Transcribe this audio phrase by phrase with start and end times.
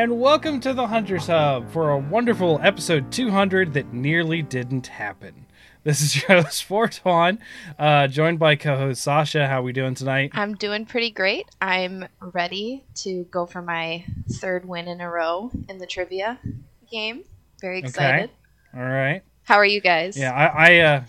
[0.00, 5.44] and welcome to the Hunters Hub for a wonderful episode 200 that nearly didn't happen.
[5.84, 7.38] This is your host Fortuan,
[7.78, 9.46] uh, joined by co-host Sasha.
[9.46, 10.30] How are we doing tonight?
[10.32, 11.50] I'm doing pretty great.
[11.60, 14.06] I'm ready to go for my
[14.36, 16.38] third win in a row in the trivia
[16.90, 17.24] game.
[17.60, 18.30] Very excited.
[18.30, 18.82] Okay.
[18.82, 19.20] All right.
[19.42, 20.16] How are you guys?
[20.16, 21.04] Yeah, I, I uh,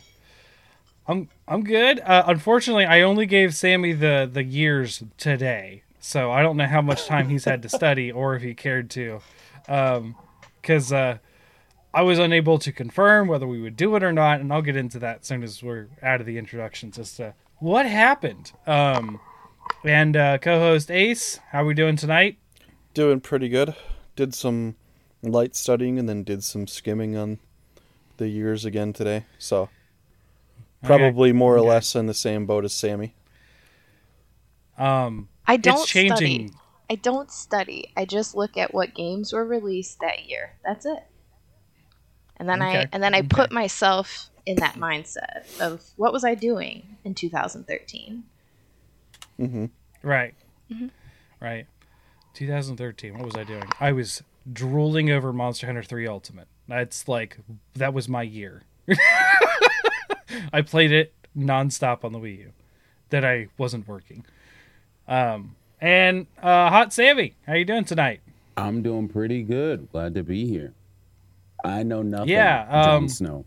[1.08, 2.02] I'm I'm good.
[2.02, 6.82] Uh, unfortunately, I only gave Sammy the the years today, so I don't know how
[6.82, 9.22] much time he's had to study or if he cared to,
[9.66, 11.20] because uh,
[11.94, 14.76] I was unable to confirm whether we would do it or not, and I'll get
[14.76, 18.52] into that as soon as we're out of the introductions as to what happened.
[18.68, 19.20] Um,
[19.84, 22.38] and uh, co-host Ace, how are we doing tonight?
[22.94, 23.76] Doing pretty good.
[24.16, 24.76] Did some
[25.24, 27.40] light studying and then did some skimming on
[28.18, 29.26] the years again today.
[29.38, 29.70] So
[30.84, 31.70] probably more or Okay.
[31.70, 33.14] less in the same boat as Sammy.
[34.78, 36.16] Um, I don't it's changing.
[36.16, 36.52] study.
[36.90, 37.92] I don't study.
[37.96, 40.54] I just look at what games were released that year.
[40.64, 41.04] That's it.
[42.38, 43.28] And then I and then I Okay.
[43.28, 48.24] put myself in that mindset of what was I doing in 2013?
[49.38, 49.66] hmm
[50.04, 50.34] Right.
[50.72, 50.88] Mm-hmm.
[51.40, 51.68] Right.
[52.34, 53.14] 2013.
[53.18, 53.64] What was I doing?
[53.80, 56.48] I was drooling over Monster Hunter 3 Ultimate.
[56.68, 57.38] That's like
[57.76, 58.64] that was my year.
[60.54, 62.52] I played it nonstop on the Wii U.
[63.10, 64.26] That I wasn't working.
[65.12, 68.22] Um and uh Hot Sammy, how you doing tonight?
[68.56, 69.90] I'm doing pretty good.
[69.92, 70.74] Glad to be here.
[71.64, 72.30] I know nothing.
[72.30, 73.46] Yeah, Jon um, Snow.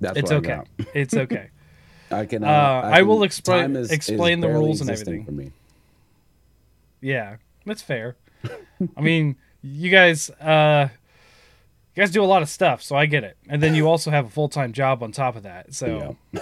[0.00, 0.60] That's It's okay.
[0.94, 1.48] It's okay.
[2.10, 2.44] I can.
[2.44, 5.24] Uh, Uh, I can- will explain- time is- explain the rules and everything.
[5.24, 5.50] for me.
[7.00, 7.36] yeah.
[7.64, 8.14] That's fair.
[8.96, 10.88] I mean, you guys uh
[11.94, 13.36] you guys do a lot of stuff, so I get it.
[13.48, 15.74] And then you also have a full-time job on top of that.
[15.74, 16.16] So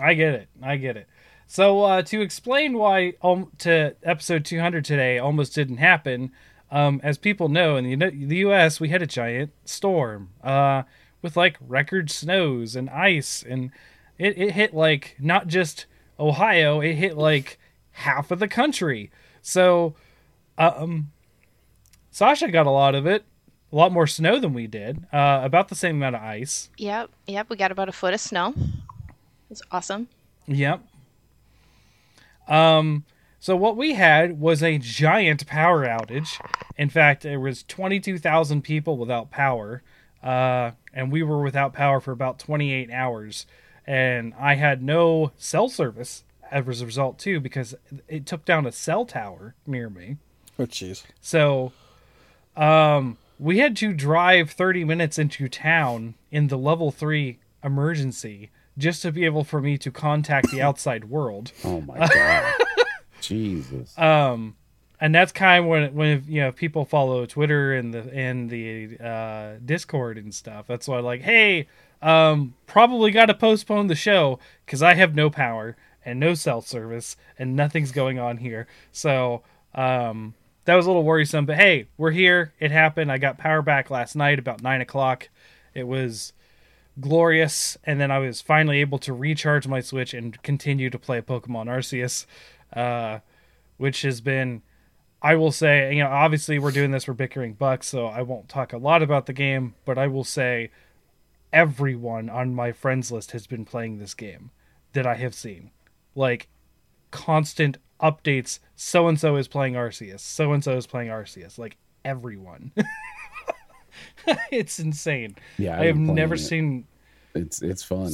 [0.00, 0.48] I get it.
[0.62, 1.08] I get it.
[1.54, 6.32] So uh, to explain why um, to episode 200 today almost didn't happen,
[6.68, 8.80] um, as people know in the, the U.S.
[8.80, 10.82] we had a giant storm uh,
[11.22, 13.70] with like record snows and ice, and
[14.18, 15.86] it, it hit like not just
[16.18, 17.60] Ohio, it hit like
[17.92, 19.12] half of the country.
[19.40, 19.94] So,
[20.58, 21.12] um,
[22.10, 23.26] Sasha got a lot of it,
[23.72, 26.68] a lot more snow than we did, uh, about the same amount of ice.
[26.78, 28.54] Yep, yep, we got about a foot of snow.
[29.48, 30.08] It's awesome.
[30.48, 30.82] Yep.
[32.48, 33.04] Um
[33.38, 36.40] so what we had was a giant power outage.
[36.78, 39.82] In fact, there was 22,000 people without power.
[40.22, 43.46] Uh and we were without power for about 28 hours
[43.86, 47.74] and I had no cell service as a result too because
[48.08, 50.16] it took down a cell tower near me.
[50.58, 51.02] Oh, jeez.
[51.20, 51.72] So,
[52.56, 59.02] um, we had to drive 30 minutes into town in the level three emergency just
[59.02, 61.52] to be able for me to contact the outside world.
[61.64, 62.54] Oh my god.
[63.20, 63.96] Jesus.
[63.98, 64.56] Um,
[65.00, 68.98] and that's kind of when when you know people follow Twitter and the and the
[69.02, 70.66] uh, Discord and stuff.
[70.66, 71.68] That's why like, hey,
[72.02, 76.60] um, probably got to postpone the show because I have no power and no cell
[76.60, 78.66] service and nothing's going on here.
[78.92, 79.42] So
[79.74, 81.46] um, that was a little worrisome.
[81.46, 82.52] But hey, we're here.
[82.60, 83.10] It happened.
[83.10, 85.28] I got power back last night about nine o'clock.
[85.74, 86.32] It was
[87.00, 91.20] glorious and then i was finally able to recharge my switch and continue to play
[91.20, 92.26] pokemon arceus
[92.74, 93.18] uh,
[93.76, 94.62] which has been
[95.22, 98.48] i will say you know obviously we're doing this for bickering bucks so i won't
[98.48, 100.70] talk a lot about the game but i will say
[101.52, 104.50] everyone on my friends list has been playing this game
[104.92, 105.70] that i have seen.
[106.14, 106.48] Like
[107.10, 108.58] constant updates.
[108.74, 110.20] So and so is playing arceus.
[110.20, 111.58] So and so is playing arceus.
[111.58, 112.72] Like everyone
[114.50, 116.38] it's insane Yeah, i have never it.
[116.38, 116.86] seen
[117.34, 118.06] It's it's fun.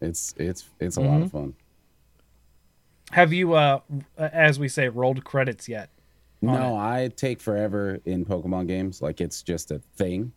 [0.00, 1.38] It's it's it's a lot of Mm-hmm.
[1.38, 1.54] fun.
[3.12, 3.80] Have you, uh,
[4.18, 5.90] as we say, rolled credits yet?
[6.42, 9.00] No, I take forever in Pokemon games.
[9.00, 10.32] Like it's just a thing.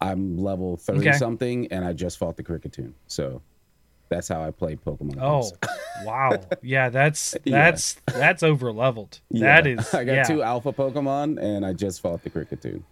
[0.00, 1.12] I'm level thirty Okay.
[1.18, 2.92] something, and I just fought the Kricketune.
[3.06, 3.40] So
[4.08, 5.18] that's how I play Pokemon.
[5.20, 5.50] Oh,
[6.04, 6.38] wow!
[6.62, 7.64] Yeah, that's Yeah.
[7.70, 9.20] that's that's over leveled.
[9.30, 9.60] Yeah.
[9.62, 9.94] That is.
[9.94, 10.22] I got yeah.
[10.24, 12.82] two alpha Pokemon, and I just fought the Kricketune.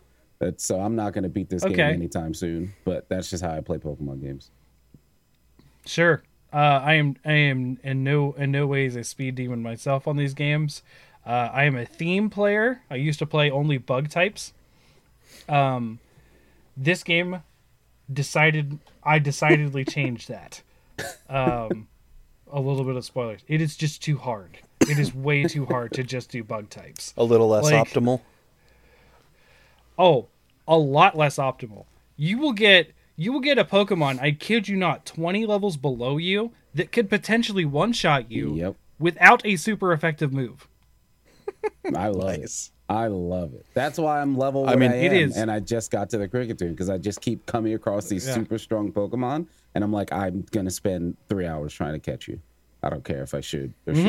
[0.44, 2.74] That's so I'm not going to beat this game anytime soon.
[2.84, 4.50] But that's just how I play Pokemon games.
[5.86, 6.22] Sure.
[6.52, 7.16] Uh, I am.
[7.24, 10.82] I am in no in no ways a speed demon myself on these games.
[11.24, 12.82] Uh, I am a theme player.
[12.90, 14.52] I used to play only bug types.
[15.48, 15.98] Um,
[16.76, 17.40] this game
[18.12, 20.60] decided I decidedly changed that.
[21.28, 21.88] Um,
[22.52, 23.40] a little bit of spoilers.
[23.48, 24.58] It is just too hard.
[24.82, 27.14] It is way too hard to just do bug types.
[27.16, 28.20] A little less Like- optimal.
[29.98, 30.26] Oh,
[30.66, 31.86] a lot less optimal.
[32.16, 36.16] You will get you will get a Pokemon, I kid you not, 20 levels below
[36.16, 38.74] you that could potentially one-shot you Yep.
[38.98, 40.66] without a super effective move.
[41.94, 42.66] I love Nice.
[42.88, 42.92] it.
[42.92, 43.64] I love it.
[43.72, 44.62] That's why I'm level.
[44.64, 46.90] I What I mean, am, it is- and I just got to the Kricketune because
[46.90, 48.34] I just keep coming across these Yeah.
[48.34, 52.40] super strong Pokemon, and I'm like, I'm gonna spend three hours trying to catch you.
[52.82, 54.02] I don't care if I should or Mm-hmm.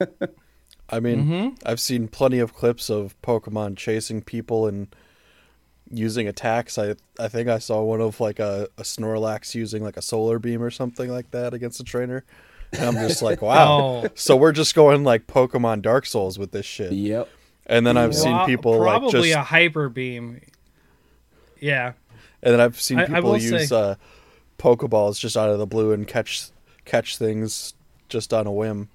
[0.00, 0.30] shouldn't.
[0.90, 4.94] I mean, I've seen plenty of clips of Pokemon chasing people and
[5.92, 6.78] using attacks.
[6.78, 10.38] I I think I saw one of like a, a Snorlax using like a solar
[10.38, 12.24] beam or something like that against a trainer.
[12.72, 14.02] And I'm just like, wow.
[14.04, 14.08] Oh.
[14.14, 16.92] So we're just going like Pokemon Dark Souls with this shit.
[16.92, 17.28] yep.
[17.66, 20.40] And then I've seen Pro- people like probably just a hyper beam.
[21.60, 21.92] Yeah.
[22.42, 23.94] and then I've seen I- I people use say- uh
[24.58, 26.48] Pokeballs just out of the blue and catch
[26.84, 27.74] catch things
[28.08, 28.88] just on a whim.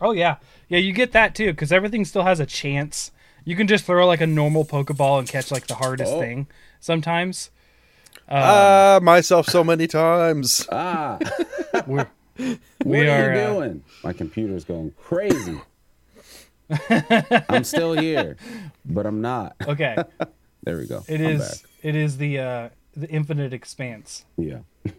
[0.00, 0.36] Oh yeah,
[0.68, 0.78] yeah.
[0.78, 3.12] You get that too because everything still has a chance.
[3.46, 6.20] You can just throw like a normal Pokeball and catch like the hardest Oh.
[6.20, 6.48] thing
[6.80, 7.50] sometimes.
[8.28, 10.66] Um, ah, myself so many times.
[10.72, 11.18] Ah,
[11.86, 12.08] We're,
[12.82, 13.34] what are, are.
[13.34, 13.84] you uh, doing?
[14.02, 15.60] My computer's going crazy.
[17.48, 18.36] I'm still here,
[18.84, 19.54] but I'm not.
[19.68, 19.96] okay,
[20.64, 21.04] There we go.
[21.06, 21.40] it I'm is.
[21.62, 21.70] back.
[21.84, 24.24] It is the uh, the infinite expanse.
[24.36, 24.58] Yeah.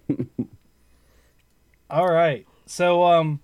[1.89, 2.45] All right.
[2.65, 3.41] So um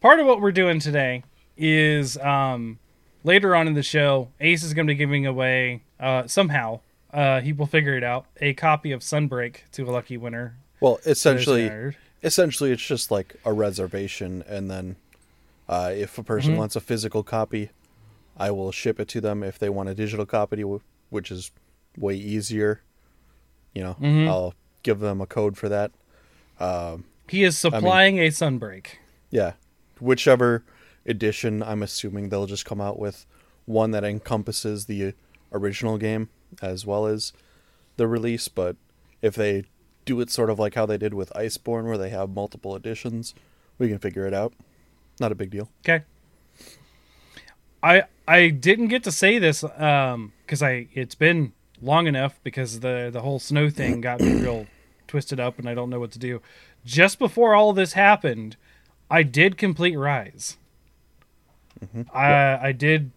[0.00, 1.24] part of what we're doing today
[1.56, 2.78] is um
[3.24, 6.80] later on in the show, Ace is going to be giving away uh somehow
[7.12, 10.56] uh he will figure it out a copy of Sunbreak to a lucky winner.
[10.80, 11.70] Well, essentially
[12.22, 14.96] essentially it's just like a reservation and then
[15.68, 17.70] uh, if a person wants a physical copy
[18.36, 19.42] i will ship it to them.
[19.42, 20.62] If they want a digital copy
[21.10, 21.50] which is
[21.96, 22.80] way easier
[23.74, 23.96] you know
[24.28, 25.92] i'll give them a code for that.
[26.58, 28.86] Um, He is supplying a Sunbreak.
[29.30, 29.52] yeah.
[30.00, 30.64] Whichever
[31.06, 33.26] edition i'm assuming they'll just come out with
[33.64, 35.14] one that encompasses the
[35.52, 36.28] original game
[36.60, 37.32] as well as
[37.96, 38.76] the release but
[39.20, 39.64] if they
[40.04, 43.34] do it sort of like how they did with iceborne where they have multiple editions
[43.78, 44.52] we can figure it out
[45.20, 46.04] not a big deal Okay.
[47.82, 52.80] I I didn't get to say this um cuz I it's been long enough because
[52.80, 54.66] the the whole snow thing got me real
[55.08, 56.40] twisted up and I don't know what to do.
[56.84, 58.56] Just before all this happened,
[59.10, 60.56] I did complete Rise.
[62.12, 63.10] I I did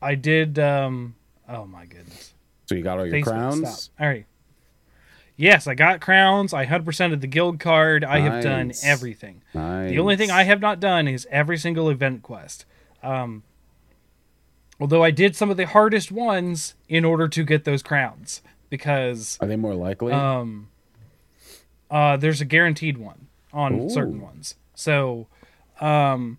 [0.00, 1.14] I did um
[1.48, 2.34] oh my goodness.
[2.66, 3.82] So you got all your Facebook, crowns.
[3.82, 4.02] stop.
[4.02, 4.26] All right.
[5.36, 6.54] Yes, I got crowns.
[6.54, 8.04] I 100%ed the guild card.
[8.04, 9.42] I have done everything.
[9.52, 9.90] Nice.
[9.90, 12.64] The only thing I have not done is every single event quest.
[13.02, 13.42] Um,
[14.80, 19.38] although I did some of the hardest ones in order to get those crowns because
[19.40, 20.12] are they more likely?
[20.12, 20.68] um,
[21.90, 23.90] uh, there's a guaranteed one on Ooh.
[23.90, 24.54] certain ones.
[24.74, 25.26] So,
[25.80, 26.38] um,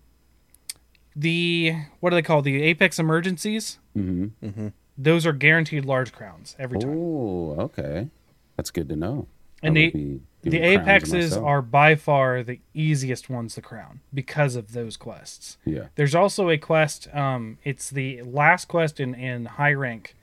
[1.18, 3.78] the what do they call the Apex emergencies?
[3.96, 4.68] mm-hmm.
[4.96, 6.90] Those are guaranteed large crowns every time.
[6.98, 8.08] Oh, okay.
[8.56, 9.26] That's good to know.
[9.62, 11.44] And I the- The apexes myself.
[11.44, 15.56] are by far the easiest ones to crown because of those quests.
[15.64, 15.86] Yeah.
[15.96, 17.12] There's also a quest.
[17.14, 20.14] Um, it's the last quest in, in high rank,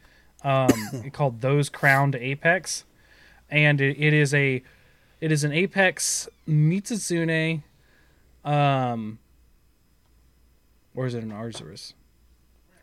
[0.43, 0.69] um,
[1.13, 2.85] called "Those Crowned Apex,"
[3.49, 4.63] and it, it is a
[5.21, 7.63] it is an Apex Mitsuzune,
[8.45, 9.19] um,
[10.95, 11.93] or is it an Arzuros?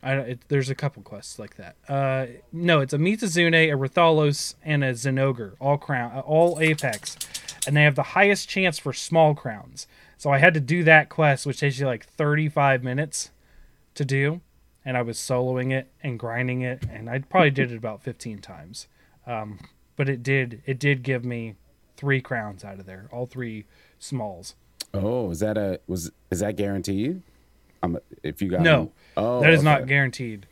[0.01, 1.75] I it, there's a couple quests like that.
[1.87, 7.17] Uh, no, it's a Mitsuzune, a Rathalos, and a Zinogre, all crown, all Apex,
[7.65, 9.87] and they have the highest chance for small crowns.
[10.17, 13.31] So I had to do that quest, which takes you like 35 minutes
[13.95, 14.41] to do,
[14.83, 18.39] and I was soloing it and grinding it, and I probably did it about 15
[18.39, 18.87] times.
[19.25, 19.59] Um,
[19.95, 21.55] but it did it did give me
[21.95, 23.65] three crowns out of there, all three
[23.99, 24.55] smalls.
[24.93, 27.21] Oh, is that a was is that guaranteed?
[27.83, 30.47] Um, if you got No, oh, that is not guaranteed.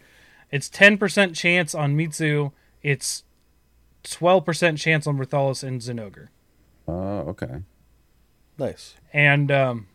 [0.51, 2.51] It's 10% chance on Mitsu.
[2.83, 3.23] It's
[4.03, 6.27] 12% chance on Rathalos and Zinogre.
[6.87, 7.61] Oh, okay.
[8.57, 9.87] nice And um,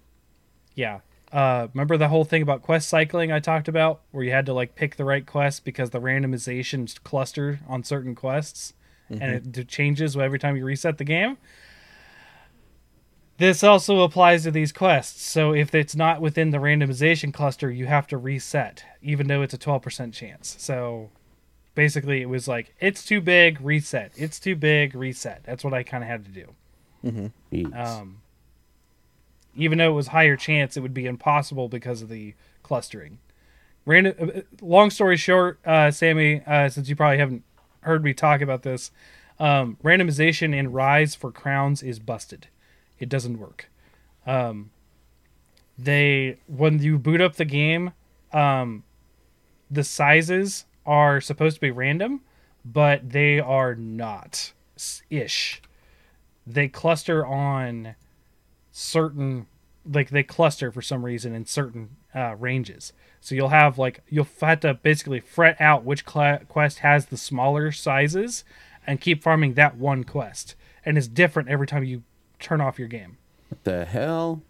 [0.75, 1.01] yeah,
[1.33, 4.55] uh, remember the whole thing about quest cycling I talked about, where you had to
[4.55, 8.73] like pick the right quest because the randomization cluster on certain quests,
[9.21, 11.37] and it changes every time you reset the game.
[13.39, 15.23] This also applies to these quests.
[15.23, 19.53] So if it's not within the randomization cluster, you have to reset, even though it's
[19.55, 20.57] a twelve percent chance.
[20.59, 21.11] So
[21.75, 24.13] basically, it was like it's too big, reset.
[24.17, 25.43] It's too big, reset.
[25.45, 27.75] That's what I kind of had to do Neat.
[27.75, 28.23] um,
[29.55, 33.19] even though it was higher chance, it would be impossible because of the clustering.
[33.85, 34.15] Random.
[34.19, 37.45] uh, Long story short, uh, Sammy, uh, since you probably haven't
[37.81, 38.91] heard me talk about this,
[39.39, 42.49] um, randomization in Rise for crowns is busted.
[42.99, 43.69] It doesn't work.
[44.27, 44.71] Um,
[45.79, 47.93] they when you boot up the game,
[48.33, 48.83] um,
[49.71, 52.23] the sizes are supposed to be random,
[52.65, 54.53] but they are not
[55.11, 55.63] ish
[56.47, 57.97] they cluster on
[58.71, 59.47] certain
[59.89, 62.93] like they cluster for some reason in certain uh, ranges.
[63.21, 67.17] So you'll have like you'll have to basically fret out which cla quest has the
[67.17, 68.45] smaller sizes
[68.87, 72.05] and keep farming that one quest, and it's different every time you
[72.39, 73.17] turn off your game.
[73.49, 74.43] What the hell?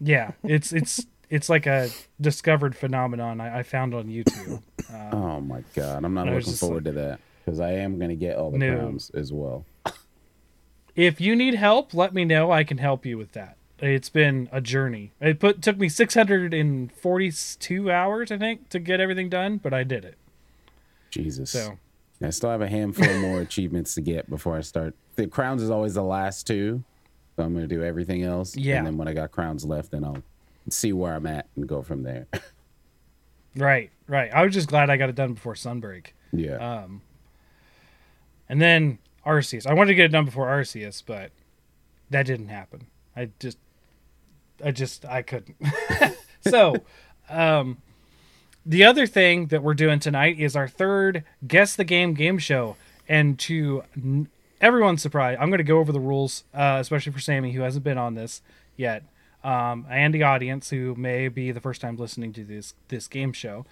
[0.00, 1.88] Yeah, it's it's it's like a
[2.20, 4.62] discovered phenomenon I, I found on YouTube.
[4.92, 8.36] Uh, oh my god, I'm not looking forward to that because I am gonna get
[8.36, 8.76] all the No.
[8.76, 9.64] crowns as well.
[10.94, 12.50] If you need help, let me know.
[12.50, 13.56] I can help you with that.
[13.78, 15.12] It's been a journey.
[15.20, 20.04] It put took me 642 hours, I think, to get everything done, but I did
[20.04, 20.16] it.
[21.10, 21.50] Jesus.
[21.50, 21.78] So
[22.22, 24.94] I still have a handful more achievements to get before I start.
[25.16, 26.82] The crowns is always the last two,
[27.36, 28.56] so I'm gonna do everything else.
[28.56, 28.78] Yeah.
[28.78, 30.22] and then when I got crowns left, then I'll
[30.70, 32.26] see where I'm at and go from there.
[33.56, 34.32] right, right.
[34.32, 36.08] I was just glad I got it done before Sunbreak.
[36.32, 36.56] yeah.
[36.56, 37.02] Um,
[38.48, 39.66] and then Arceus.
[39.66, 41.32] I wanted to get it done before Arceus, but
[42.10, 42.86] that didn't happen.
[43.16, 43.58] I just,
[44.64, 45.56] I just, I couldn't.
[46.48, 46.76] so,
[47.28, 47.78] um,
[48.66, 52.76] the other thing that we're doing tonight is our third guess the game game show,
[53.08, 53.84] and to
[54.60, 57.84] everyone's surprise, I'm going to go over the rules, uh, especially for Sammy who hasn't
[57.84, 58.42] been on this
[58.76, 59.04] yet,
[59.44, 63.32] um, and the audience who may be the first time listening to this this game
[63.32, 63.64] show.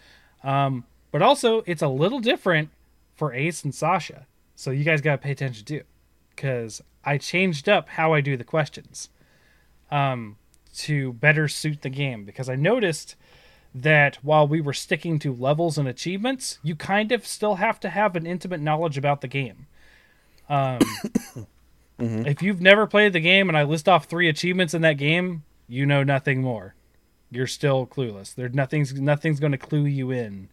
[0.45, 2.71] Um, but also, it's a little different
[3.17, 4.27] for Ace and Sasha.
[4.55, 5.83] So you guys got to pay attention too,
[6.35, 9.09] because I changed up how I do the questions
[9.91, 10.37] um,
[10.77, 12.25] to better suit the game.
[12.25, 13.17] Because I noticed
[13.75, 17.91] that while we were sticking to levels and achievements, you kind of still have to
[17.91, 19.67] have an intimate knowledge about the game.
[20.49, 20.79] Um,
[21.99, 25.45] If you've never played the game and I list off three achievements in that game,
[25.69, 26.75] you know nothing more.
[27.31, 28.35] You're still clueless.
[28.35, 30.49] There's nothing's nothing's going to clue you in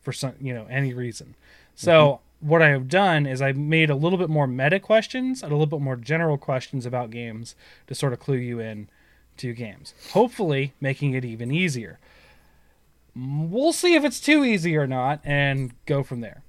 [0.00, 1.36] for some you know any reason.
[1.74, 5.52] So what I have done is I made a little bit more meta questions and
[5.52, 7.54] a little bit more general questions about games
[7.86, 8.88] to sort of clue you in
[9.38, 9.94] to games.
[10.12, 11.98] Hopefully, making it even easier.
[13.14, 16.42] We'll see if it's too easy or not, and go from there.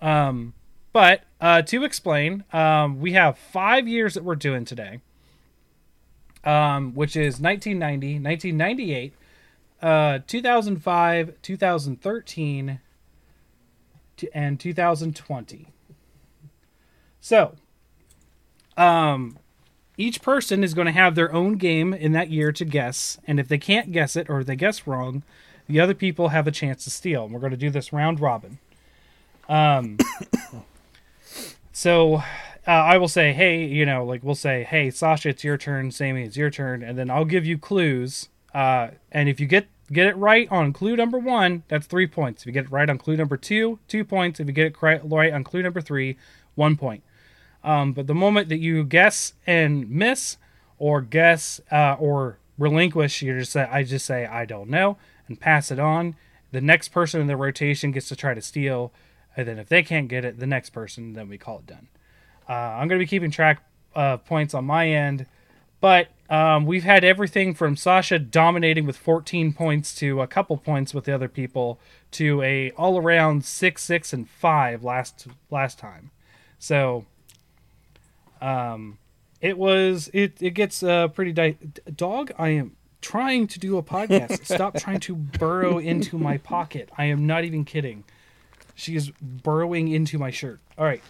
[0.00, 0.54] Um,
[0.92, 5.00] but uh, to explain, um, we have five years that we're doing today,
[6.44, 9.12] um, which is 1990, 1998,
[9.82, 12.80] uh, 2005, 2013,
[14.16, 15.66] to- and 2020.
[17.20, 17.54] So,
[18.76, 19.38] um,
[19.96, 23.38] each person is going to have their own game in that year to guess, and
[23.38, 25.22] if they can't guess it or they guess wrong,
[25.68, 27.24] the other people have a chance to steal.
[27.24, 28.58] And we're going to do this round robin.
[29.48, 29.98] Um,
[31.72, 35.56] so uh, I will say, hey, you know, like we'll say, hey, Sasha, it's your
[35.56, 35.90] turn.
[35.90, 38.28] Sammy, it's your turn, and then I'll give you clues.
[38.54, 42.42] Uh, and if you get get it right on clue number one, that's three points.
[42.42, 44.38] If you get it right on clue number two, two points.
[44.38, 46.18] If you get it right on clue number three,
[46.54, 47.02] one point.
[47.64, 50.36] Um, but the moment that you guess and miss,
[50.78, 55.40] or guess uh, or relinquish, you just say, I just say I don't know, and
[55.40, 56.16] pass it on.
[56.50, 58.92] The next person in the rotation gets to try to steal,
[59.36, 61.88] and then if they can't get it, the next person, then we call it done.
[62.48, 63.62] Uh, I'm going to be keeping track
[63.94, 65.26] of points on my end,
[65.80, 70.92] but um, we've had everything from Sasha dominating with 14 points to a couple points
[70.92, 71.78] with the other people
[72.12, 76.10] to a all around six, six, and five last last time.
[76.58, 77.04] So,
[78.40, 78.98] um,
[79.40, 81.56] it was it it gets uh, pretty di-
[81.94, 82.32] dog.
[82.38, 84.44] I am trying to do a podcast.
[84.44, 86.90] Stop trying to burrow into my pocket.
[86.96, 88.04] I am not even kidding.
[88.74, 90.60] She is burrowing into my shirt.
[90.76, 91.02] All right.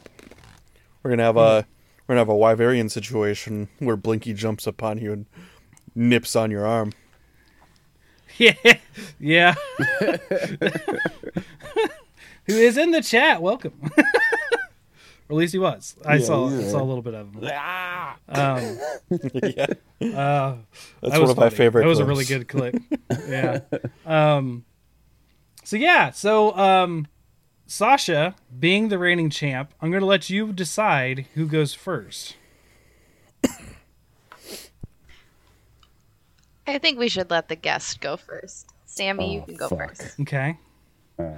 [1.02, 1.66] We're gonna have a
[2.06, 5.26] we're gonna have a Wyverian situation where Blinky jumps upon you and
[5.94, 6.92] nips on your arm.
[8.36, 8.54] Yeah,
[9.18, 9.54] yeah.
[12.46, 13.42] Who is in the chat?
[13.42, 13.90] Welcome.
[15.28, 15.96] or at least he was.
[16.04, 16.70] I Yeah, saw he's I there.
[16.70, 17.44] saw a little bit of him.
[18.28, 18.78] Um,
[19.42, 19.66] yeah,
[20.18, 20.56] uh,
[21.00, 21.56] that's that one was of my funny.
[21.56, 21.82] favorite.
[21.82, 22.76] That was a really good clip.
[23.28, 23.60] yeah.
[24.06, 24.64] Um.
[25.64, 26.10] So yeah.
[26.10, 27.06] So um,
[27.66, 32.36] Sasha, being the reigning champ, I'm going to let you decide who goes first.
[36.66, 38.68] I think we should let the guest go first.
[38.84, 39.96] Sammy, you Oh, can go fuck.
[39.96, 40.20] first.
[40.20, 40.58] Okay.
[41.18, 41.36] All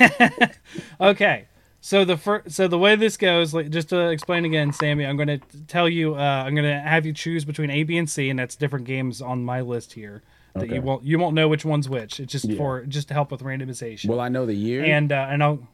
[0.00, 0.56] right.
[1.00, 1.46] Okay.
[1.82, 5.16] So the fir- so the way this goes, like, just to explain again, Sammy, I'm
[5.16, 8.08] going to tell you, uh, I'm going to have you choose between A, B, and
[8.08, 10.22] C, and that's different games on my list here
[10.54, 10.74] that Okay.
[10.74, 12.20] you won't you won't know which one's which.
[12.20, 12.56] It's just Yeah.
[12.58, 14.10] for just to help with randomization.
[14.10, 14.84] Well, I know the year.
[14.84, 15.66] and uh, and I'll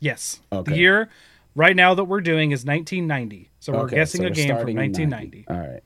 [0.00, 0.72] yes, Okay.
[0.72, 1.08] the year
[1.54, 3.48] right now that we're doing is 1990.
[3.60, 5.44] So we're Okay, guessing so a we're game from 1990.
[5.44, 5.44] 90.
[5.48, 5.82] All right.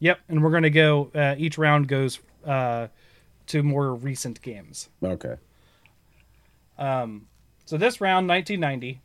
[0.00, 1.10] Yep, and we're going to go.
[1.14, 2.88] Uh, each round goes uh,
[3.46, 4.88] to more recent games.
[5.02, 5.36] Okay.
[7.64, 9.00] So this round, 1990,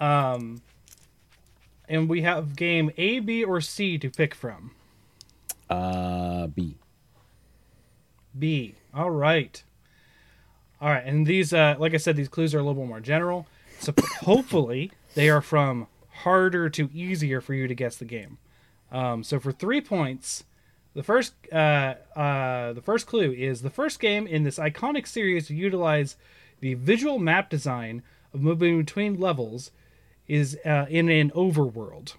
[0.00, 0.62] um,
[1.88, 4.72] and we have game A, B, or C to pick from.
[5.70, 6.76] Uh, B.
[8.38, 8.74] B.
[8.94, 9.62] All right.
[10.80, 13.00] All right, and these, uh, like I said, these clues are a little bit more
[13.00, 13.46] general.
[13.78, 18.38] So hopefully they are from harder to easier for you to guess the game.
[18.90, 20.44] Um, so for three points,
[20.94, 25.46] the first uh, uh, the first clue is the first game in this iconic series
[25.46, 26.16] to utilize
[26.62, 28.02] the visual map design
[28.32, 29.72] of moving between levels
[30.28, 32.14] is uh, in an overworld.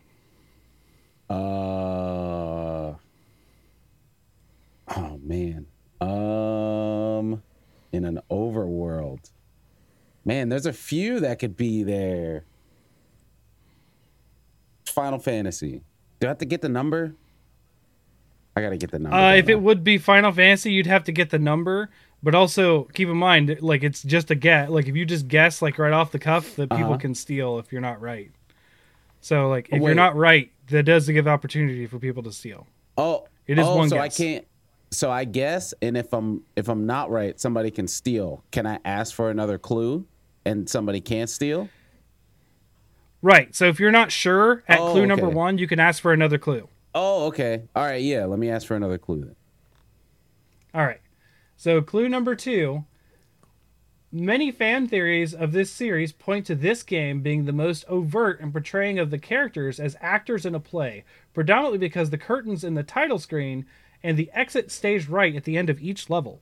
[1.29, 2.93] Uh.
[4.95, 5.65] Oh man.
[6.01, 7.41] Um.
[7.93, 9.31] In an overworld.
[10.25, 12.43] Man, there's a few that could be there.
[14.85, 15.81] Final Fantasy.
[16.19, 17.15] Do I have to get the number?
[18.55, 19.17] I gotta get the number.
[19.17, 21.89] Uh, if it would be Final Fantasy, you'd have to get the number.
[22.23, 24.69] But also keep in mind, like it's just a guess.
[24.69, 26.97] Like if you just guess, like right off the cuff, that people Uh-huh.
[26.97, 28.31] can steal if you're not right.
[29.19, 29.83] So like if Wait.
[29.89, 32.65] you're not right, that does give opportunity for people to steal.
[32.97, 34.19] oh, it is oh, one so guess.
[34.19, 34.47] I can't.
[34.91, 38.43] So I guess, and if I'm if I'm not right, somebody can steal.
[38.51, 40.05] Can I ask for another clue,
[40.45, 41.67] and somebody can't steal?
[43.21, 43.53] Right.
[43.55, 46.37] So if you're not sure at Oh, clue number one, you can ask for another
[46.37, 46.67] clue.
[46.93, 47.63] Oh, okay.
[47.75, 48.01] All right.
[48.01, 48.25] Yeah.
[48.25, 49.35] Let me ask for another clue then.
[50.73, 50.99] All right.
[51.63, 52.83] So clue number two.
[54.11, 58.51] Many fan theories of this series point to this game being the most overt in
[58.51, 62.83] portraying of the characters as actors in a play, predominantly because the curtains in the
[62.83, 63.65] title screen
[64.03, 66.41] and the exit staged right at the end of each level.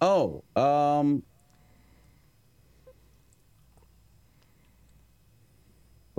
[0.00, 1.22] Oh, um,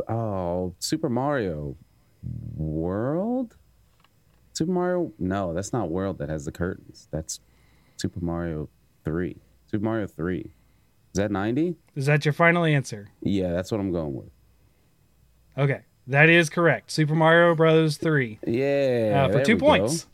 [0.08, 1.76] oh, Super Mario
[2.56, 3.56] World.
[4.58, 5.12] Super Mario?
[5.20, 6.18] No, that's not World.
[6.18, 7.08] That has the curtains.
[7.12, 7.40] That's
[7.98, 8.70] Super Mario
[9.06, 9.38] Three.
[9.70, 10.50] Super Mario Three.
[11.14, 11.76] Is that ninety?
[11.96, 13.10] Is that your final answer?
[13.22, 14.32] Yeah, that's what I'm going with.
[15.58, 15.82] Okay.
[16.08, 16.90] That is correct.
[16.90, 17.98] Super Mario Bros.
[17.98, 19.66] 3 Yeah, uh, for two we go.
[19.68, 20.08] points.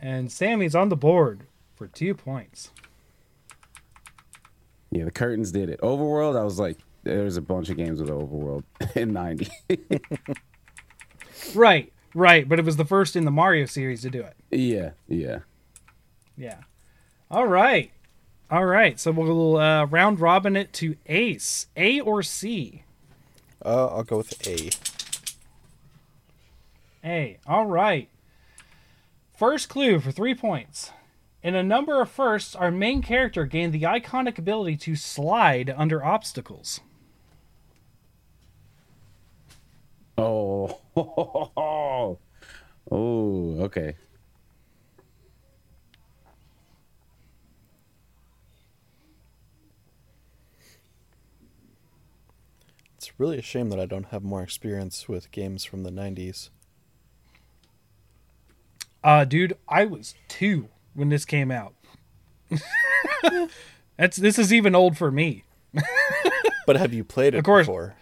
[0.00, 1.42] And Sammy's on the board
[1.76, 2.70] for two points.
[4.90, 5.80] Yeah, the curtains did it.
[5.82, 8.64] Overworld, I was like, there's a bunch of games with Overworld
[8.96, 9.48] in ninety.
[11.54, 12.48] Right, right.
[12.48, 14.34] But it was the first in the Mario series to do it.
[14.50, 15.40] yeah, yeah.
[16.36, 16.58] Yeah.
[17.30, 17.90] All right.
[18.50, 18.98] All right.
[18.98, 21.66] So we'll uh, round robin it to Ace.
[21.76, 22.84] A or C?
[23.64, 24.70] Uh, I'll go with A.
[27.04, 27.38] A.
[27.46, 28.08] All right.
[29.36, 30.92] First clue for three points.
[31.42, 36.04] In a number of firsts, our main character gained the iconic ability to slide under
[36.04, 36.80] obstacles.
[40.16, 40.80] Oh,
[41.56, 42.18] oh,
[42.90, 43.94] okay.
[52.96, 56.50] It's really a shame that I don't have more experience with games from the 90s.
[59.04, 61.74] Uh, dude, I was two when this came out.
[63.96, 65.44] That's this is even old for me.
[66.66, 67.66] But have you played it Of course.
[67.66, 67.94] before?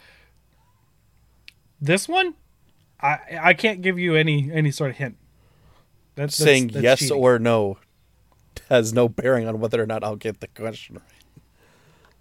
[1.80, 2.34] This one,
[3.00, 5.16] I I can't give you any any sort of hint.
[6.14, 7.16] That's, that's- Saying that's yes cheating.
[7.16, 7.78] or no
[8.70, 10.96] has no bearing on whether or not I'll get the question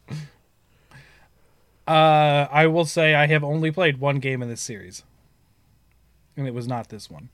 [0.09, 0.17] right.
[1.87, 5.03] Uh, I will say I have only played one game in this series,
[6.35, 7.29] and it was not this one.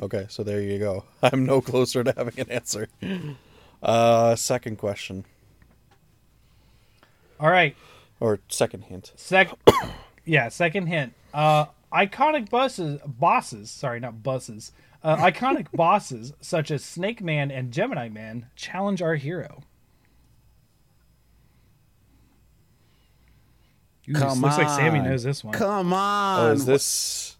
[0.00, 1.04] Okay, so there you go.
[1.22, 2.88] I'm no closer to having an answer.
[3.82, 5.24] Uh, second question
[7.38, 7.76] All right,
[8.20, 9.12] or second hint.
[9.16, 9.50] sec,
[10.24, 11.12] yeah, second hint.
[11.34, 13.70] Uh, iconic buses, bosses.
[13.70, 14.72] Sorry, not buses.
[15.02, 19.62] Uh, iconic bosses such as Snake Man and Gemini Man challenge our hero.
[24.08, 25.04] Ooh, this Come looks like Sammy on.
[25.04, 25.54] knows this one.
[25.54, 26.50] Come on.
[26.50, 27.36] Oh, is this?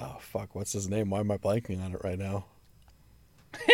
[0.00, 0.54] Oh fuck!
[0.54, 1.10] What's his name?
[1.10, 2.46] Why am I blanking on it right now?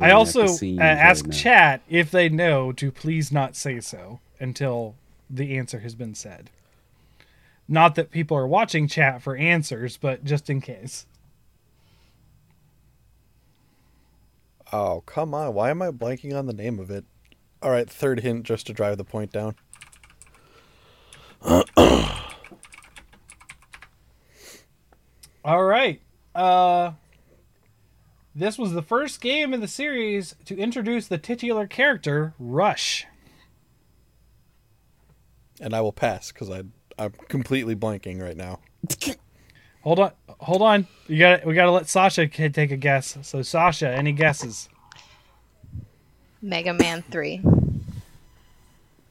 [0.00, 1.32] I also uh, seams right ask now.
[1.36, 4.96] chat if they know to please not say so until
[5.30, 6.50] the answer has been said.
[7.66, 11.06] Not that people are watching chat for answers, but just in case.
[14.72, 15.54] Oh come on!
[15.54, 17.04] Why am I blanking on the name of it?
[17.62, 19.54] All right, third hint just to drive the point down.
[25.44, 26.00] All right.
[26.34, 26.92] Uh
[28.34, 33.06] this was the first game in the series to introduce the titular character Rush.
[35.60, 36.62] And I will pass because I
[36.98, 38.60] I'm completely blanking right now.
[39.82, 40.12] Hold on.
[40.40, 40.86] Hold on.
[41.06, 43.18] You got we got to let Sasha take a guess.
[43.22, 44.68] So Sasha, any guesses?
[46.42, 47.40] Mega Man 3.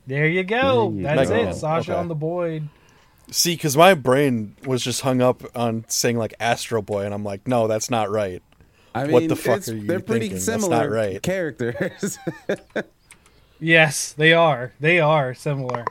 [0.06, 0.92] There you go.
[0.92, 1.36] There you That's go.
[1.50, 1.54] it.
[1.56, 2.00] Sasha Okay.
[2.00, 2.68] on the board.
[3.32, 7.24] See, because my brain was just hung up on saying like Astro Boy, and I'm
[7.24, 8.44] like, no, that's not right.
[8.94, 10.46] I mean, What the fuck are you they're pretty thinking?
[10.46, 11.22] That's not similar right.
[11.24, 12.20] characters.
[13.60, 14.74] Yes, they are.
[14.82, 15.86] They are similar.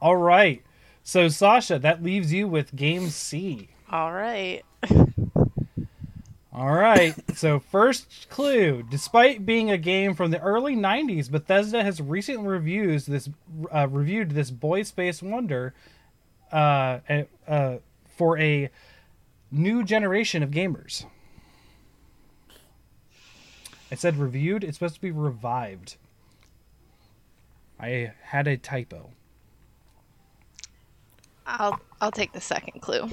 [0.00, 0.62] All right.
[1.02, 3.68] So Sasha, that leaves you with game C.
[3.90, 4.62] All right.
[6.52, 7.14] All right.
[7.36, 13.06] so first clue: despite being a game from the early '90s, Bethesda has recently reviews
[13.06, 13.28] this
[13.74, 15.74] uh, reviewed this boy space wonder
[16.52, 17.76] uh, uh, uh,
[18.16, 18.70] for a
[19.50, 21.04] new generation of gamers.
[23.90, 24.62] I said reviewed.
[24.62, 25.96] It's supposed to be revived.
[27.78, 29.10] I had a typo.
[31.46, 33.08] I'll I'll take the second clue.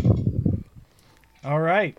[1.44, 1.98] All right.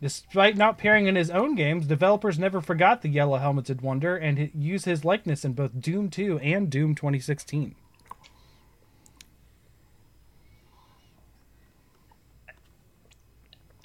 [0.00, 4.50] Despite not appearing in his own games, developers never forgot the Yellow Helmeted Wonder and
[4.54, 7.74] use his likeness in both Doom 2 and Doom 2016.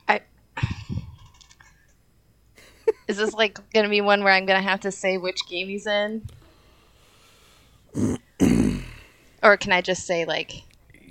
[0.07, 0.21] I
[3.07, 5.87] Is this like gonna be one where I'm gonna have to say which game he's
[5.87, 6.27] in?
[9.43, 10.63] or can I just say like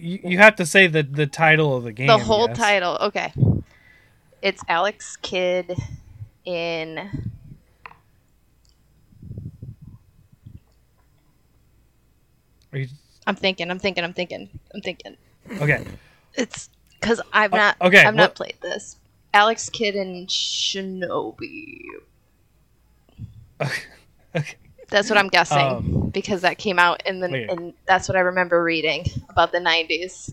[0.03, 2.09] You, you have to say the, the title of the game.
[2.09, 2.99] the whole title?
[3.01, 3.33] Okay.
[4.43, 5.77] It's Alex Kidd
[6.45, 7.09] in
[12.73, 12.89] you-
[13.29, 15.17] I'm thinking, I'm thinking, I'm thinking, I'm thinking.
[15.61, 15.85] okay.
[16.35, 16.69] It's
[17.01, 18.97] because I've not, okay, I've not what- played this.
[19.33, 21.85] Alex Kidd and Shinobi.
[23.61, 23.83] Okay.
[24.35, 24.57] okay.
[24.93, 27.51] That's what I'm guessing Um, because that came out in the, wait.
[27.51, 30.33] and that's what I remember reading about the '90s.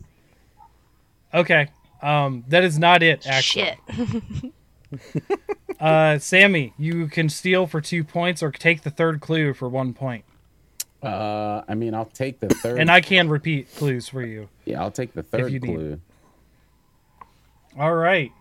[1.33, 1.69] Okay.
[2.01, 3.73] Um, that is not it, actually.
[4.41, 4.53] Shit.
[5.79, 9.93] Uh, Sammy, you can steal for two points or take the third clue for one
[9.93, 10.25] point.
[11.01, 12.79] uh, I mean, I'll take the third.
[12.81, 14.49] And I can repeat clues for you.
[14.65, 15.73] yeah, I'll take the third you need.
[15.75, 16.01] clue.
[17.77, 18.31] All right.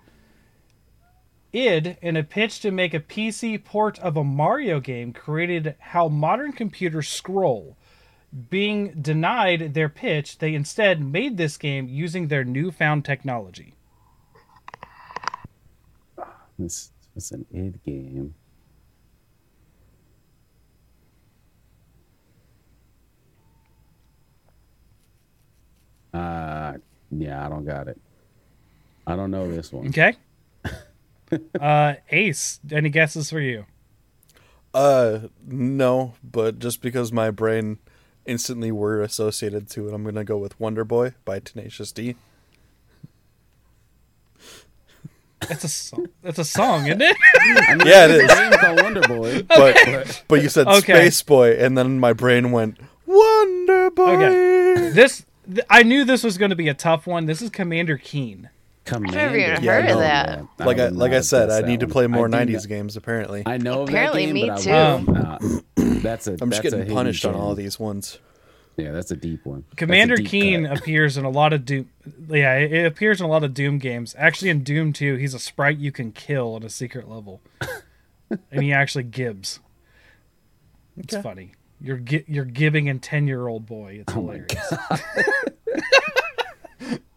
[1.53, 6.09] Id, in a pitch to make a PC port of a Mario game, created how
[6.09, 7.77] modern computers scroll.
[8.51, 13.75] Being denied their pitch, they instead made this game using their newfound technology.
[16.59, 18.35] This was an id game.
[26.13, 26.75] Uh,
[27.11, 27.99] yeah, I don't got it.
[29.07, 29.89] I don't know this one.
[29.89, 30.15] Okay.
[31.61, 33.67] Uh, Ace, any guesses for you?
[34.75, 37.79] Uh, no, but just because my brain
[38.27, 42.17] instantly were associated to it, I'm gonna go with Wonder Boy by Tenacious D.
[45.49, 46.07] That's a song.
[46.23, 47.17] That's a song, isn't it?
[47.69, 48.27] I mean, Yeah, it is.
[48.27, 48.51] there's a is.
[48.51, 49.43] game called Wonder Boy.
[49.49, 50.81] But but you said Okay.
[50.95, 54.17] Space Boy, and then my brain went Wonder Boy.
[54.17, 54.91] Okay.
[54.91, 57.27] this th- I knew this was going to be a tough one.
[57.27, 58.51] This is Commander Keen.
[58.89, 59.37] Commander.
[59.37, 59.99] even Yeah, I heard of know.
[60.01, 60.67] that.
[60.67, 62.69] Like I would like I said, I that need to um, play more '90s not-
[62.69, 62.97] games.
[62.97, 64.71] Apparently, I know Apparently that game, me but too.
[64.71, 65.43] I would not.
[66.03, 66.33] That's a.
[66.41, 68.19] I'm just that's a getting hidden punished on all these ones.
[68.77, 69.65] Yeah, that's a deep one.
[69.77, 70.79] Commander deep Keen cut.
[70.79, 71.91] appears in a lot of Doom.
[72.29, 74.15] Yeah, it it appears in a lot of Doom games.
[74.17, 77.41] Actually, in Doom 2, he's a sprite you can kill on a secret level,
[78.53, 79.59] and he actually gibs.
[80.97, 81.23] It's Okay.
[81.23, 81.53] funny.
[81.81, 83.99] You're gi- you're gibbing a ten year old boy.
[84.07, 84.73] It's Oh my hilarious.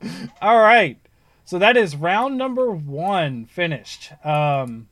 [0.42, 0.98] All right,
[1.52, 4.14] so that is round number one finished.
[4.24, 4.88] Um,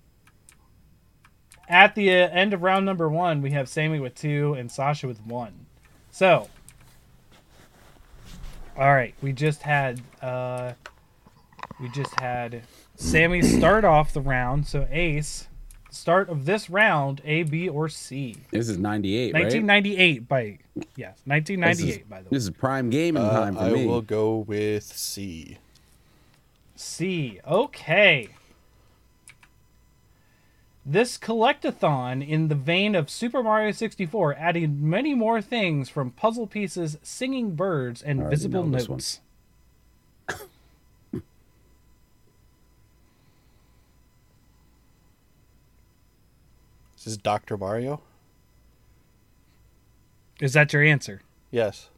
[1.69, 5.07] at the uh, end of round number one, we have Sammy with two and Sasha
[5.07, 5.67] with one.
[6.11, 6.49] So,
[8.77, 10.73] all right, we just had uh,
[11.79, 12.63] we just had
[12.97, 14.67] Sammy start off the round.
[14.67, 15.47] So Ace,
[15.91, 18.35] start of this round, A, B, or C.
[18.51, 19.43] This is '98, right?
[19.43, 20.59] 1998 by
[20.97, 22.27] yes, 1998 by the way.
[22.31, 23.85] this is prime gaming Uh, time for I me.
[23.85, 25.57] will go with C.
[26.79, 27.41] C.
[27.45, 28.29] Okay.
[30.85, 36.47] This collectathon, in the vein of Super Mario 64, added many more things from puzzle
[36.47, 38.95] pieces, singing birds, and I already visible know this one.
[38.95, 39.19] notes.
[46.95, 48.01] This is Doctor Mario.
[50.41, 51.21] Is that your answer?
[51.51, 51.89] Yes.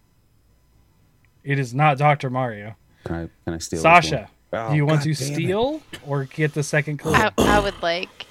[1.43, 2.29] It is not Dr.
[2.29, 2.75] Mario.
[3.05, 4.71] Can I, can I steal this Sasha, one?
[4.71, 5.33] do you Oh, want God to damn it.
[5.33, 7.13] steal or get the second clue?
[7.13, 8.25] I, I would like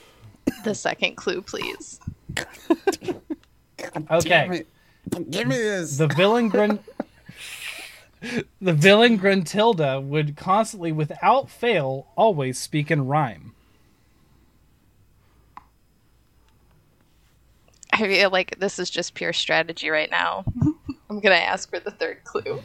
[0.64, 2.00] the second clue, please.
[2.35, 3.24] Damn
[4.11, 4.48] Okay.
[4.52, 4.68] it.
[5.30, 5.96] Give me this.
[5.98, 6.80] The villain Grun-
[8.61, 13.54] The villain Gruntilda would constantly, without fail, always speak in rhyme.
[17.92, 20.44] I feel like this is just pure strategy right now.
[21.11, 22.61] I'm gonna ask for the third clue.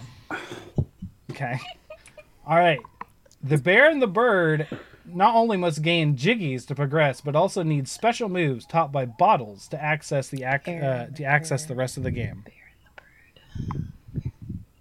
[1.32, 1.58] Okay.
[2.46, 2.80] All right.
[3.48, 4.68] The bear and the bird
[5.06, 9.68] not only must gain jiggies to progress, but also need special moves taught by bottles
[9.68, 12.44] to access the ac- uh, to access the rest of the game.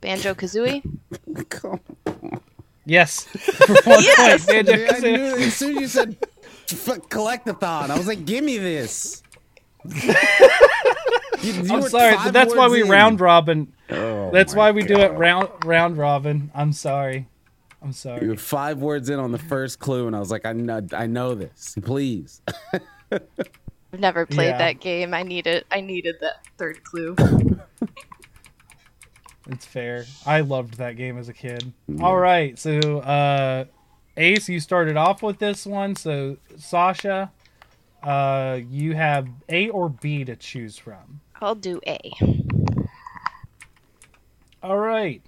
[0.01, 0.83] Banjo Kazooie.
[1.51, 1.81] Come
[2.87, 3.27] Yes.
[3.87, 4.45] Yes!
[4.47, 5.03] point, Banjo I Kazooie.
[5.17, 6.17] knew as soon as you said
[6.71, 9.23] f- collectathon, I was like, "Give me this."
[11.43, 12.89] You- you I'm sorry, that's why we in.
[12.89, 13.71] round robin.
[13.91, 16.51] Oh That's why we do it round round robin.
[16.55, 17.29] I'm sorry.
[17.85, 18.15] I'm sorry.
[18.17, 18.29] You sorry.
[18.31, 21.07] were five words in on the first clue, and I was like, "I know, I
[21.07, 21.77] know this.
[21.83, 22.41] Please."
[23.13, 24.59] I've never played Yeah.
[24.59, 25.15] that game.
[25.15, 27.15] I needed I needed that third clue.
[29.51, 30.07] It's fair.
[30.25, 31.73] I loved that game as a kid.
[32.01, 33.67] All right, so uh,
[34.17, 35.95] Ace, you started off with this one.
[35.97, 37.31] So Sasha,
[38.03, 41.21] uh, you have A or B to choose from.
[41.43, 41.99] I'll do A.
[44.63, 45.21] All right.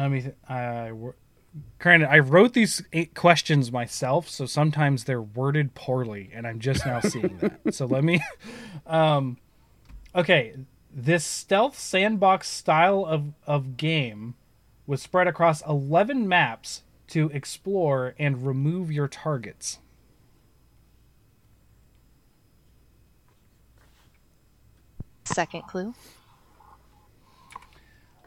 [0.00, 0.92] I mean, I
[1.78, 6.86] granted I wrote these eight questions myself, so sometimes they're worded poorly, and I'm just
[6.86, 7.60] now seeing that.
[7.74, 8.22] So let me.
[8.86, 9.36] Um,
[10.14, 10.54] okay,
[10.90, 14.36] this stealth sandbox style of of game
[14.86, 19.80] was spread across 11 maps to explore and remove your targets.
[25.24, 25.94] Second clue.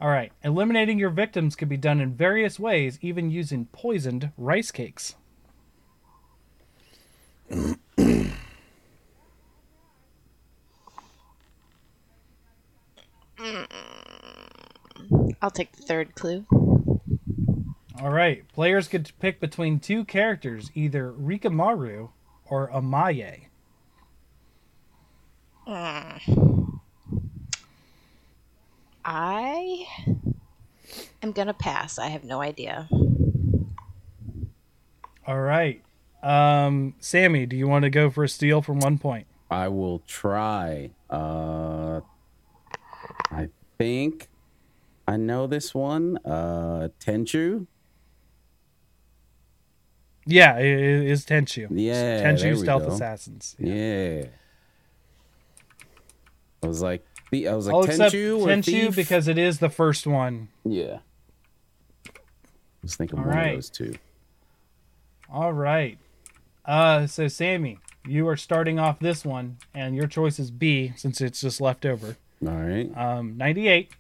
[0.04, 4.70] All right, eliminating your victims can be done in various ways, even using poisoned rice
[4.70, 5.16] cakes.
[15.42, 16.46] I'll take the third clue.
[17.98, 22.10] All right, players get to pick between two characters, either Rikimaru
[22.50, 23.48] or Amaye.
[25.66, 26.53] Mm.
[29.06, 29.86] I
[31.22, 31.98] am gonna pass.
[32.00, 32.88] I have no idea.
[35.26, 35.82] All right,
[36.22, 39.26] um, Sammy, do you want to go for a steal from one point?
[39.50, 40.92] I will try.
[41.10, 42.02] Uh,
[43.32, 44.28] I think
[45.08, 46.18] I know this one.
[46.26, 47.68] Uh, Tenchu.
[50.26, 51.68] Yeah, it it is Tenchu.
[51.72, 52.94] Yeah, Tenchu Stealth go.
[52.94, 53.56] Assassins.
[53.60, 54.26] Yeah.
[56.64, 57.13] I was like, the-
[57.48, 58.96] I was like I'll Tenchu or Tenchu Thief?
[58.96, 60.50] because it is the first one.
[60.64, 61.00] yeah.
[62.06, 62.12] I
[62.86, 63.50] was thinking All one right.
[63.52, 63.96] of those two.
[65.32, 65.98] All right.
[66.66, 71.22] Uh, so Sammy, you are starting off this one, and your choice is B since
[71.22, 72.18] it's just left over.
[72.46, 72.90] All right.
[72.98, 73.92] um, 98.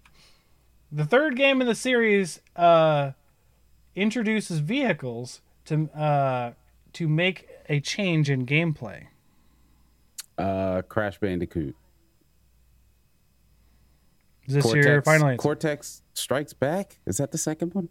[0.91, 3.11] The third game in the series uh,
[3.95, 6.51] introduces vehicles to uh,
[6.93, 9.07] to make a change in gameplay.
[10.37, 11.75] Uh, Crash Bandicoot.
[14.47, 15.41] Is this your final answer?
[15.41, 16.99] Cortex Strikes Back.
[17.05, 17.89] Is that the second one?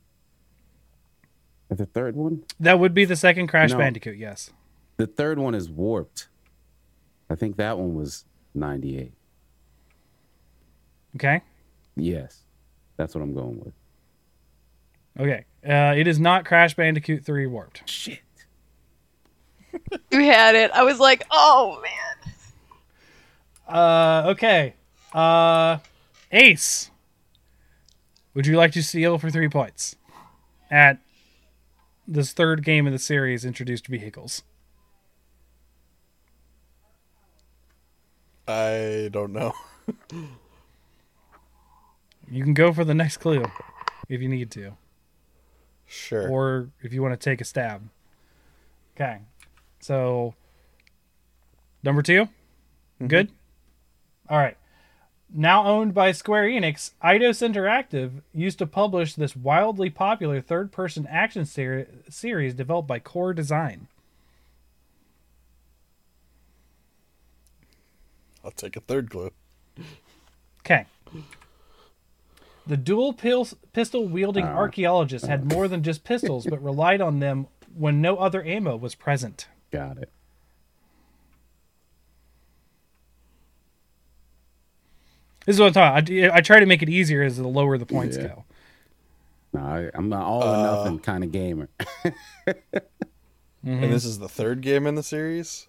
[1.71, 2.45] Or the third one?
[2.61, 3.79] that would be the second Crash No.
[3.79, 4.19] Bandicoot.
[4.19, 4.51] Yes.
[4.99, 6.29] The third one is Warped.
[7.31, 9.13] I think that one was 98.
[11.17, 11.41] Okay.
[11.97, 12.43] Yes.
[12.99, 13.73] That's what I'm going with.
[15.19, 15.45] Okay.
[15.67, 17.89] Uh, it is not Crash Bandicoot 3 Warped.
[17.89, 18.19] Shit.
[20.11, 20.71] You had it.
[20.73, 22.35] I was like, oh man.
[23.67, 24.75] Uh, okay.
[25.15, 25.79] Uh,
[26.33, 26.91] Ace.
[28.35, 29.97] Would you like to steal for three points
[30.71, 30.99] at
[32.09, 34.43] this third game in the series introduced vehicles?
[38.49, 39.53] I don't know.
[42.33, 43.45] You can go for the next clue
[44.09, 44.73] if you need to,
[45.87, 46.31] Sure.
[46.31, 47.91] or if you want to take a stab.
[48.97, 49.19] Okay.
[49.81, 50.35] So,
[51.83, 53.07] number 2 mm-hmm.
[53.07, 53.33] Good?
[54.31, 54.57] All right.
[55.35, 61.07] Now owned by Square Enix, Eidos Interactive used to publish this wildly popular third person
[61.09, 63.89] action ser- series developed by Core Design.
[68.45, 69.31] I'll take a third clue.
[70.61, 70.87] Okay.
[72.67, 74.55] The dual pil- pistol wielding ah.
[74.55, 78.95] archaeologist had more than just pistols, but relied on them when no other ammo was
[78.95, 79.49] present.
[79.71, 80.11] Got it.
[85.47, 86.25] This is what I'm talking.
[86.25, 88.29] I, I try to make it easier as the lower the points Yeah.
[88.29, 88.45] go.
[89.55, 91.69] No, I, I'm an all or uh, nothing kind of gamer.
[93.65, 93.85] Mm-hmm.
[93.85, 95.69] And this is the third game in the series?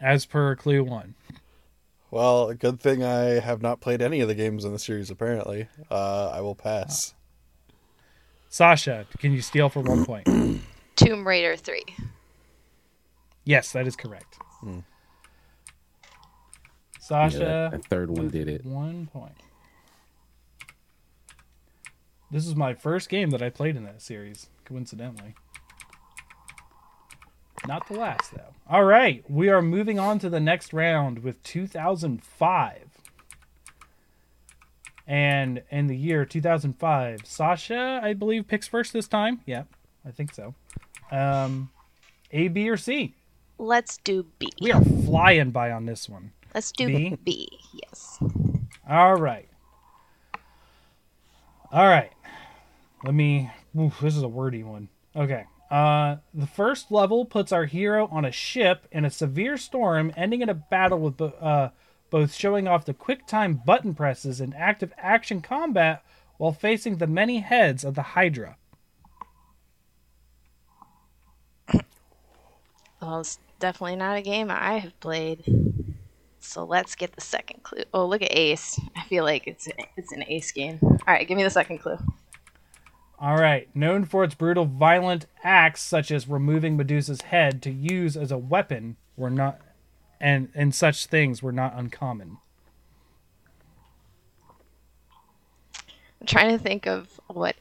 [0.00, 1.16] As per clue one.
[2.12, 5.10] Well, a good thing I have not played any of the games in the series,
[5.10, 5.66] apparently.
[5.90, 7.10] Uh, I will pass.
[7.68, 7.72] Uh,
[8.48, 10.28] Sasha, can you steal for one point?
[10.96, 11.82] Tomb Raider 3.
[13.44, 14.38] yes, that is correct.
[14.64, 14.80] Yeah,
[17.10, 18.64] Sasha, that, that third one did it.
[18.64, 19.34] One point.
[22.30, 25.34] this is my first game that I played in that series, coincidentally.
[27.66, 28.54] Not the last, though.
[28.68, 32.78] All right, we are moving on to the next round with 2005.
[35.06, 39.40] And in the year 2005, Sasha, I believe, picks first this time.
[39.44, 39.64] Yeah,
[40.06, 40.54] I think so.
[41.10, 41.70] Um,
[42.30, 43.16] A, B, or C?
[43.58, 44.48] Let's do B.
[44.62, 46.30] We are flying by on this one.
[46.54, 47.18] Let's do B?
[47.22, 47.48] B.
[47.72, 48.18] Yes.
[48.88, 49.48] All right.
[51.72, 52.12] All right.
[53.04, 53.50] Let me.
[53.78, 54.88] Oof, this is a wordy one.
[55.14, 55.44] Okay.
[55.70, 60.42] Uh, the first level puts our hero on a ship in a severe storm, ending
[60.42, 61.70] in a battle with bo- uh,
[62.10, 66.02] both showing off the quick time button presses and active action combat
[66.38, 68.56] while facing the many heads of the Hydra.
[73.00, 75.44] Well, it's definitely not a game I have played.
[76.50, 77.84] So let's get the second clue.
[77.94, 78.80] Oh, look at Ace.
[78.96, 80.80] I feel like it's it's an Ace game.
[80.82, 81.96] All right, give me the second clue.
[83.20, 83.68] All right.
[83.72, 88.36] Known for its brutal, violent acts such as removing Medusa's head to use as a
[88.38, 89.60] weapon, were not,
[90.20, 92.38] and and such things were not uncommon.
[96.20, 97.54] I'm trying to think of what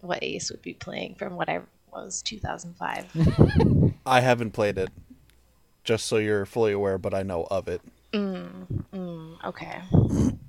[0.00, 1.60] what Ace would be playing from what I
[1.92, 3.94] was 2005.
[4.04, 4.90] I haven't played it,
[5.84, 7.80] just so you're fully aware, but I know of it.
[8.12, 9.80] Mm, mm, okay.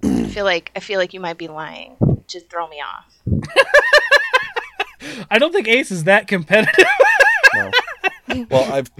[0.03, 1.95] I feel like I feel like you might be lying
[2.27, 3.19] to throw me off.
[5.29, 6.85] I don't think Ace is that competitive.
[7.53, 7.71] No.
[8.49, 8.91] well, I've,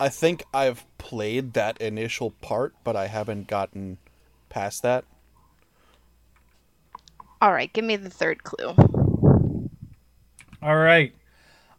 [0.00, 3.98] I think I've played that initial part, but I haven't gotten
[4.48, 5.04] past that.
[7.40, 8.74] All right, give me the third clue.
[10.62, 11.14] All right.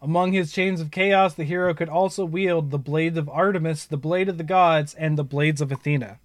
[0.06, 3.98] Among his chains of chaos, the hero could also wield the blades of Artemis, the
[3.98, 6.20] blade of the gods, and the blades of Athena.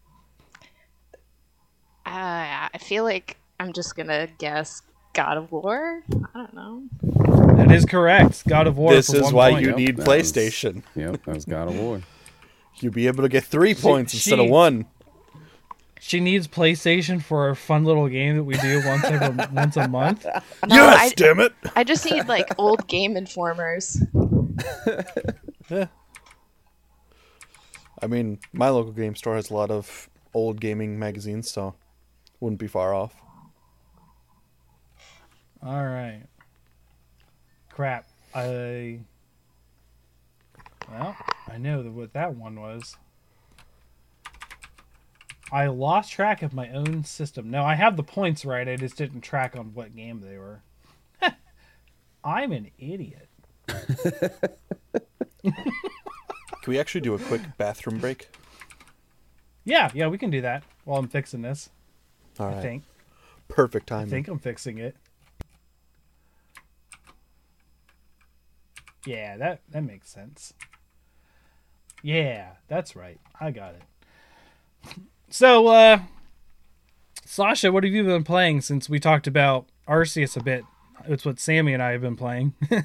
[2.05, 4.83] Uh, I feel like I'm just gonna guess
[5.15, 6.03] God of War.
[6.35, 6.83] I don't know.
[7.57, 8.47] That is correct.
[8.47, 8.93] God of War.
[8.93, 9.63] This for is one why point.
[9.63, 10.83] you Yep, need that was- PlayStation.
[10.95, 12.03] Yep, that was God of War.
[12.81, 14.85] You'll be able to get three points instead of one.
[16.03, 19.87] She needs PlayStation for a fun little game that we do once every once a
[19.87, 20.25] month.
[20.67, 21.53] No, yes, I, damn it!
[21.77, 24.03] I just need like old Game Informers.
[25.69, 25.87] yeah.
[28.03, 31.75] I mean, my local game store has a lot of old gaming magazines, so
[32.41, 33.15] wouldn't be far off.
[35.63, 36.23] All right.
[37.69, 38.07] Crap.
[38.35, 39.01] I.
[40.91, 41.15] Well,
[41.47, 42.97] I know what that one was.
[45.53, 47.51] I lost track of my own system.
[47.51, 48.69] No, I have the points right.
[48.69, 50.63] I just didn't track on what game they were.
[52.25, 53.29] I'm an idiot.
[55.43, 55.53] Can
[56.67, 58.29] we actually do a quick bathroom break?
[59.65, 61.71] Yeah, yeah, we can do that while I'm fixing this.
[62.39, 62.85] All I right, think.
[63.49, 64.11] perfect I timing.
[64.11, 64.97] think I'm fixing it.
[69.07, 70.53] Yeah, that that makes sense.
[72.03, 73.19] Yeah, that's right.
[73.41, 74.95] I got it.
[75.31, 76.01] So, uh
[77.25, 80.65] Sasha, what have you been playing since we talked about Arceus a bit?
[81.07, 82.55] It's what Sammy and I have been playing.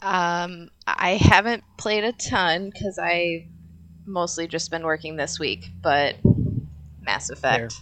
[0.00, 3.48] Um, I haven't played a ton because I
[4.06, 5.70] mostly just been working this week.
[5.82, 6.16] But
[7.00, 7.74] Mass Effect,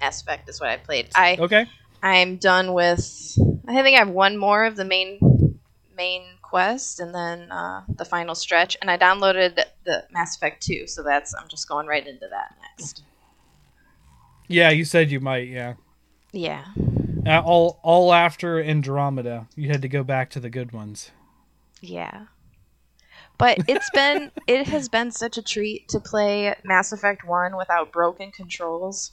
[0.00, 1.08] Mass Effect is what I played.
[1.14, 1.66] I okay.
[2.02, 3.38] I'm done with.
[3.66, 5.58] I think I have one more of the main
[5.96, 8.76] main quest, and then uh, the final stretch.
[8.82, 12.56] And I downloaded the Mass Effect 2, so that's I'm just going right into that
[12.60, 13.02] next.
[14.54, 15.74] Yeah, you said you might, yeah.
[16.30, 16.64] Yeah.
[17.26, 21.10] Uh, all all after Andromeda, you had to go back to the good ones.
[21.80, 22.26] Yeah.
[23.36, 27.90] But it's been it has been such a treat to play Mass Effect 1 without
[27.90, 29.12] broken controls.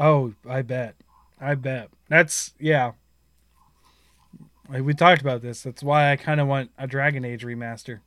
[0.00, 0.96] Oh, I bet.
[1.40, 1.90] I bet.
[2.08, 2.92] That's yeah.
[4.68, 5.62] We talked about this.
[5.62, 8.00] That's why I kind of want a Dragon Age remaster.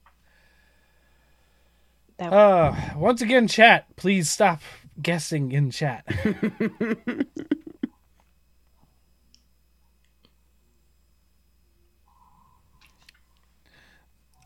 [2.18, 4.62] That Uh, once again, chat, please stop
[5.02, 6.06] guessing in chat.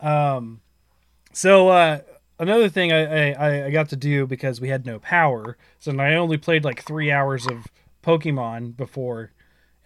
[0.00, 0.60] um,
[1.32, 2.00] so uh,
[2.38, 6.14] another thing I, I I got to do because we had no power, so I
[6.14, 7.66] only played like three hours of
[8.02, 9.32] Pokemon before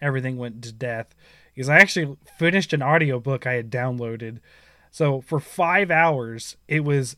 [0.01, 1.15] everything went to death.
[1.55, 4.39] Is I actually finished an audiobook I had downloaded.
[4.91, 7.15] So for five hours, it was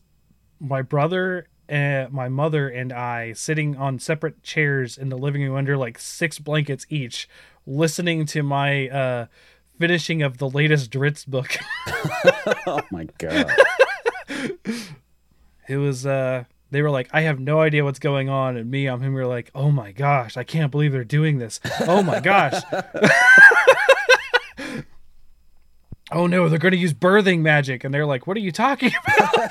[0.60, 5.56] my brother and my mother and I sitting on separate chairs in the living room
[5.56, 7.26] under like six blankets each,
[7.66, 9.26] listening to my uh,
[9.80, 11.56] finishing of the latest Drizzt book.
[12.66, 13.50] Oh my god.
[15.68, 18.86] it was uh they were like, I have no idea what's going on, and me,
[18.86, 19.14] I'm him.
[19.14, 21.60] We were like, oh my gosh, I can't believe they're doing this.
[21.80, 22.62] Oh my gosh.
[26.12, 28.92] oh no, they're going to use birthing magic, and they're like, what are you talking
[29.04, 29.50] about?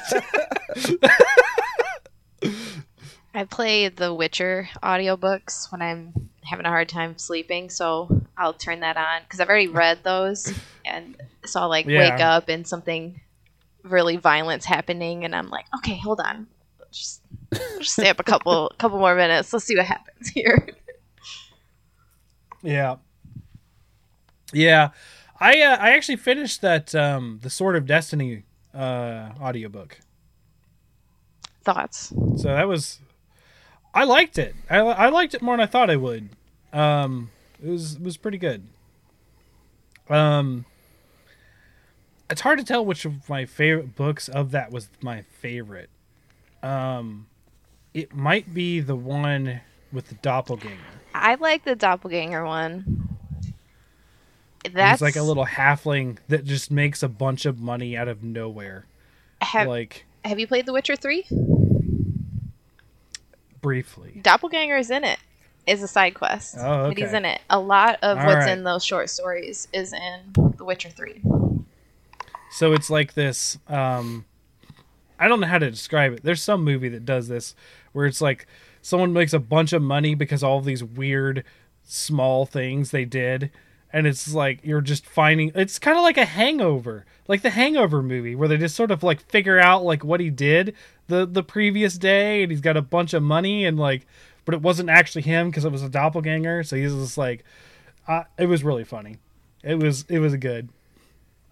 [3.33, 8.81] I play the Witcher audiobooks when I'm having a hard time sleeping, so I'll turn
[8.81, 10.53] that on because I've already read those,
[10.85, 11.15] and
[11.45, 11.99] so I'll like Yeah.
[11.99, 13.21] wake up and something
[13.83, 16.47] really violent's happening, and I'm like, okay, hold on,
[16.91, 17.21] just,
[17.79, 19.53] just stay up a couple couple more minutes.
[19.53, 20.67] Let's see what happens here.
[22.61, 22.97] yeah,
[24.51, 24.89] yeah.
[25.39, 29.99] I uh, I actually finished that um, the Sword of Destiny uh, audiobook.
[31.63, 32.11] Thoughts?
[32.37, 32.99] So that was,
[33.93, 34.55] I liked it.
[34.69, 36.29] I, I liked it more than I thought I would.
[36.73, 37.29] Um,
[37.61, 38.67] it was it was pretty good.
[40.09, 40.65] Um,
[42.29, 45.89] it's hard to tell which of my favorite books of that was my favorite.
[46.63, 47.27] Um,
[47.93, 49.61] it might be the one
[49.91, 50.77] with the doppelganger.
[51.13, 53.17] I like the doppelganger one.
[54.71, 58.23] That's It's like a little halfling that just makes a bunch of money out of
[58.23, 58.85] nowhere.
[59.41, 61.25] Have, like have you played The Witcher Three?
[63.61, 64.19] Briefly.
[64.21, 65.19] Doppelganger is in it.
[65.67, 66.55] Is a side quest.
[66.57, 67.39] Oh, But he's in it.
[67.49, 68.57] A lot of All what's right.
[68.57, 70.19] in those short stories is in
[70.57, 71.21] The Witcher Three.
[72.51, 74.25] So it's like this um
[75.19, 76.23] I don't know how to describe it.
[76.23, 77.53] There's some movie that does this
[77.93, 78.47] where it's like
[78.81, 81.43] someone makes a bunch of money because all of these weird
[81.83, 83.51] small things they did
[83.93, 87.05] and it's like you're just finding it's kind of like a hangover.
[87.27, 90.31] Like the hangover movie where they just sort of like figure out like what he
[90.31, 90.73] did
[91.11, 94.07] the the previous day and he's got a bunch of money and like
[94.45, 97.43] but it wasn't actually him because it was a doppelganger so he's just like
[98.07, 99.17] uh, it was really funny.
[99.63, 100.69] It was it was good.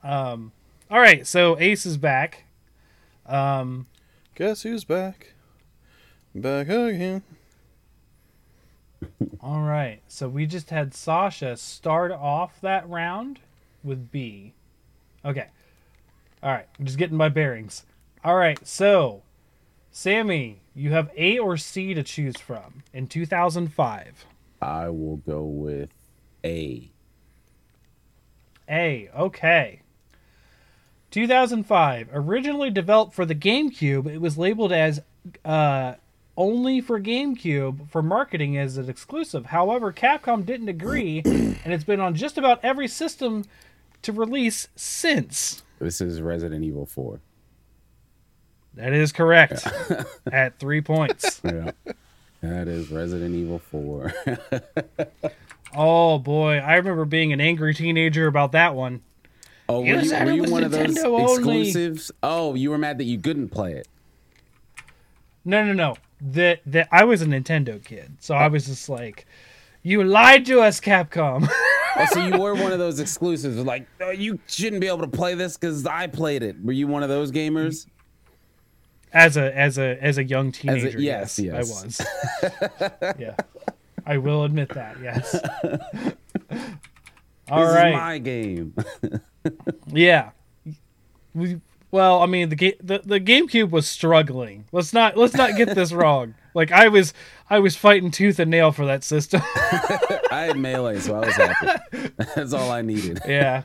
[0.03, 0.51] Um
[0.89, 2.45] all right, so Ace is back.
[3.27, 3.85] Um,
[4.33, 5.33] Guess who's back?
[6.33, 7.21] Back again.
[9.39, 13.39] all right, so we just had Sasha start off that round
[13.83, 14.53] with B.
[15.23, 15.47] Okay.
[16.41, 17.85] All right, I'm just getting my bearings.
[18.23, 19.21] All right, so
[19.91, 24.25] Sammy, you have A or C to choose from in 2005.
[24.61, 25.89] I will go with
[26.43, 26.91] A.
[28.69, 29.81] A, okay.
[31.11, 35.01] 2005, originally developed for the GameCube, it was labeled as
[35.43, 35.95] uh,
[36.37, 39.47] only for GameCube for marketing as an exclusive.
[39.47, 43.43] However, Capcom didn't agree, and it's been on just about every system
[44.03, 45.63] to release since.
[45.79, 47.19] This is Resident Evil 4.
[48.75, 49.67] That is correct.
[50.31, 51.41] At three points.
[51.43, 51.71] Yeah.
[52.41, 54.13] that is Resident Evil 4.
[55.75, 59.01] Oh boy, I remember being an angry teenager about that one.
[59.67, 61.33] oh, were You were you one of those Nintendo only.
[61.61, 62.11] exclusives?
[62.23, 63.87] Oh, you were mad that you couldn't play it.
[65.45, 65.95] No, no, no.
[66.21, 69.27] That that I was a Nintendo kid, so I was just like,
[69.83, 73.57] "You lied to us, Capcom." Oh, so you were one of those exclusives.
[73.57, 76.55] Like, oh, you shouldn't be able to play this because I played it.
[76.63, 77.85] Were you one of those gamers?
[79.13, 82.01] As a as a as a young teenager, yes, yes, yes.
[82.41, 83.15] I was.
[83.19, 83.35] yeah,
[84.05, 84.97] I will admit that.
[85.01, 85.35] Yes.
[87.51, 87.89] All this right.
[87.89, 88.73] is my game.
[89.91, 90.31] Yeah.
[91.33, 94.65] We, well, I mean the, ga- the the GameCube was struggling.
[94.71, 96.35] Let's not let's not get this wrong.
[96.53, 97.13] Like I was
[97.49, 99.41] I was fighting tooth and nail for that system.
[99.45, 102.11] I had melee, so I was happy.
[102.35, 103.21] That's all I needed.
[103.27, 103.61] yeah.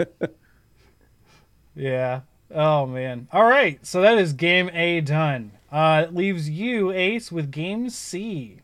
[1.74, 2.20] Yeah.
[2.51, 3.28] Oh man.
[3.32, 3.84] All right.
[3.86, 5.53] So that is game A done.
[5.72, 8.59] Uh it leaves you Ace with game C.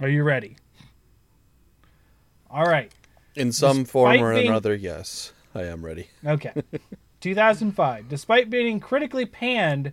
[0.00, 0.56] Are you ready?
[2.50, 2.92] All right.
[3.34, 6.08] In some form or being- another, yes, I am ready.
[6.24, 6.52] Okay.
[7.20, 8.08] 2005.
[8.08, 9.92] Despite being critically panned,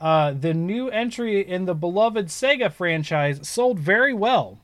[0.00, 4.58] uh, the new entry in the beloved Sega franchise sold very well.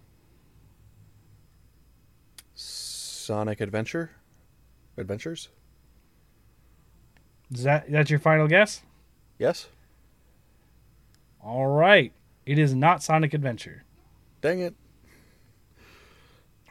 [2.54, 4.10] Sonic Adventure?
[4.96, 5.48] Adventures?
[7.52, 8.82] Is that that's your final guess?
[9.38, 9.66] Yes?
[11.44, 12.12] All right.
[12.46, 13.84] It is not Sonic Adventure
[14.40, 14.74] Dang it.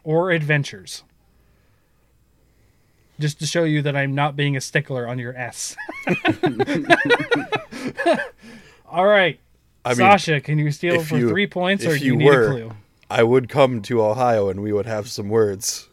[0.04, 1.04] or Adventures.
[3.20, 5.76] Just to show you that I'm not being a stickler on your S.
[8.90, 9.40] All right.
[9.86, 12.26] I mean, Sasha, can you steal for you- three points or do you you need
[12.26, 12.72] were- a clue?
[13.10, 15.90] I would come to Ohio and we would have some words.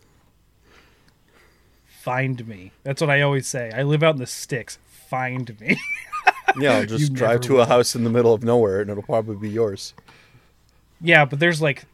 [2.08, 2.72] Find me.
[2.84, 3.70] That's what I always say.
[3.74, 4.78] I live out in the sticks.
[5.10, 5.76] Find me.
[6.58, 7.60] Yeah, I'll just You drive never to will.
[7.60, 9.92] a house in the middle of nowhere and it'll probably be yours.
[11.00, 11.84] yeah, but there's like.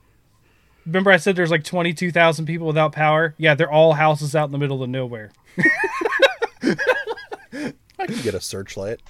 [0.86, 3.34] Remember, I said there's like 22,000 people without power?
[3.36, 5.32] Yeah, they're all houses out in the middle of nowhere.
[6.62, 9.00] I can get a searchlight.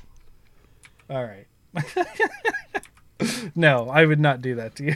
[1.11, 1.47] All right.
[3.55, 4.95] no, I would not do that to you.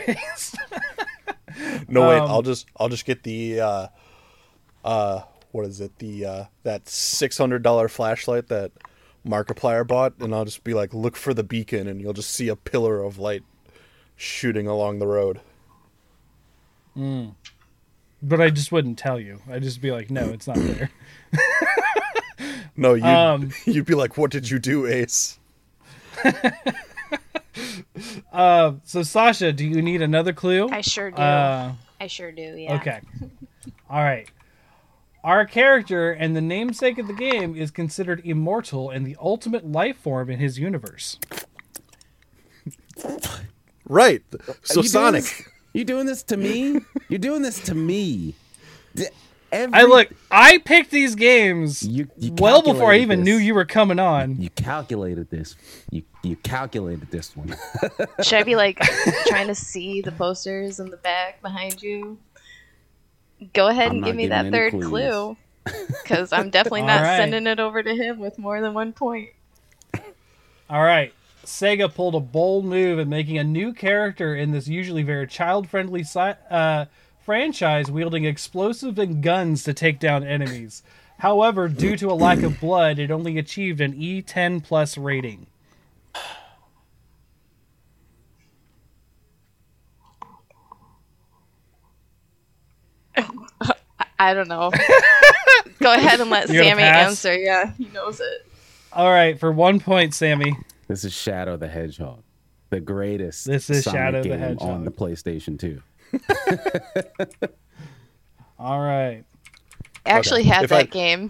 [1.88, 3.86] No wait, Um, I'll just I'll just get the uh
[4.84, 5.22] uh
[5.52, 5.98] what is it?
[5.98, 8.72] The uh, that six hundred dollar flashlight that
[9.26, 12.48] Markiplier bought, and I'll just be like, look for the beacon, and you'll just see
[12.48, 13.42] a pillar of light
[14.16, 15.40] shooting along the road.
[18.22, 19.40] But I just wouldn't tell you.
[19.50, 20.90] I'd just be like, no, it's not there.
[22.76, 25.38] No, you'd, Um, you'd be like, what did you do, Ace?
[28.32, 30.68] Uh, so Sasha, do you need another clue?
[30.70, 31.20] I sure do.
[31.20, 32.42] Uh, I sure do.
[32.56, 32.74] Yeah.
[32.76, 33.00] okay.
[33.90, 34.28] All right.
[35.24, 39.96] Our character and the namesake of the game is considered immortal and the ultimate life
[39.98, 41.18] form in his universe.
[43.86, 44.22] Right.
[44.62, 45.22] So You doing Sonic.
[45.22, 45.42] this-
[45.72, 46.80] You doing this to me?
[47.08, 48.34] You're doing this to me.
[48.94, 49.06] D-
[49.50, 50.08] Every, I look.
[50.30, 53.24] I picked these games You- you well before I even this.
[53.24, 54.40] knew you were coming on.
[54.40, 55.56] You calculated this.
[55.90, 57.54] You you calculated this one.
[58.22, 58.78] Should I be like
[59.26, 62.18] trying to see the posters in the back behind you?
[63.52, 64.86] Go ahead I'm and give me that third clues.
[64.88, 65.36] clue.
[66.02, 67.18] Because I'm definitely not right.
[67.18, 69.30] sending it over to him with more than one point.
[70.70, 71.12] All right.
[71.44, 76.04] Sega pulled a bold move in making a new character in this usually very child-friendly
[76.04, 76.86] si- uh,
[77.24, 80.82] franchise wielding explosives and guns to take down enemies.
[81.18, 85.46] However, due to a lack of blood, it only achieved an E10 plus rating.
[94.18, 94.70] I don't know.
[95.80, 97.08] Go ahead and let You're gonna Sammy pass?
[97.08, 97.36] answer.
[97.38, 98.46] Yeah, he knows it.
[98.92, 100.56] All right, for one point, Sammy.
[100.88, 102.22] This is Shadow the Hedgehog,
[102.70, 103.44] the greatest.
[103.44, 104.68] This is Sonic Shadow the game Hedgehog.
[104.70, 105.80] on the PlayStation 2.
[108.58, 109.24] All right.
[110.06, 111.28] I actually had If that I- game.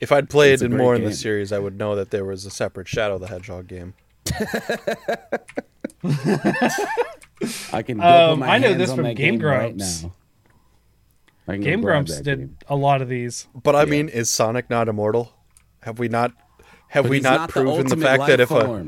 [0.00, 1.10] If I'd played It's a in great more in game.
[1.10, 3.94] the series, I would know that there was a separate Shadow the Hedgehog game.
[7.72, 9.76] I can go Um, my I know hands this on from that Game game right
[9.76, 10.02] Grumps.
[10.04, 10.12] now.
[11.48, 12.58] I can go Game Grumps did game.
[12.68, 13.46] a lot of these.
[13.54, 15.32] But I mean, is Sonic not immortal?
[15.80, 16.32] Have we not?
[16.88, 18.86] Have But we he's not, proven the, ultimate fact that life if a.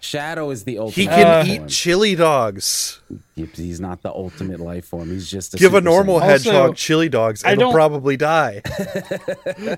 [0.00, 1.64] Shadow is the ultimate he can form.
[1.64, 3.00] eat chili dogs,
[3.34, 5.08] He's not the ultimate life form.
[5.10, 6.30] He's just a give a normal Saiyan.
[6.30, 8.60] Also, hedgehog chili dogs, I it'll don't- probably die.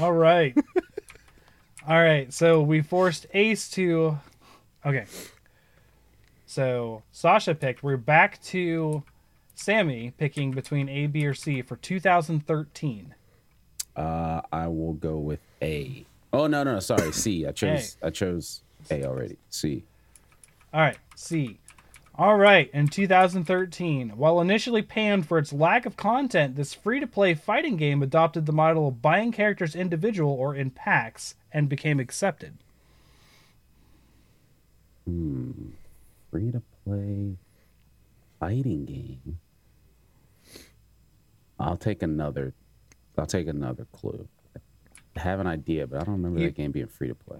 [0.00, 0.56] All right.
[1.86, 2.32] All right.
[2.32, 4.18] So we forced Ace to.
[4.86, 5.04] Okay.
[6.46, 7.82] So Sasha picked.
[7.82, 9.02] We're back to
[9.62, 13.14] Sammy picking between A, B, or C for 2013.
[13.94, 16.04] Uh, I will go with A.
[16.32, 17.46] Oh no, no, no sorry, C.
[17.46, 19.36] I chose I chose A already.
[19.50, 19.84] C.
[20.72, 20.98] All right.
[21.14, 21.58] C.
[22.14, 22.70] All right.
[22.72, 27.76] In 2013, while initially panned for its lack of content, this free to play fighting
[27.76, 32.58] game adopted the model of buying characters individual or in packs and became accepted.
[35.06, 35.50] Hmm.
[36.30, 37.36] Free to play
[38.40, 39.38] fighting game.
[41.62, 42.52] I'll take another.
[43.16, 44.26] I'll take another clue.
[45.16, 47.38] I have an idea, but I don't remember You- that game being free to play.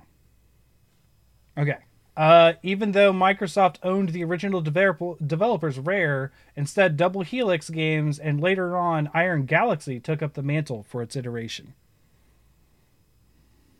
[1.58, 1.78] Okay.
[2.16, 8.38] Uh, even though Microsoft owned the original develop- developers, Rare, instead Double Helix Games and
[8.40, 11.72] later on Iron Galaxy took up the mantle for its iteration.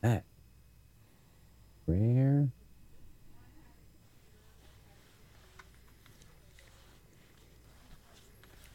[0.00, 0.24] That
[1.86, 2.48] rare.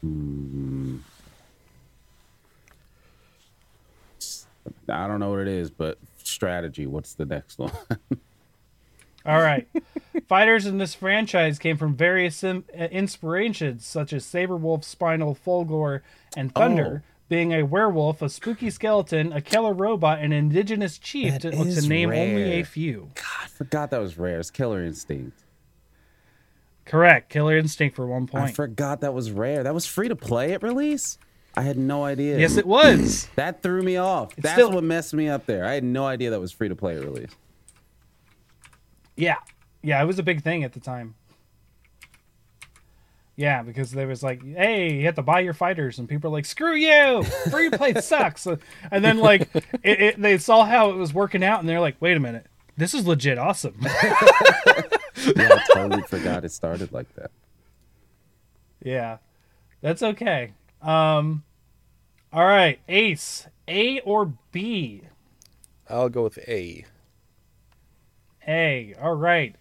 [0.00, 0.98] Hmm.
[4.90, 6.86] I don't know what it is, but strategy.
[6.86, 7.72] What's the next one?
[9.26, 9.68] All right.
[10.28, 16.00] Fighters in this franchise came from various sim- uh, inspirations, such as Sabrewulf, Spinal, Fulgor,
[16.36, 17.02] and Thunder.
[17.04, 17.12] Oh.
[17.28, 21.58] Being a werewolf, a spooky skeleton, a killer robot, an indigenous chief, That to, to
[21.60, 22.64] is name only a rare.
[22.64, 23.10] few.
[23.42, 24.38] I forgot that was rare.
[24.40, 25.38] It's Killer Instinct.
[26.86, 27.28] Correct.
[27.28, 28.44] Killer Instinct for one point.
[28.44, 29.62] I forgot that was rare.
[29.62, 31.18] That was free to play at release.
[31.58, 32.38] I had no idea.
[32.38, 33.28] yes, it was.
[33.34, 34.34] That threw me off.
[34.36, 35.64] That's still- what messed me up there.
[35.64, 37.34] I had no idea that was free to play at release.
[39.16, 39.36] Yeah.
[39.82, 41.14] Yeah, it was a big thing at the time.
[43.36, 46.32] Yeah, because there was like, hey, you have to buy your fighters, and people are
[46.32, 48.46] like, screw you, free to play sucks.
[48.46, 49.48] And then like,
[49.84, 52.46] it, it, they saw how it was working out, and they're like, wait a minute,
[52.76, 53.76] this is legit awesome.
[55.36, 57.32] Yeah, I totally forgot it started like that.
[58.84, 59.18] yeah,
[59.82, 60.52] that's okay.
[60.80, 61.42] Um,
[62.32, 65.02] all right, Ace, A or B?
[65.88, 66.84] I'll go with A.
[68.46, 68.94] A.
[69.00, 69.56] All right.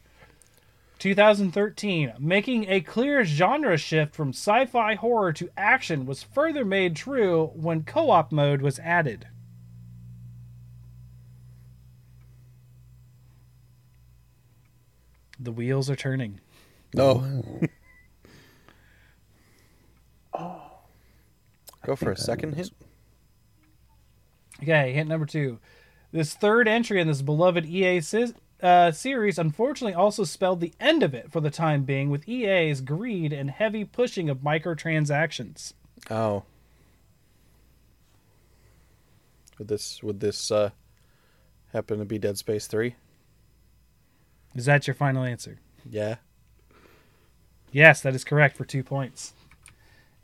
[0.99, 6.95] 2013, making a clear genre shift from sci fi horror to action was further made
[6.95, 9.28] true when co op mode was added.
[15.39, 16.39] The wheels are turning.
[16.95, 17.61] No,
[21.88, 22.72] Go for a second know hint.
[24.62, 25.58] Okay, hint number two.
[26.12, 31.02] This third entry in this beloved EA se- uh, series unfortunately also spelled the end
[31.02, 35.72] of it for the time being with EA's greed and heavy pushing of microtransactions.
[36.12, 36.44] Oh.
[39.58, 40.72] Would this would this uh
[41.72, 42.96] happen to be Dead Space 3?
[44.56, 45.60] Is that your final answer?
[45.90, 46.16] Yeah.
[47.72, 49.32] Yes, that is correct for two points.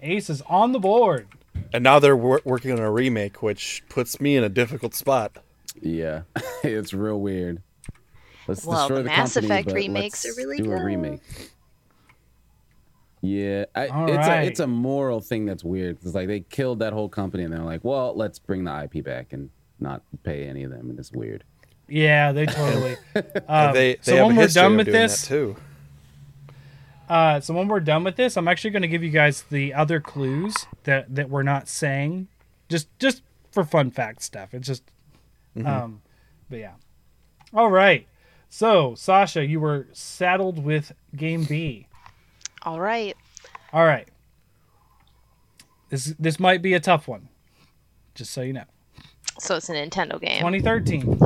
[0.01, 1.29] Ace is on the board.
[1.73, 5.37] And now they're wor- working on a remake which puts me in a difficult spot.
[5.81, 6.21] Yeah,
[6.63, 7.61] it's real weird.
[8.47, 10.83] Let's Well, destroy the the, Mass company, Effect but remakes let's are really do a
[10.83, 11.21] remake.
[13.21, 14.43] Yeah, I, it's right.
[14.43, 15.97] a it's a moral thing that's weird.
[16.03, 19.03] It's like they killed that whole company, and they're like, "Well, let's bring the IP
[19.03, 19.49] back and
[19.79, 21.45] not pay any of them," and it's weird.
[21.87, 22.97] Yeah, they totally.
[23.47, 25.55] Um, they they so have when we're done with this, that too.
[27.09, 29.73] Uh, so when we're done with this, I'm actually going to give you guys the
[29.73, 32.27] other clues that that we're not saying,
[32.69, 34.53] just just for fun fact stuff.
[34.53, 34.83] It's just,
[35.65, 36.01] um,
[36.49, 36.73] but yeah.
[37.53, 38.07] All right.
[38.49, 41.87] So Sasha, you were saddled with game B.
[42.63, 43.15] All right.
[43.73, 44.07] All right.
[45.89, 47.29] This this might be a tough one,
[48.15, 48.63] just so you know.
[49.39, 50.39] So it's a Nintendo game.
[50.39, 51.19] 2013.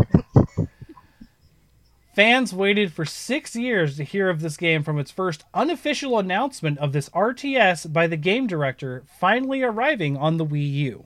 [2.17, 6.79] Fans waited for six years to hear of this game from its first unofficial announcement
[6.79, 11.05] of this RTS by the game director finally arriving on the Wii U.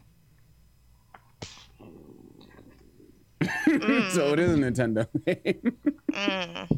[4.12, 5.76] so it is a Nintendo game.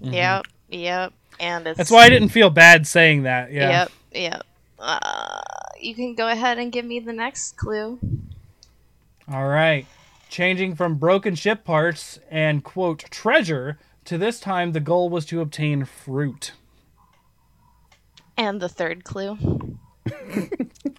[0.02, 0.46] Yep.
[0.70, 1.14] Yep.
[1.40, 3.52] And it's That's why I didn't feel bad saying that.
[3.52, 3.70] Yeah.
[3.70, 3.92] Yep.
[4.14, 4.44] Yep.
[4.80, 5.42] Uh,
[5.80, 8.00] you can go ahead and give me the next clue.
[9.32, 9.86] All right.
[10.32, 15.42] Changing from broken ship parts and quote treasure to this time the goal was to
[15.42, 16.52] obtain fruit.
[18.38, 19.38] And the third clue.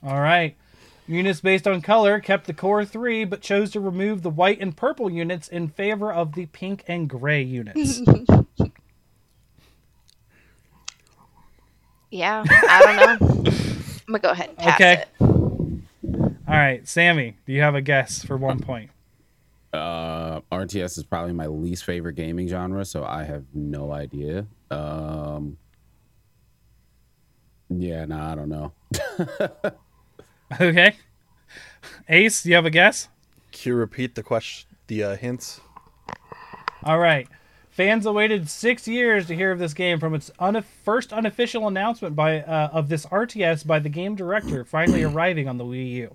[0.02, 0.56] All right.
[1.06, 4.74] Units based on color kept the core three, but chose to remove the white and
[4.76, 8.00] purple units in favor of the pink and gray units.
[12.10, 12.44] Yeah.
[12.48, 12.82] I
[13.18, 13.50] don't know.
[14.06, 14.92] I'm gonna go ahead and pass Okay.
[15.02, 15.08] it.
[15.20, 18.90] All right, Sammy, do you have a guess for one point?
[19.74, 24.46] Uh, RTS is probably my least favorite gaming genre, so I have no idea.
[24.70, 25.56] Um,
[27.68, 28.72] yeah, no, I don't know.
[30.60, 30.94] Okay.
[32.08, 33.08] Ace, do you have a guess?
[33.50, 35.60] Can you repeat the question the uh, hints?
[36.84, 37.26] All right.
[37.70, 42.14] Fans awaited six years to hear of this game from its une- first unofficial announcement
[42.14, 46.14] by uh, of this RTS by the game director finally arriving on the Wii U,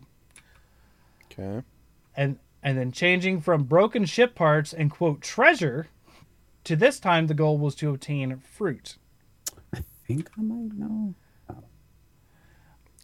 [1.32, 1.62] Okay.
[2.16, 5.88] and and then changing from broken ship parts and quote treasure
[6.64, 8.98] to this time the goal was to obtain fruit.
[9.74, 11.16] I think I might know.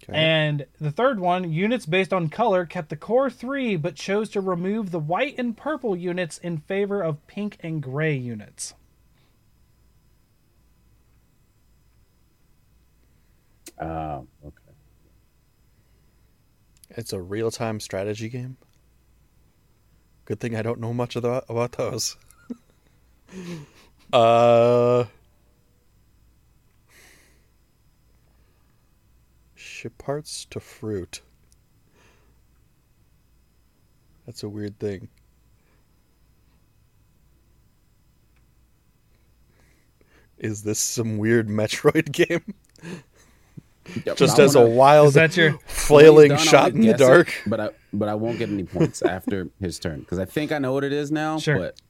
[0.08, 0.18] Okay.
[0.18, 4.42] And the third one, units based on color kept the core three, but chose to
[4.42, 8.76] remove the white and purple units in favor of pink and gray units.
[13.80, 14.56] Uh, okay.
[16.92, 18.58] It's a real time strategy game.
[20.26, 22.18] Good thing I don't know much about about those.
[24.14, 25.06] uh
[29.54, 31.22] ship parts to fruit.
[34.26, 35.10] That's a weird thing.
[40.40, 42.56] Is this some weird Metroid game?
[44.06, 46.88] Yep, Just as a wanna- wild Is that your flailing when done, shot in the
[46.88, 47.34] guess it, dark?
[47.46, 50.58] but I but I won't get any points after his turn because I think I
[50.58, 51.38] know what it is now.
[51.38, 51.58] Sure.
[51.60, 51.82] But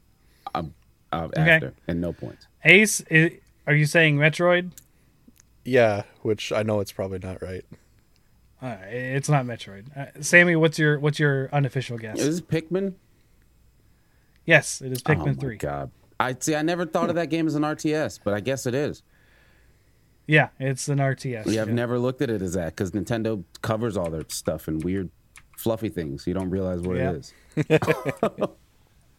[0.54, 0.74] I'm,
[1.14, 2.48] uh, after and no points.
[2.66, 3.02] Ace?
[3.10, 4.72] i are you saying Metroid?
[5.64, 7.66] Yeah, which I know it's probably not right.
[8.62, 9.86] Uh, it's not Metroid.
[9.98, 12.20] Uh, Sammy, what's your what's your unofficial guess?
[12.20, 12.94] Is this Pikmin?
[14.46, 15.58] yes, it is oh Pikmin my three.
[15.58, 15.92] god!
[16.20, 16.56] I see.
[16.56, 19.02] I never thought of that game as an RTS, but I guess it is.
[20.28, 21.46] Yeah, it's an RTS.
[21.48, 21.74] Yeah, I've yeah.
[21.76, 25.10] never looked at it as that because Nintendo covers all their stuff in weird,
[25.58, 26.26] fluffy things.
[26.26, 27.12] You don't realize what Yeah.
[27.12, 27.32] it
[27.68, 28.40] is.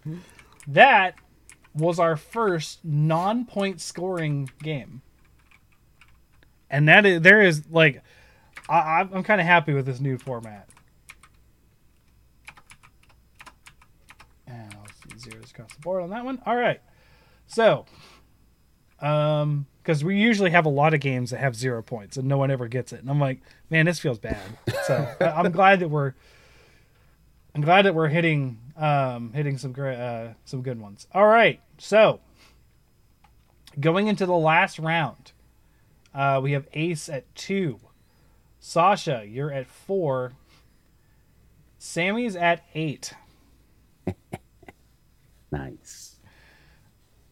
[0.68, 1.14] That
[1.74, 5.00] was our first non-point scoring game,
[6.68, 8.02] and that is there is like,
[8.68, 10.68] I, I'm- I'm kind of happy with this new format.
[14.46, 16.40] And I'll see zeros across the board on that one.
[16.46, 16.80] All right,
[17.46, 17.86] so,
[19.00, 22.36] um, because we usually have a lot of games that have zero points and no
[22.36, 23.38] one ever gets it, and I'm like,
[23.70, 24.40] man, this feels bad.
[24.84, 26.12] So I- I'm glad that we're
[27.54, 31.06] I'm glad that we're hitting um, hitting some great uh, some good ones.
[31.14, 32.18] All right, so
[33.78, 35.30] going into the last round,
[36.12, 37.78] uh, we have Ace at two,
[38.58, 40.32] Sasha, you're at four,
[41.78, 43.12] Sammy's at eight.
[45.52, 46.16] Nice.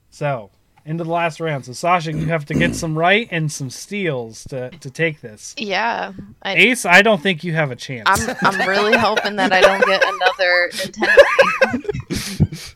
[0.08, 0.50] So
[0.84, 1.64] into the last round.
[1.64, 5.54] So Sasha, you have to get some right and some steals to to take this.
[5.56, 6.12] Yeah.
[6.42, 8.04] I, Ace, I don't think you have a chance.
[8.06, 12.74] I'm I'm really hoping that I don't get another Nintendo.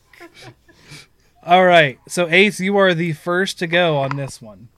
[1.42, 1.98] All right.
[2.08, 4.68] So Ace, you are the first to go on this one.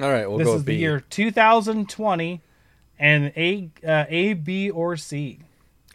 [0.00, 0.78] All right, we'll this go is the B.
[0.78, 2.40] year 2020,
[3.00, 5.40] and A, uh, A, B, or C.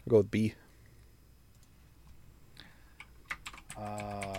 [0.04, 0.52] We'll go with B.
[3.78, 4.33] Uh,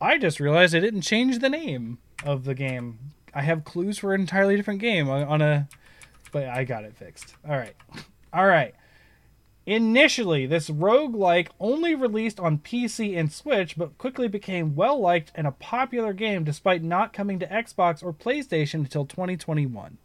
[0.00, 2.98] I just realized I didn't change the name of the game.
[3.34, 5.68] I have clues for an entirely different game on, a,
[6.32, 7.34] but I got it fixed.
[7.48, 7.74] All right,
[8.32, 8.74] all right.
[9.66, 15.46] Initially, this roguelike only released on PC and Switch, but quickly became well liked and
[15.46, 19.98] a popular game despite not coming to Xbox or PlayStation until 2021.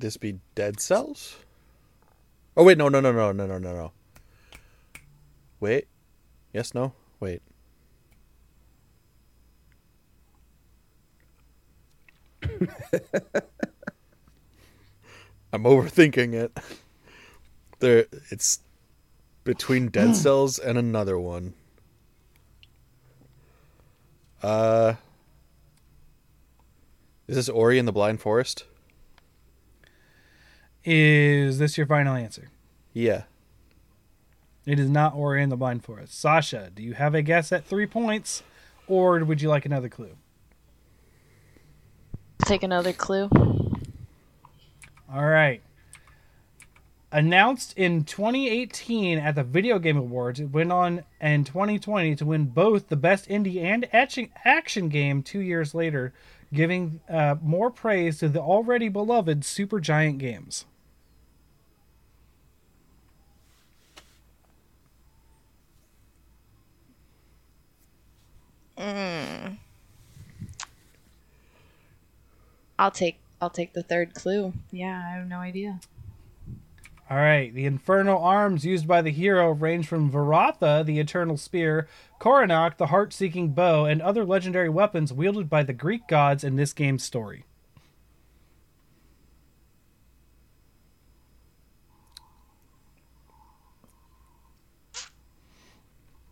[0.00, 1.36] This be Dead Cells?
[2.56, 3.92] Oh wait, no, no, no, no, no, no, no, no.
[5.60, 5.88] Wait.
[6.54, 6.94] Yes, no.
[7.20, 7.42] Wait.
[15.52, 16.58] I'm overthinking it.
[17.80, 18.60] There, it's
[19.44, 21.52] between Dead Cells and another one.
[24.42, 24.94] Uh,
[27.28, 28.64] is this Ori in the Blind Forest?
[30.84, 32.50] Is this your final answer?
[32.92, 33.24] Yeah.
[34.66, 36.18] It is not Ori and the Blind Forest.
[36.18, 38.42] Sasha, do you have a guess at three points,
[38.86, 40.16] or would you like another clue?
[42.44, 43.28] Take another clue.
[45.12, 45.62] All right.
[47.12, 52.46] Announced in 2018 at the Video Game Awards, it went on in 2020 to win
[52.46, 56.12] both the Best Indie and Action Action Game two years later,
[56.52, 60.64] giving uh, more praise to the already beloved Supergiant Games.
[72.78, 74.54] I'll take I'll take the third clue.
[74.72, 75.80] Yeah, I have no idea.
[77.10, 77.52] All right.
[77.52, 81.88] The infernal arms used by the hero range from Varatha, the eternal spear,
[82.20, 86.54] Coronacht, the heart seeking bow, and other legendary weapons wielded by the Greek gods in
[86.54, 87.44] this game's story.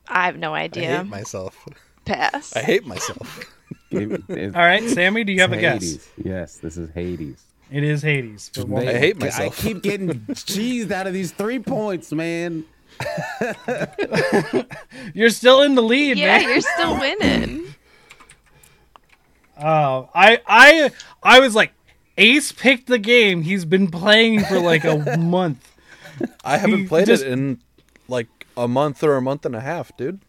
[0.06, 0.84] I have no idea.
[0.84, 0.98] I idea.
[1.02, 1.68] hate myself.
[2.04, 2.56] Pass.
[2.56, 3.54] I hate myself.
[3.90, 5.82] It- it- All right, Sammy, do you have a it's guess?
[5.82, 6.08] Hades.
[6.24, 7.42] Yes, this is Hades.
[7.70, 8.50] It is Hades.
[8.54, 9.58] for one I hate myself.
[9.58, 12.64] I keep getting cheesed out of these three points, man.
[15.14, 16.48] You're still in the lead, yeah, man.
[16.48, 17.64] you're still winning.
[19.60, 20.90] Oh, I, I,
[21.20, 21.72] I was like,
[22.16, 23.42] Ace picked the game.
[23.42, 25.74] He's been playing for like a month.
[26.44, 27.60] I haven't He played just- it in
[28.06, 30.20] like a month or a month and a half, dude.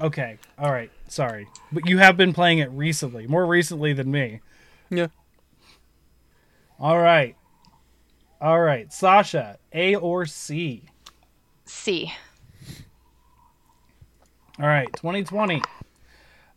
[0.00, 4.40] Okay, all right, sorry, but you have been playing it recently, more recently than me.
[4.88, 5.08] Yeah.
[6.78, 7.36] All right,
[8.40, 10.84] all right, Sasha, A or C?
[11.64, 12.12] C.
[14.58, 15.62] All right, 2020.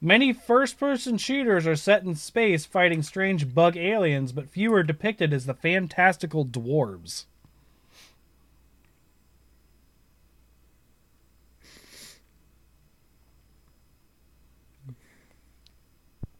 [0.01, 4.84] Many first person shooters are set in space fighting strange bug aliens, but few are
[4.84, 7.26] depicted as the fantastical dwarves.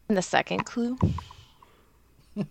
[0.08, 0.98] And the second clue.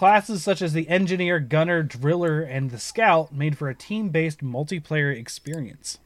[0.00, 4.42] Classes such as the engineer, gunner, driller, and the scout made for a team based
[4.42, 5.98] multiplayer experience.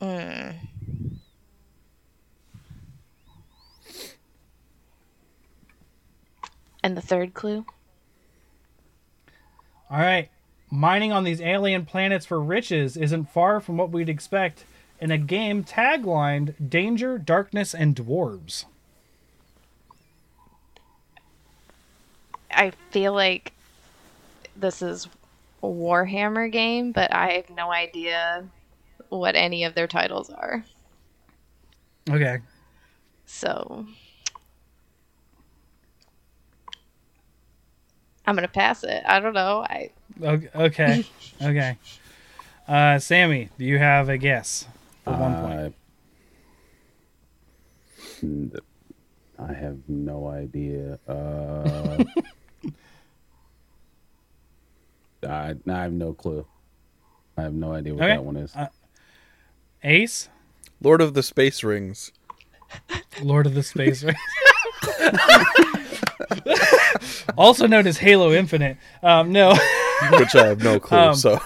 [0.00, 0.50] Hmm.
[6.82, 7.64] And the third clue.
[9.88, 10.28] All right.
[10.72, 14.64] Mining on these alien planets for riches isn't far from what we'd expect
[15.00, 18.64] in a game taglined Danger, Darkness, and Dwarves.
[22.52, 23.52] I feel like
[24.56, 25.08] this is
[25.62, 28.44] a Warhammer game, but I have no idea
[29.08, 30.64] what any of their titles are.
[32.08, 32.38] Okay.
[33.26, 33.86] So
[38.26, 39.02] I'm gonna pass it.
[39.06, 39.64] I don't know.
[39.68, 39.90] I
[40.22, 40.48] Okay.
[40.54, 41.04] Okay.
[41.42, 41.78] okay.
[42.68, 44.66] Uh, Sammy, do you have a guess
[45.04, 45.74] for one point?
[49.38, 50.98] I have no idea.
[51.08, 52.04] Uh,
[55.26, 56.46] I, I have no clue.
[57.36, 58.14] I have no idea what Okay.
[58.14, 58.54] that one is.
[58.54, 58.68] Uh,
[59.82, 60.28] Ace?
[60.82, 62.12] Lord of the Space Rings.
[63.22, 64.16] Lord of the Space Race.
[67.36, 68.76] also known as Halo Infinite.
[69.02, 69.50] Um, no,
[70.12, 70.98] which I have no clue.
[70.98, 71.40] Um, so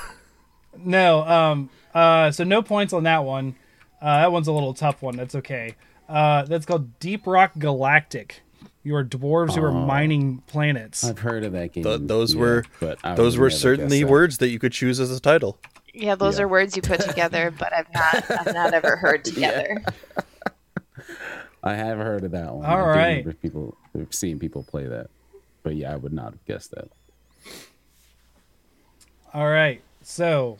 [0.78, 1.22] no.
[1.26, 3.56] Um, uh, so no points on that one.
[4.00, 5.16] Uh, that one's a little tough one.
[5.16, 5.74] That's okay.
[6.08, 8.42] Uh, that's called Deep Rock Galactic.
[8.84, 9.86] You are dwarves who are Oh.
[9.86, 11.02] mining planets.
[11.04, 11.82] I've heard of that game.
[11.84, 14.12] Th- those yeah, were- but those were certainly guess that.
[14.12, 15.58] words that you could choose as a title.
[15.94, 16.44] Yeah, those Yeah.
[16.44, 19.82] are words you put together, but I've not I've not ever heard together.
[21.62, 22.66] I have heard of that one.
[22.66, 23.08] All I do right.
[23.18, 23.76] remember people
[24.10, 25.08] seeing people play that,
[25.62, 26.88] but yeah, I would not have guessed that.
[29.32, 29.80] All right.
[30.02, 30.58] So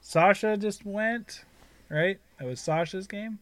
[0.00, 1.44] Sasha just went,
[1.90, 2.18] right?
[2.38, 3.38] That was Sasha's game.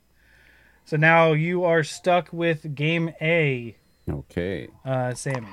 [0.84, 3.76] So now you are stuck with game A,
[4.08, 4.68] Okay.
[4.84, 5.48] uh, Sammy.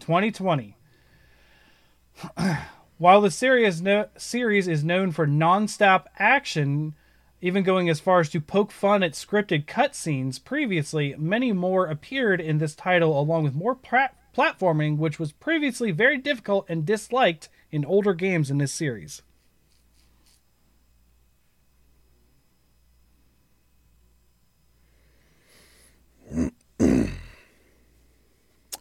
[0.00, 0.76] 2020.
[2.98, 6.94] While the series, no- series is known for non-stop action,
[7.40, 12.40] even going as far as to poke fun at scripted cutscenes previously, many more appeared
[12.40, 17.48] in this title along with more pra- platforming, which was previously very difficult and disliked
[17.72, 19.22] in older games in this series.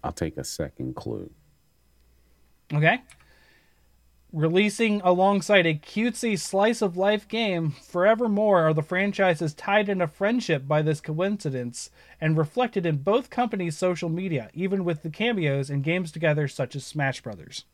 [0.04, 1.30] I'll take a second clue.
[2.74, 3.02] Okay.
[4.32, 10.08] Releasing alongside a cutesy slice of life game, forevermore are the franchises tied in a
[10.08, 11.90] friendship by this coincidence
[12.22, 16.76] and reflected in both companies' social media, even with the cameos in games together such
[16.76, 17.66] as Smash Brothers.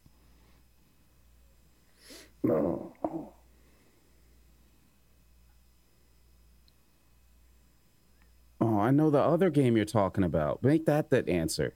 [8.61, 10.63] Oh, I know the other game you're talking about.
[10.63, 11.75] Make that that answer.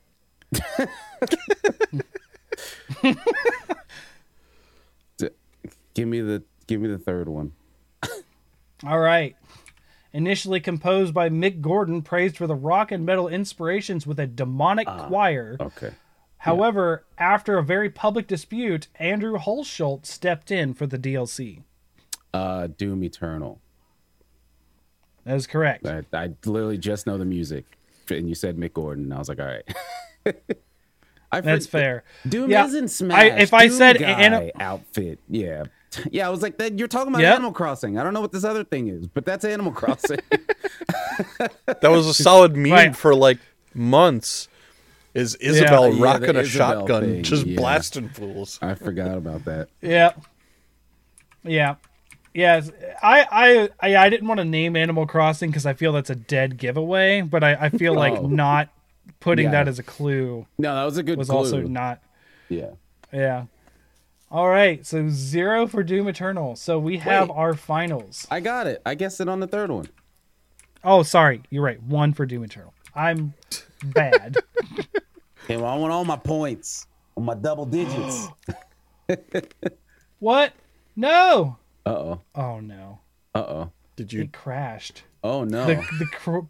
[6.00, 7.52] Give me the give me the third one.
[8.86, 9.36] All right.
[10.14, 14.88] Initially composed by Mick Gordon, praised for the rock and metal inspirations with a demonic
[14.88, 15.58] choir.
[15.60, 15.92] Okay.
[16.38, 21.64] However, after a very public dispute, Andrew Hulshult stepped in for the DLC.
[22.34, 23.60] Uh, Doom Eternal.
[25.26, 25.86] That is correct.
[25.86, 27.66] I, I literally just know the music,
[28.10, 29.68] and you said Mick Gordon, and I was like, all right.
[31.32, 32.04] I That's for- fair.
[32.28, 33.18] Doom Yeah, isn't Smash.
[33.20, 35.66] I- if I said guy Ani- outfit, yeah,
[36.12, 36.78] yeah, I was like, that.
[36.80, 37.34] You're talking about Yep.
[37.36, 37.98] Animal Crossing.
[38.00, 40.20] I don't know what this other thing is, but that's Animal Crossing.
[41.66, 42.96] That was a solid meme Right.
[42.96, 43.40] for like
[43.74, 44.48] months.
[45.14, 47.58] Is Isabelle Yeah, the rocking a Isabelle shotgun, thing, just yeah.
[47.60, 48.58] blasting fools?
[48.62, 49.68] I forgot about that.
[49.82, 50.14] Yeah.
[51.44, 51.76] Yeah.
[52.34, 56.10] Yes, I, I, I, I didn't want to name Animal Crossing because I feel that's
[56.12, 58.28] a dead giveaway, but I, I feel like Oh.
[58.28, 58.70] not
[59.20, 59.52] putting Yeah.
[59.52, 61.38] that as a clue No, that was a good was clue.
[61.38, 62.02] also not.
[62.50, 62.72] yeah.
[63.12, 63.46] Yeah.
[64.32, 66.56] All right, so zero for Doom Eternal.
[66.56, 67.36] So we have Wait.
[67.36, 68.28] our finals.
[68.30, 68.80] I got it.
[68.86, 69.88] I guessed it on the third one.
[70.84, 71.82] Oh, sorry, you're right.
[71.82, 72.74] One for Doom Eternal.
[72.96, 73.34] I'm
[73.84, 74.38] bad.
[75.46, 76.86] Okay, well, I want all my points
[77.18, 78.28] on my double digits.
[80.20, 80.54] what?
[80.96, 81.58] No.
[81.86, 82.22] uh oh.
[82.36, 83.00] Oh no.
[83.34, 83.72] Uh oh.
[83.96, 84.22] Did you?
[84.24, 85.04] It crashed.
[85.24, 85.66] Oh no.
[85.66, 86.48] The the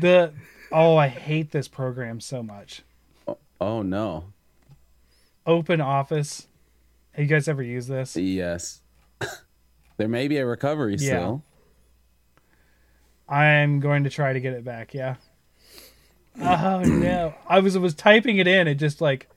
[0.00, 0.32] the
[0.72, 2.82] oh, I hate this program so much.
[3.26, 4.24] Oh, oh no.
[5.46, 6.46] Open Office.
[7.12, 8.16] Have you guys ever used this?
[8.16, 8.82] Yes.
[9.96, 11.08] there may be a recovery Yeah.
[11.08, 11.42] still.
[13.28, 14.92] I'm going to try to get it back.
[14.94, 15.16] Yeah.
[16.40, 17.34] Oh no!
[17.48, 18.66] I was was typing it in.
[18.68, 19.28] It just like,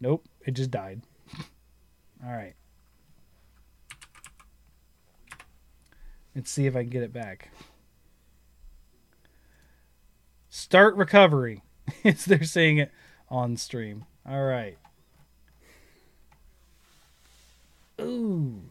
[0.00, 0.24] nope.
[0.44, 1.02] It just died.
[2.24, 2.54] All right.
[6.34, 7.50] Let's see if I can get it back.
[10.50, 11.62] Start recovery.
[12.04, 12.92] It's they're saying it
[13.28, 14.04] on stream.
[14.24, 14.78] All right.
[18.00, 18.62] Ooh.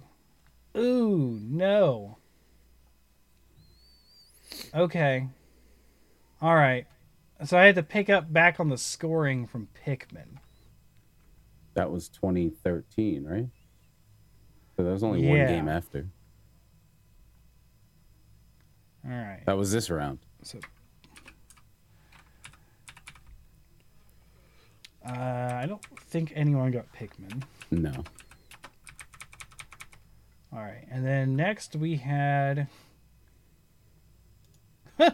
[0.77, 2.17] Ooh, no.
[4.73, 5.27] Okay.
[6.41, 6.85] All right.
[7.43, 10.37] So I had to pick up back on the scoring from Pikmin.
[11.73, 13.49] That was 2013, right?
[14.77, 16.07] So that was only one game after.
[19.05, 19.43] All right.
[19.45, 20.19] That was this round.
[20.43, 20.59] So
[25.05, 27.43] uh, I don't think anyone got Pikmin.
[27.71, 28.03] No.
[30.51, 30.85] All right.
[30.89, 32.67] And then next we had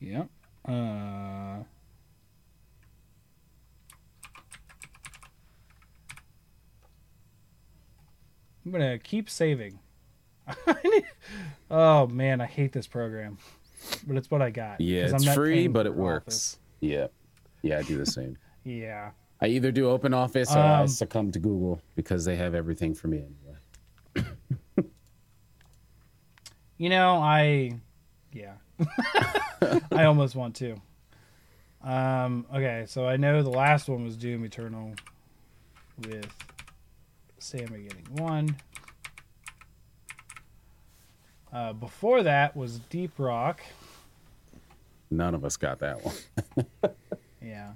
[0.00, 0.28] Yep.
[0.68, 1.62] Uh
[8.64, 9.78] I'm gonna keep saving.
[11.70, 13.38] oh man, I hate this program,
[14.06, 14.80] but it's what I got.
[14.80, 16.26] Yeah, it's I'm not free, but it works.
[16.26, 16.58] Office.
[16.80, 17.06] Yeah.
[17.62, 18.36] Yeah, I do the same.
[18.66, 19.10] Yeah.
[19.40, 22.94] I either do open office or I Um, succumb to Google because they have everything
[22.94, 24.28] for me anyway.
[26.78, 27.72] You know, I,
[28.34, 28.52] yeah,
[29.90, 30.76] I almost want to.
[31.82, 34.92] Um, okay, so I know the last one was Doom Eternal
[36.00, 36.30] with
[37.38, 38.56] Sammy getting one.
[41.50, 43.62] Uh, before that was Deep Rock.
[45.10, 46.14] None of us got that one.
[47.40, 47.72] Yeah.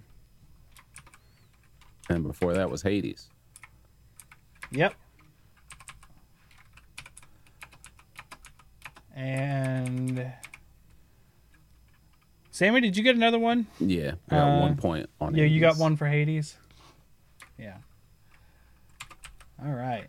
[2.10, 3.28] And before that was Hades.
[4.72, 4.94] Yep.
[9.14, 10.32] And
[12.50, 13.66] Sammy, did you get another one?
[13.78, 16.56] Yeah, I got Uh, one point on Yeah, you got one for Hades.
[17.56, 17.76] Yeah.
[19.62, 20.08] All right.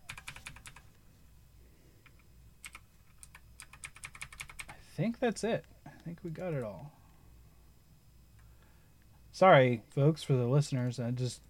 [4.69, 5.65] I think that's it.
[5.85, 6.91] I think we got it all.
[9.31, 10.99] Sorry, folks, for the listeners.
[10.99, 11.41] I just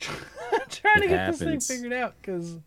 [0.00, 2.58] trying to It get this thing figured out because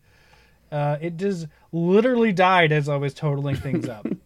[0.70, 4.06] uh, it just literally died as I was totaling things up.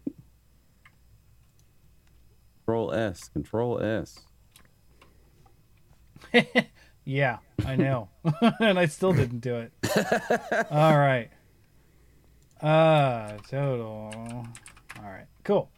[2.65, 3.29] Control S.
[3.29, 4.19] Control S.
[7.09, 8.09] Yeah, I know.
[8.59, 9.71] and I still didn't do it.
[10.69, 11.29] All right.
[12.61, 14.11] Uh, total.
[14.99, 15.71] All right, cool.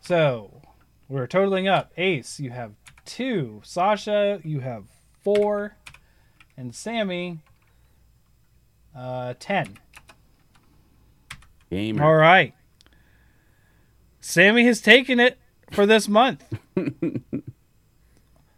[0.00, 0.60] So,
[1.08, 1.92] we're totaling up.
[1.96, 2.72] Ace, you have
[3.04, 3.60] two.
[3.62, 4.86] Sasha, you have
[5.22, 5.76] four.
[6.60, 7.38] And Sammy,
[8.94, 9.78] uh, 10.
[11.70, 12.04] Gamer.
[12.04, 12.52] All right.
[14.20, 15.38] Sammy has taken it
[15.70, 16.44] for this month.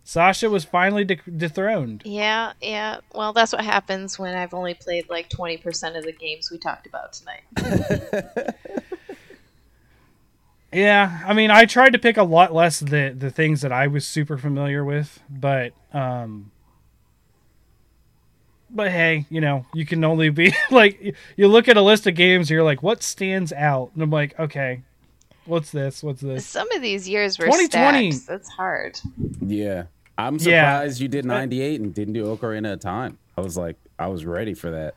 [0.03, 2.03] Sasha was finally de- dethroned.
[2.05, 2.99] Yeah, yeah.
[3.15, 6.89] Well, that's what happens when I've only played like 20% of the games we talked
[6.89, 8.55] about tonight.
[10.73, 13.89] Yeah, I mean, I tried to pick a lot less the the things that I
[13.89, 16.52] was super familiar with, but um,
[18.75, 22.15] but hey, you know, you can only be like you look at a list of
[22.15, 23.91] games, you're like, what stands out?
[23.95, 24.83] And I'm like, okay,
[25.45, 26.03] what's this?
[26.03, 26.47] What's this?
[26.47, 28.13] Some of these years were 2020.
[28.13, 28.27] stacked.
[28.29, 28.99] That's hard.
[29.41, 29.85] Yeah.
[30.19, 30.79] I'm Yeah.
[30.81, 33.19] surprised you did 98 and didn't do Ocarina of Time.
[33.37, 34.95] I was like, I was ready for that.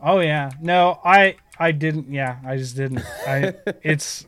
[0.00, 2.10] Oh yeah, no, I I didn't.
[2.12, 3.02] Yeah, I just didn't.
[3.26, 4.26] I it's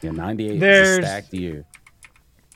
[0.00, 1.64] Yeah, 98 was There's- a stacked year.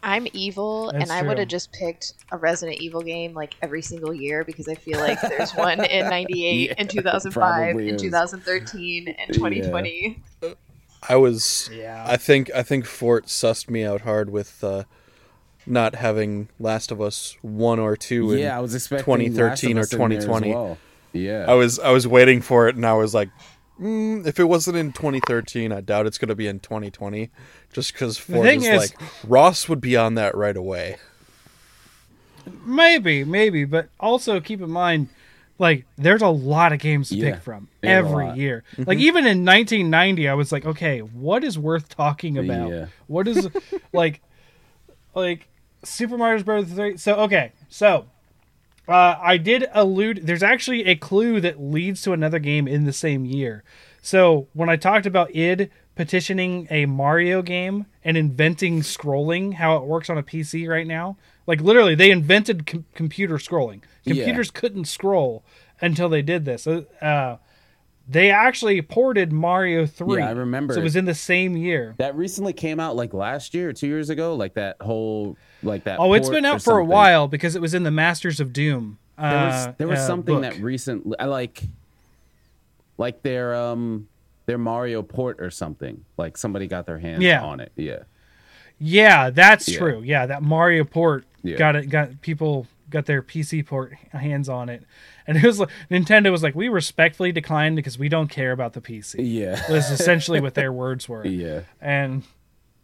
[0.03, 3.83] I'm evil, That's and I would have just picked a Resident Evil game like every
[3.83, 7.95] single year because I feel like there's one in '98, Yeah, in 2005, probably in
[7.97, 8.03] is.
[8.03, 10.23] 2013, and 2020.
[11.09, 11.69] I was.
[11.73, 12.05] Yeah.
[12.07, 12.51] I think.
[12.55, 14.85] I think Fort sussed me out hard with uh,
[15.67, 18.33] not having Last of Us one or two.
[18.33, 20.55] in Yeah, I was expecting 2013 or Last of Us in there as 2020.
[20.55, 20.79] well.
[21.13, 21.45] Yeah.
[21.49, 21.79] I was.
[21.79, 23.29] I was waiting for it, and I was like,
[23.81, 27.31] mm, if it wasn't in 2013, I doubt it's going to be in 2020.
[27.73, 30.97] Just because Fort thing is, is- like Ross would be on that right away.
[32.65, 35.09] maybe maybe, but also keep in mind.
[35.59, 38.37] Like there's a lot of games to Yeah, pick from there's a every lot.
[38.39, 38.65] year.
[38.79, 42.71] Like even in 1990, I was like, okay, what is worth talking about?
[42.71, 42.87] Yeah.
[43.09, 43.47] What is
[43.93, 44.23] like,
[45.15, 45.49] like
[45.85, 46.67] Super Mario Bros.
[46.73, 46.97] Three?
[46.97, 48.07] So okay, so
[48.91, 50.27] uh, I did allude.
[50.27, 53.63] There's actually a clue that leads to another game in the same year.
[54.03, 59.85] So when I talked about id petitioning a Mario game and inventing scrolling, how it
[59.85, 61.17] works on a PC right now,
[61.47, 63.83] like literally they invented com- computer scrolling.
[64.05, 64.15] Yeah.
[64.15, 65.45] Computers couldn't scroll
[65.81, 66.67] until they did this.
[66.67, 67.37] Uh,
[68.09, 70.19] they actually ported Mario Three.
[70.21, 70.75] Yeah, I remember.
[70.75, 71.95] So it was in the same year.
[71.99, 74.35] that recently came out like last year two years ago.
[74.35, 75.99] Like that whole, like that.
[76.01, 78.99] Oh, it's been out for a while because it was in the Masters of Doom.
[79.19, 80.43] Uh, There was, there was uh, something book.
[80.55, 81.63] that recently, I like,
[82.99, 84.09] like their um
[84.47, 86.05] their Mario port or something.
[86.17, 87.43] Like somebody got their hands Yeah.
[87.43, 87.73] on it.
[87.77, 88.01] Yeah.
[88.79, 89.79] Yeah, that's Yeah.
[89.79, 90.03] true.
[90.03, 91.57] Yeah, that Mario port Yeah.
[91.57, 91.89] got it.
[91.91, 94.83] Got people got their PC port hands on it,
[95.27, 98.73] and it was like Nintendo was like, we respectfully declined because we don't care about
[98.73, 99.17] the PC.
[99.19, 99.61] Yeah.
[99.71, 101.61] Was essentially what their words were, yeah.
[101.81, 102.25] and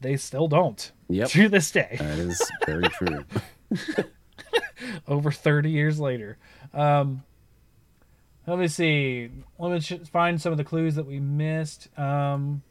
[0.00, 1.28] they still don't Yep.
[1.30, 1.96] to this day.
[1.98, 3.24] That is very true.
[5.08, 6.36] over 30 years later.
[6.74, 7.22] Um,
[8.46, 9.30] let me see.
[9.58, 11.88] Let me find some of the clues that we missed.
[11.98, 12.62] Um,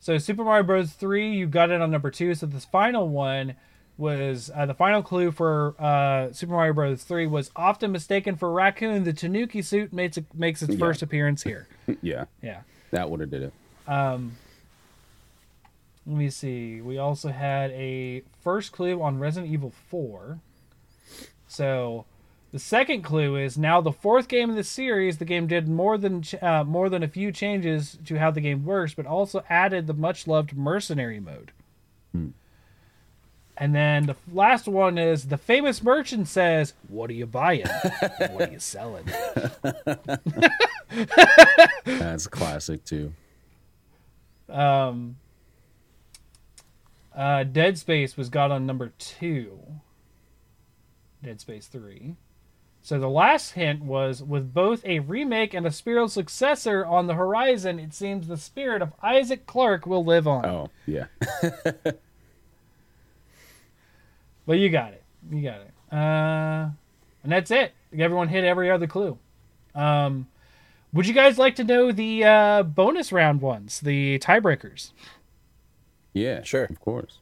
[0.00, 0.92] so Super Mario Bros.
[0.92, 2.34] 3, you got it on number two.
[2.34, 3.54] So this final one
[3.96, 7.02] was uh, the final clue for uh, Super Mario Bros.
[7.04, 9.04] 3 was often mistaken for Raccoon.
[9.04, 10.78] The Tanuki suit makes it, makes its Yeah.
[10.78, 11.68] first appearance here.
[12.02, 12.24] yeah.
[12.42, 12.62] Yeah.
[12.90, 13.52] That would have did it.
[13.86, 14.36] Um,
[16.08, 16.80] let me see.
[16.80, 20.40] We also had a first clue on Resident Evil 4.
[21.46, 22.06] So
[22.50, 25.18] the second clue is now the fourth game in the series.
[25.18, 28.64] The game did more than uh, more than a few changes to how the game
[28.64, 31.52] works, but also added the much loved mercenary mode.
[33.58, 37.66] And then the last one is the famous merchant says, "What are you buying?
[38.30, 39.04] what are you selling?"
[41.84, 43.12] That's classic too.
[44.48, 45.16] Um,
[47.18, 49.58] Uh, Dead Space was got on number two.
[51.22, 52.14] Dead Space 3.
[52.80, 57.14] So the last hint was with both a remake and a spiritual successor on the
[57.14, 60.46] horizon, it seems the spirit of Isaac Clarke will live on.
[60.46, 61.06] Oh yeah.
[64.48, 65.02] But you got it.
[65.30, 65.70] You got it.
[65.92, 66.70] Uh,
[67.22, 67.72] and that's it.
[67.92, 69.18] Everyone hit every other clue.
[69.74, 70.26] Um,
[70.94, 74.92] would you guys like to know the uh, bonus round ones, the tiebreakers?
[76.12, 76.42] Yeah.
[76.42, 76.64] Sure.
[76.64, 77.18] Of course.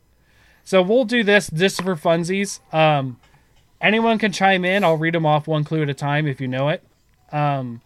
[0.64, 2.61] So we'll do this just for funsies.
[2.74, 3.18] Um,
[3.80, 4.82] anyone can chime in.
[4.84, 6.82] I'll read them off one clue at a time if you know it.
[7.30, 7.80] Um,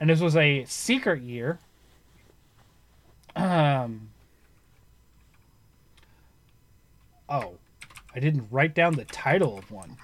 [0.00, 1.58] and this was a secret year.
[3.36, 4.10] Um,
[7.28, 7.54] oh,
[8.14, 9.96] I didn't write down the title of one.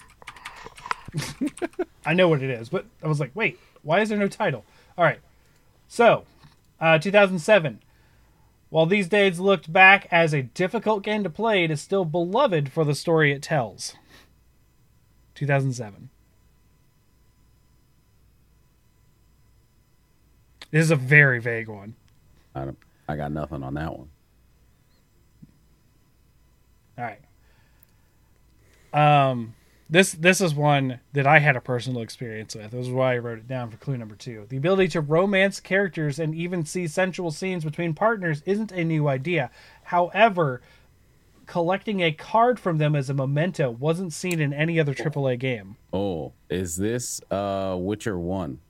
[2.06, 4.64] I know what it is, but I was like, wait, why is there no title?
[4.96, 5.20] All right.
[5.88, 6.24] So,
[6.80, 7.80] uh, 2007.
[8.70, 12.70] While these days looked back as a difficult game to play, it is still beloved
[12.72, 13.96] for the story it tells.
[15.34, 16.08] 2007.
[20.70, 21.96] This is a very vague one.
[22.54, 22.78] I don't.
[23.08, 24.08] I got nothing on that one.
[26.96, 27.20] All right.
[28.92, 29.54] Um,
[29.90, 32.70] this this is one that I had a personal experience with.
[32.70, 34.46] This is why I wrote it down for clue number two.
[34.48, 39.08] The ability to romance characters and even see sensual scenes between partners isn't a new
[39.08, 39.50] idea.
[39.84, 40.62] However,
[41.46, 45.76] collecting a card from them as a memento wasn't seen in any other AAA game.
[45.92, 48.60] Oh, is this uh Witcher one?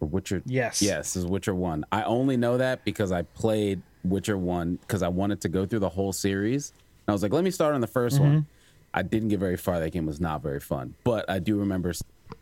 [0.00, 0.42] Or Witcher?
[0.44, 0.82] Yes.
[0.82, 1.84] Yes, this is Witcher one.
[1.92, 5.80] I only know that because I played Witcher one because I wanted to go through
[5.80, 6.72] the whole series.
[7.06, 8.46] And I was like, let me start on the 1st one.
[8.94, 9.78] I didn't get very far.
[9.80, 11.92] That game was not very fun, but I do remember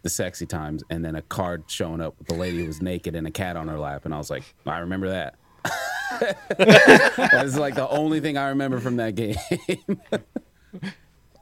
[0.03, 3.15] the sexy times and then a card showing up with a lady who was naked
[3.15, 5.35] and a cat on her lap, and I was like, I remember that.
[6.59, 9.37] That's like the only thing I remember from that game.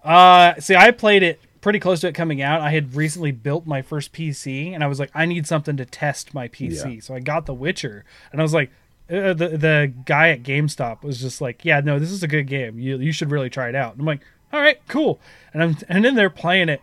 [0.05, 2.61] Uh, see, I played it pretty close to it coming out.
[2.61, 5.87] I had recently built my first PC, and I was like, I need something to
[5.87, 6.97] test my PC.
[6.97, 7.01] Yeah.
[7.01, 8.71] So I got The Witcher, and I was like,
[9.11, 12.47] uh, the the guy at GameStop was just like, yeah, no, this is a good
[12.47, 12.79] game.
[12.79, 13.93] You you should really try it out.
[13.93, 14.21] And I'm like,
[14.55, 15.21] all right, cool.
[15.53, 16.81] And I'm and then they're playing it,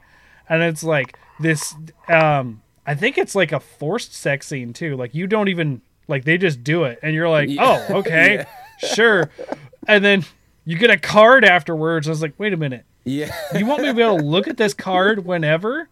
[0.49, 1.73] and it's like this.
[2.07, 4.95] Um, I think it's like a forced sex scene too.
[4.97, 7.85] Like you don't even like they just do it, and you're like, Yeah.
[7.89, 8.45] oh, okay,
[8.79, 9.29] sure.
[9.87, 10.25] And then
[10.65, 12.07] you get a card afterwards.
[12.07, 12.85] I was like, wait a minute.
[13.05, 13.33] yeah.
[13.57, 15.89] You want me to be able to look at this card whenever?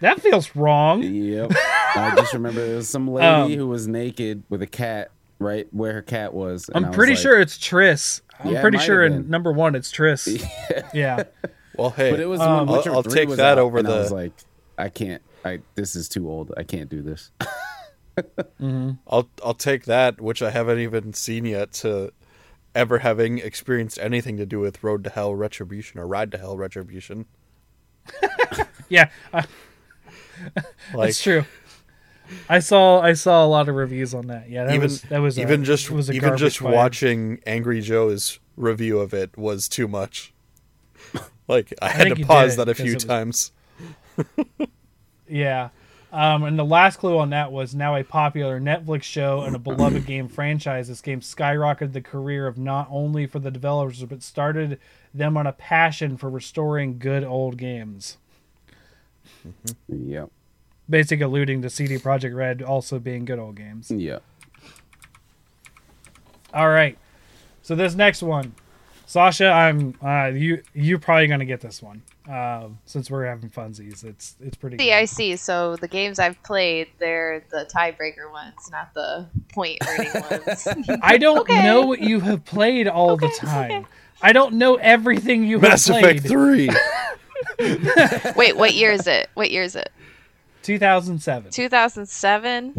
[0.00, 1.02] That feels wrong.
[1.02, 1.52] Yep.
[1.96, 5.66] I just remember there was some lady Um, who was naked with a cat right
[5.72, 6.68] where her cat was.
[6.68, 8.20] and I I'm was pretty like- sure it's Triss.
[8.42, 10.42] I'm Yeah, pretty sure have in number one it's Triss.
[10.94, 11.24] yeah.
[11.76, 13.90] Well, hey, But it was Um, I'll- I'll take was that out, over and I
[13.92, 14.32] the- was like,
[14.78, 15.22] I can't.
[15.44, 16.52] I this is too old.
[16.56, 17.30] I can't do this.
[19.06, 22.12] I'll I'll take that, which I haven't even seen yet, to
[22.74, 26.56] ever having experienced anything to do with Road to Hell Retribution or Ride to Hell
[26.56, 27.26] Retribution.
[28.88, 29.42] Yeah, uh,
[30.92, 31.44] Like that's true.
[32.48, 34.48] I saw I saw a lot of reviews on that.
[34.50, 36.72] Yeah, that even was that was a- even just was a even just fire.
[36.72, 40.32] watching Angry Joe's review of it was too much.
[41.48, 43.52] like I had think to pause that a few was- times.
[45.28, 45.68] Yeah.
[46.12, 49.58] Um, and the last clue on that was now a popular Netflix show and a
[49.60, 50.88] beloved game franchise.
[50.88, 54.80] This game skyrocketed the career of not only for the developers, but started
[55.14, 58.16] them on a passion for restoring good old games.
[59.88, 60.30] yep.
[60.90, 63.90] Basically alluding to CD Projekt Red also being good old games.
[63.90, 64.18] Yeah.
[66.52, 66.98] All right.
[67.62, 68.54] So this next one,
[69.06, 74.04] Sasha, I'm uh, you you're probably gonna get this one um, since we're having funsies.
[74.04, 74.78] It's it's pretty.
[74.78, 74.92] See, good.
[74.94, 75.36] I see.
[75.36, 80.12] So the games I've played, they're the tiebreaker ones, not the point earning
[80.46, 80.66] ones.
[81.02, 81.62] I don't Okay.
[81.62, 83.70] know what you have played all the time.
[83.70, 83.84] okay.
[84.22, 86.16] I don't know everything you Mass have played.
[86.18, 86.68] Effect Three.
[88.36, 89.30] Wait, what year is it?
[89.34, 89.90] What year is it?
[90.62, 91.50] 2007.
[91.50, 92.72] 2007.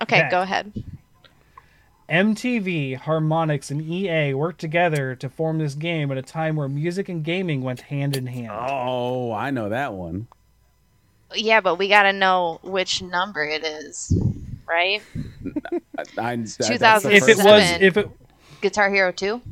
[0.00, 0.28] Okay, Okay.
[0.30, 0.72] go ahead.
[2.08, 7.08] MTV, Harmonix, and EA worked together to form this game at a time where music
[7.08, 8.50] and gaming went hand in hand.
[8.50, 10.26] Oh, I know that one.
[11.34, 14.10] Yeah, but we got to know which number it is,
[14.66, 15.02] right?
[15.98, 18.08] I, I, that's 2000 if it was, if it
[18.62, 19.42] Guitar Hero 2?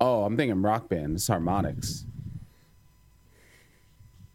[0.00, 1.14] Oh, I'm thinking Rock Band.
[1.14, 2.04] It's Harmonix.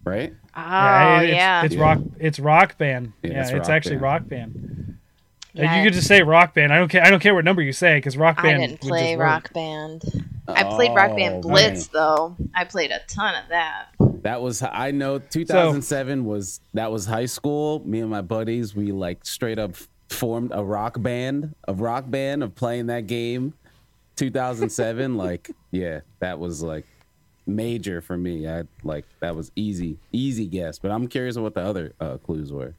[0.04, 0.34] Right?
[0.58, 1.64] Oh, yeah, it's, yeah.
[1.66, 3.14] it's rock, it's rock band.
[3.22, 4.02] Yeah, Yeah, it's it's, Rock actually Band.
[4.04, 4.98] rock band.
[5.58, 5.78] Uh, Yeah.
[5.78, 6.74] You could just say rock band.
[6.74, 7.04] I don't care.
[7.04, 8.62] I don't care what number you say because rock band.
[8.64, 9.26] I didn't play just work.
[9.28, 10.04] Rock Band.
[10.48, 12.36] I played Rock Band Oh, Blitz, though.
[12.56, 13.88] I played a ton of that.
[14.24, 17.82] That was I know 2007 was that was high school.
[17.86, 19.76] Me and my buddies, we like straight up
[20.10, 23.54] formed a rock band, a rock band of playing that game.
[24.16, 26.86] 2007, like yeah, that was like
[27.48, 28.48] major for me.
[28.48, 30.78] I like that was easy, easy guess.
[30.80, 32.74] But I'm curious what the other uh, clues were.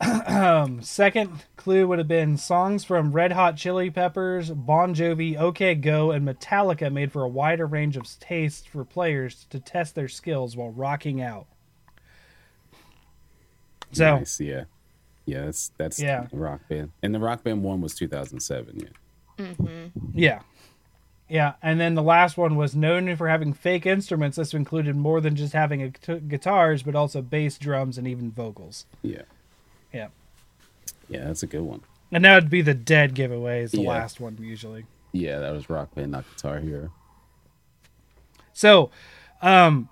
[0.00, 5.74] Um, second clue would have been songs from Red Hot Chili Peppers, Bon Jovi, OK
[5.76, 10.08] Go, and Metallica made for a wider range of tastes for players to test their
[10.08, 11.46] skills while rocking out.
[13.92, 14.64] So nice, yeah,
[15.26, 16.26] yeah, that's that's Yeah.
[16.32, 18.80] rock band, and the rock band one was 2007.
[19.38, 19.44] Yeah.
[20.14, 20.40] Yeah.
[21.32, 24.36] Yeah, and then the last one was known for having fake instruments.
[24.36, 28.84] This included more than just having a guitars, but also bass, drums, and even vocals.
[29.00, 29.22] Yeah.
[29.94, 30.08] Yeah.
[31.08, 31.80] Yeah, that's a good one.
[32.12, 33.88] And that would be the dead giveaway, is the Yeah.
[33.88, 34.84] last one usually.
[35.12, 36.92] Yeah, that was Rock Band, not Guitar Hero.
[38.52, 38.90] So,
[39.40, 39.88] um,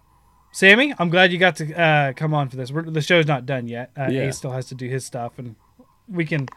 [0.52, 2.70] Sammy, I'm glad you got to uh, come on for this.
[2.70, 3.92] We're, the show's not done yet.
[3.98, 4.28] Uh, Yeah.
[4.28, 5.56] Ace still has to do his stuff, and
[6.06, 6.48] we can.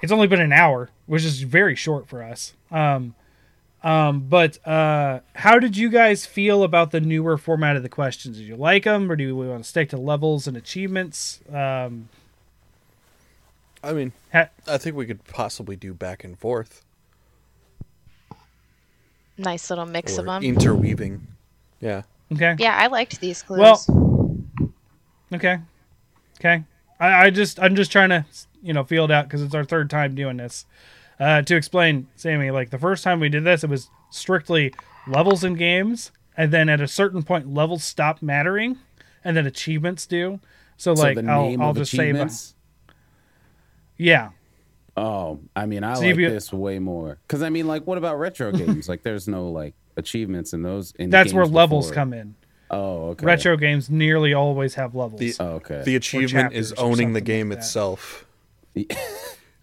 [0.00, 2.54] It's only been an hour, which is very short for us.
[2.70, 3.14] Um,
[3.86, 8.36] um, but uh, how did you guys feel about the newer format of the questions?
[8.38, 11.40] Did you like them, or do we want to stick to levels and achievements?
[11.52, 12.08] Um,
[13.84, 16.82] I mean, ha- I think we could possibly do back and forth
[19.38, 20.42] Nice little mix of them.
[20.42, 21.26] interweaving.
[21.80, 22.02] Yeah.
[22.32, 22.56] okay.
[22.58, 23.60] yeah, I liked these clues.
[23.60, 23.84] Well-
[25.34, 25.58] Okay.
[26.40, 26.62] Okay.
[27.00, 28.24] I, I just I'm just trying to
[28.62, 30.64] you know feel it out because it's our third time doing this.
[31.18, 34.72] Uh, to explain, Sammy, like the first time we did this, it was strictly
[35.08, 38.76] levels in games, and then at a certain point, levels stop mattering,
[39.24, 40.40] and then achievements do.
[40.76, 42.28] So So like the I'll I'll just say, my-
[43.96, 44.30] yeah,
[44.98, 47.18] Oh, I mean, I So like you'd be- this way more.
[47.26, 48.88] Because I mean, like, what about retro games?
[48.88, 50.92] like, there's no like achievements in those.
[50.98, 51.94] In that's where games levels before.
[51.94, 52.34] come in.
[52.70, 53.24] Oh, okay.
[53.26, 55.20] Retro games nearly always have levels.
[55.20, 55.82] The- Oh, okay.
[55.84, 58.26] The achievement is owning the game like itself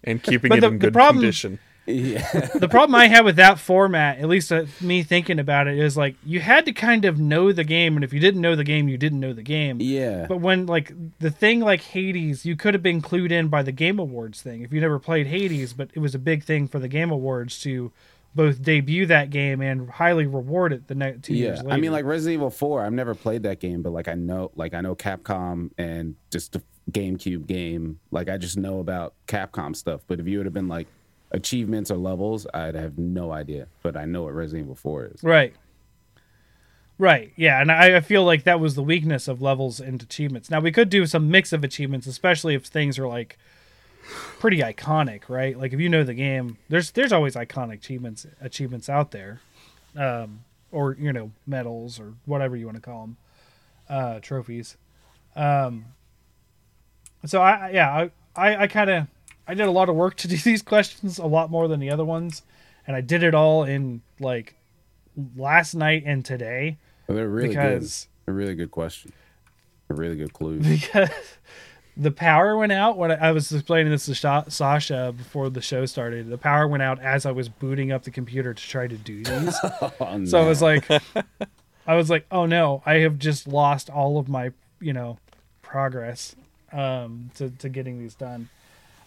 [0.04, 1.58] and keeping But it the- in the good problem- condition.
[1.86, 2.48] yeah.
[2.54, 5.96] the problem I had with that format, at least uh, me thinking about it, is
[5.96, 8.64] like you had to kind of know the game, and if you didn't know the
[8.64, 9.78] game, you didn't know the game.
[9.80, 10.24] yeah.
[10.26, 13.72] But when like the thing like Hades, you could have been clued in by the
[13.72, 16.78] Game Awards thing if you never played Hades, but it was a big thing for
[16.78, 17.92] the Game Awards to
[18.34, 21.48] both debut that game and highly reward it the next two yeah.
[21.48, 21.70] years later.
[21.70, 24.50] I mean, like Resident Evil 4, I've never played that game, but like I know,
[24.56, 28.00] like I know Capcom and just a GameCube game.
[28.10, 30.02] Like I just know about Capcom stuff.
[30.06, 30.88] But if you would have been like
[31.30, 33.68] achievements or levels, I'd have no idea.
[33.82, 35.22] But I know what Resident Evil 4 is.
[35.22, 35.54] Right.
[36.96, 37.32] Right.
[37.34, 40.48] Yeah, and I, I feel like that was the weakness of levels and achievements.
[40.48, 43.36] Now we could do some mix of achievements, especially if things are like
[44.38, 45.58] pretty iconic, right?
[45.58, 49.40] Like if you know the game, there's there's always iconic achievements achievements out there,
[49.96, 53.16] um, or you know medals or whatever you want to call them,
[53.88, 54.76] uh, trophies.
[55.34, 55.86] Um,
[57.26, 59.06] so I yeah I I, I kind of
[59.46, 61.90] I did a lot of work to do these questions, a lot more than the
[61.90, 62.42] other ones,
[62.86, 64.56] and I did it all in like
[65.36, 66.76] last night and today
[67.06, 68.32] they're really because good.
[68.32, 69.12] A really good question.
[69.90, 70.58] A really good clue.
[70.60, 71.10] because
[71.96, 75.60] the power went out when I, I was explaining this to Sha- Sasha before the
[75.60, 76.30] show started.
[76.30, 79.22] The power went out as I was booting up the computer to try to do
[79.22, 79.56] these.
[80.00, 80.90] Oh, so I was like,
[81.86, 85.18] I was like, oh no, I have just lost all of my you know
[85.62, 86.34] progress
[86.74, 88.48] um, to to getting these done.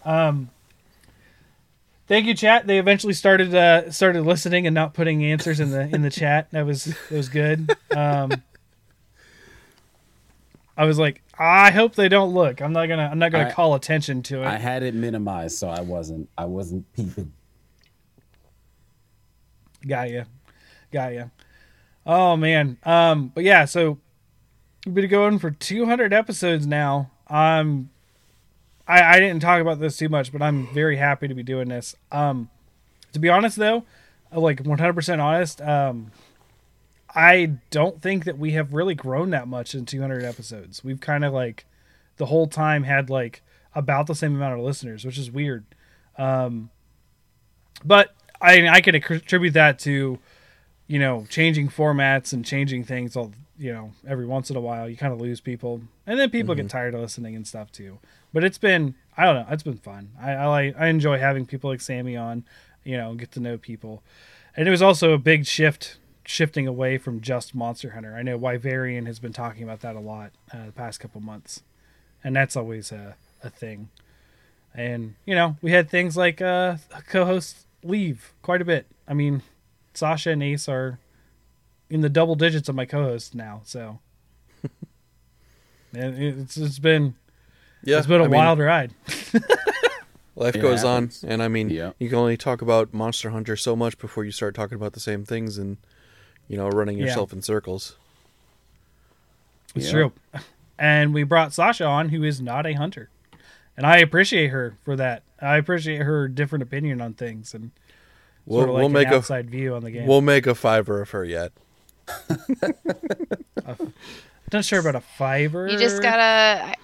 [0.06, 0.50] Um,
[2.08, 2.66] thank you, chat.
[2.66, 6.50] They eventually started uh, started listening and not putting answers in the in the chat.
[6.52, 7.76] That was it was good.
[7.96, 8.32] Um,
[10.80, 12.62] I was like, I hope they don't look.
[12.62, 14.46] I'm not gonna I'm not gonna I- call attention to it.
[14.46, 16.30] I had it minimized, so I wasn't.
[16.38, 17.34] I wasn't peeping.
[19.88, 20.26] Got you.
[20.92, 21.32] Got you.
[22.06, 22.78] Oh man.
[22.84, 23.32] Um.
[23.34, 23.66] But yeah.
[23.66, 23.98] So
[24.86, 27.10] we've been going for 200 episodes now.
[27.30, 27.90] Um.
[28.88, 31.70] I I didn't talk about this too much, but I'm very happy to be doing
[31.70, 31.96] this.
[32.12, 32.50] Um.
[33.14, 33.84] To be honest though,
[34.32, 35.62] like 100% honest.
[35.62, 36.12] Um.
[37.16, 40.84] I don't think that we have really grown that much in 200 episodes.
[40.84, 41.66] We've kind of like
[42.18, 43.42] the whole time had like
[43.74, 45.66] about the same amount of listeners, which is weird.
[46.18, 46.70] Um,
[47.84, 50.20] but I I could attribute that to
[50.88, 54.90] you know changing formats and changing things all you know every once in a while.
[54.90, 58.00] You kind of lose people, and then people get tired of listening and stuff too.
[58.34, 60.12] But it's been I don't know, it's been fun.
[60.20, 62.46] I I like I enjoy having people like Sammy on,
[62.84, 64.04] you know, get to know people,
[64.56, 68.16] and it was also a big shift shifting away from just Monster Hunter.
[68.16, 71.64] I know Wyverian has been talking about that a lot uh, the past couple months,
[72.24, 73.90] and that's always a a thing.
[74.74, 76.78] And you know, we had things like uh,
[77.08, 78.86] co-hosts leave quite a bit.
[79.08, 79.42] I mean,
[79.94, 81.00] Sasha and Ace are
[81.90, 84.00] in the double digits of my co-hosts now, so
[85.94, 87.16] and it's it's been
[87.84, 88.92] Yeah, it's been a I mean, wild ride.
[90.36, 91.24] life It goes happens.
[91.24, 91.92] on, and I mean, Yeah.
[92.00, 95.00] you can only talk about Monster Hunter so much before you start talking about the
[95.00, 95.78] same things and
[96.48, 97.06] you know running Yeah.
[97.06, 97.96] yourself in circles.
[99.76, 99.92] It's Yeah.
[99.92, 100.14] true.
[100.80, 103.10] And we brought Sasha on, who is not a hunter,
[103.76, 105.24] and I appreciate her for that.
[105.42, 107.72] I appreciate her different opinion on things and
[108.46, 110.08] We'll, sort of like we'll an make a outside view on the game.
[110.08, 111.52] we'll make a fiver of her yet.
[114.52, 115.68] Not sure about a fiver.
[115.68, 116.66] You just gotta.
[116.66, 116.76] I,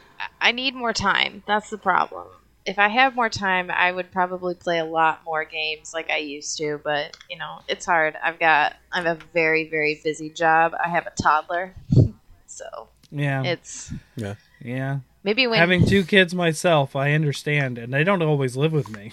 [0.41, 1.44] I need more time.
[1.48, 2.28] That's the problem.
[2.66, 6.18] If I have more time, I would probably play a lot more games like I
[6.18, 6.80] used to.
[6.84, 8.16] But you know, it's hard.
[8.24, 8.76] I've got.
[8.91, 10.74] I'm a very very busy job.
[10.84, 11.74] I have a toddler,
[12.48, 14.36] so Yeah, it's Yeah.
[14.62, 15.00] yeah.
[15.24, 19.12] maybe when Having two kids myself, I understand, and they don't always live with me.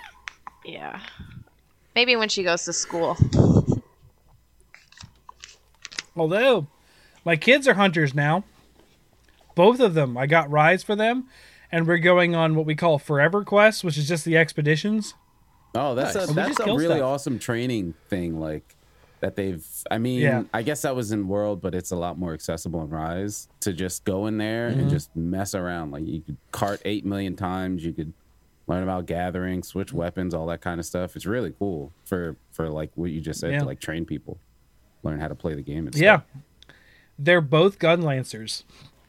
[0.64, 1.00] yeah,
[1.94, 3.16] maybe when she goes to school.
[6.16, 6.66] Although
[7.24, 8.44] my kids are hunters now,
[9.54, 10.16] both of them.
[10.16, 11.28] I got rides for them,
[11.70, 15.14] and we're going on what we call Forever Quest, which is just the expeditions.
[15.74, 16.24] Oh, that's Nice.
[16.24, 17.02] a We that's just a really stuff.
[17.02, 18.40] awesome training thing.
[18.40, 18.74] Like
[19.20, 19.64] that they've.
[19.90, 20.42] I mean, Yeah.
[20.52, 23.72] I guess that was in World, but it's a lot more accessible in Rise to
[23.72, 24.80] just go in there Mm-hmm.
[24.80, 25.90] and just mess around.
[25.92, 27.84] Like you could cart eight million times.
[27.84, 28.12] You could
[28.66, 31.14] learn about gathering, switch weapons, all that kind of stuff.
[31.16, 33.58] It's really cool for for like what you just said Yeah.
[33.60, 34.38] to like train people,
[35.02, 35.86] learn how to play the game.
[35.86, 36.24] And Yeah, stuff.
[37.18, 38.64] they're both gun lancers,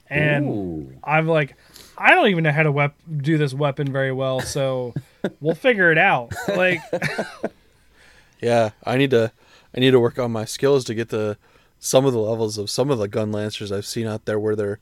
[0.09, 0.93] and Ooh.
[1.03, 1.55] I'm like,
[1.97, 4.93] I don't even know how to wep- do this weapon very well, so
[5.39, 6.33] we'll figure it out.
[6.47, 6.79] Like,
[8.41, 9.31] Yeah, I need to
[9.75, 11.37] I need to work on my skills to get to
[11.79, 14.55] some of the levels of some of the gun lancers I've seen out there where
[14.55, 14.79] they're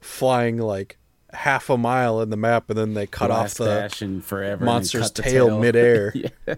[0.00, 0.98] flying like
[1.32, 4.24] half a mile in the map and then they cut Blast off the dash and
[4.24, 6.12] forever monster's cut the tail, midair.
[6.46, 6.54] yeah.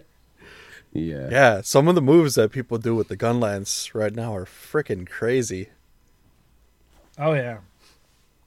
[0.99, 1.29] Yeah.
[1.31, 4.45] Yeah, some of the moves that people do with the gun lance right now are
[4.45, 5.69] freaking crazy.
[7.19, 7.59] oh yeah,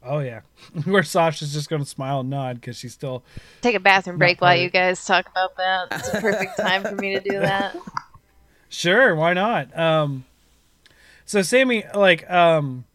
[0.04, 0.42] oh yeah.
[0.86, 3.24] Where Sasha's just gonna smile and nod because she's still
[3.62, 5.88] Take a bathroom break while part of you guys talk about that.
[5.92, 7.76] It's a perfect time for me to do that.
[8.72, 9.76] Sure, why not?
[9.76, 10.26] Um,
[11.26, 12.86] so Sammy, like, um,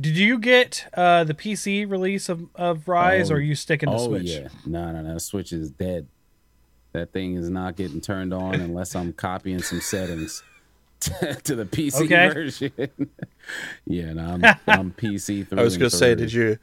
[0.00, 3.90] did you get uh the PC release of of Rise, Oh, or are you sticking
[3.90, 4.24] to oh Switch?
[4.30, 5.18] yeah, no, no, no.
[5.18, 6.08] Switch is dead.
[6.92, 10.42] That thing is not getting turned on unless I'm copying some settings
[11.00, 12.28] to the PC Okay.
[12.32, 12.72] version.
[13.86, 15.48] yeah, no, I'm, I'm PC.
[15.48, 16.58] Through I was gonna say, did you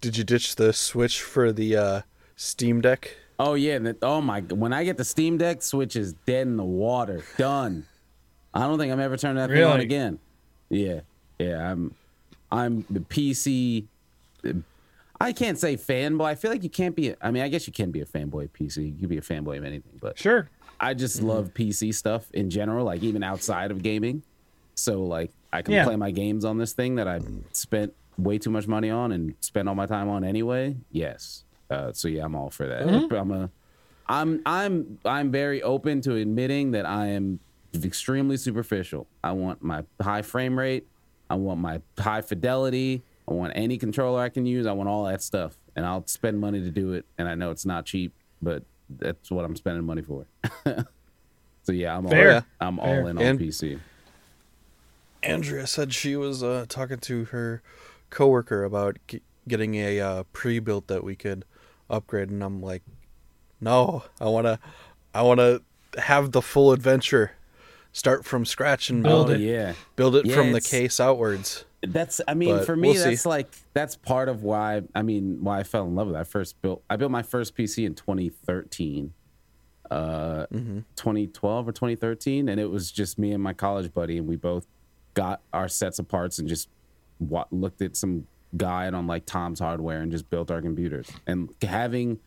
[0.00, 2.00] did you ditch the Switch for the uh,
[2.36, 3.16] Steam Deck?
[3.38, 4.40] Oh yeah, and it- oh my!
[4.40, 7.22] When I get the Steam Deck, Switch is dead in the water.
[7.36, 7.86] Done.
[8.54, 9.84] I don't think I'm ever turning that thing on Really?
[9.84, 10.18] again.
[10.70, 11.00] Yeah,
[11.38, 11.70] yeah.
[11.70, 11.94] I'm,
[12.50, 13.84] I'm the PC.
[15.20, 16.26] I can't say fanboy.
[16.26, 17.14] I feel like you can't be.
[17.20, 18.92] I mean, I guess you can be a fanboy of PC.
[18.94, 20.48] You can be a fanboy of anything, but Sure.
[20.78, 21.26] I just Mm-hmm.
[21.28, 24.22] love PC stuff in general, like even outside of gaming.
[24.74, 25.84] So like I can Yeah.
[25.84, 27.20] play my games on this thing that I
[27.52, 30.76] spent way too much money on and spend all my time on anyway.
[30.90, 31.44] Yes.
[31.70, 32.82] Uh, so yeah, I'm all for that.
[32.86, 33.14] Mm-hmm.
[33.14, 33.50] I'm a,
[34.08, 37.40] I'm I'm I'm very open to admitting that I am
[37.74, 39.06] extremely superficial.
[39.24, 40.86] I want my high frame rate.
[41.28, 43.02] I want my high fidelity.
[43.28, 44.66] I want any controller I can use.
[44.66, 47.04] I want all that stuff, and I'll spend money to do it.
[47.18, 50.26] And I know it's not cheap, but that's what I'm spending money for.
[51.64, 52.34] so yeah, I'm Fair.
[52.36, 53.00] all I'm Fair.
[53.02, 53.80] all in on And- PC.
[55.22, 57.62] Andrea said she was uh, talking to her
[58.10, 61.44] coworker about g- getting a uh, pre-built that we could
[61.90, 62.82] upgrade, and I'm like,
[63.60, 64.60] no, I wanna,
[65.12, 65.62] I wanna
[65.98, 67.32] have the full adventure,
[67.92, 69.50] start from scratch and build Build it, it.
[69.52, 71.64] Yeah, build it Yeah, from the case outwards.
[71.82, 73.10] That's I mean But for me we'll see.
[73.10, 76.20] that's like that's part of why I mean why I fell in love with it.
[76.20, 79.12] I first built I built my first PC in 2013.
[79.90, 80.46] Uh
[80.96, 84.66] 2012 or 2013 and it was just me and my college buddy and we both
[85.14, 86.68] got our sets of parts and just
[87.20, 88.26] wa- looked at some
[88.56, 91.08] guide on like Tom's hardware and just built our computers.
[91.26, 92.18] And having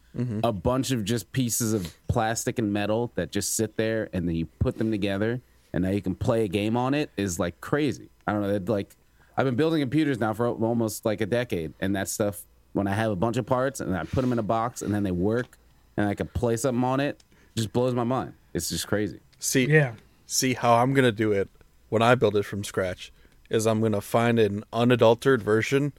[0.43, 4.35] a bunch of just pieces of plastic and metal that just sit there and then
[4.35, 5.39] you put them together
[5.73, 8.09] and now you can play a game on it is like crazy.
[8.25, 8.73] I don't know.
[8.73, 8.95] Like
[9.39, 12.41] I've been building computers now for almost like a decade, and that stuff
[12.73, 14.93] when I have a bunch of parts and I put them in a box and
[14.93, 15.57] then they work
[15.95, 17.23] and I can play something on it,
[17.55, 18.33] just blows my mind.
[18.53, 19.21] It's just crazy.
[19.39, 19.93] See, Yeah.
[20.25, 21.47] see how I'm gonna do it
[21.87, 23.13] when I build it from scratch
[23.49, 25.93] is I'm gonna find an unadulterated version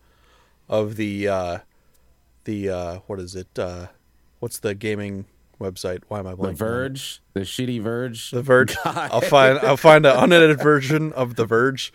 [0.68, 1.58] of the uh
[2.44, 3.86] the uh what is it uh
[4.40, 5.24] what's the gaming
[5.58, 6.54] website why am I blanking The on?
[6.56, 8.30] Verge, the shitty Verge.
[8.32, 9.10] the Verge God.
[9.10, 11.90] I'll find I'll find an unedited version of the Verge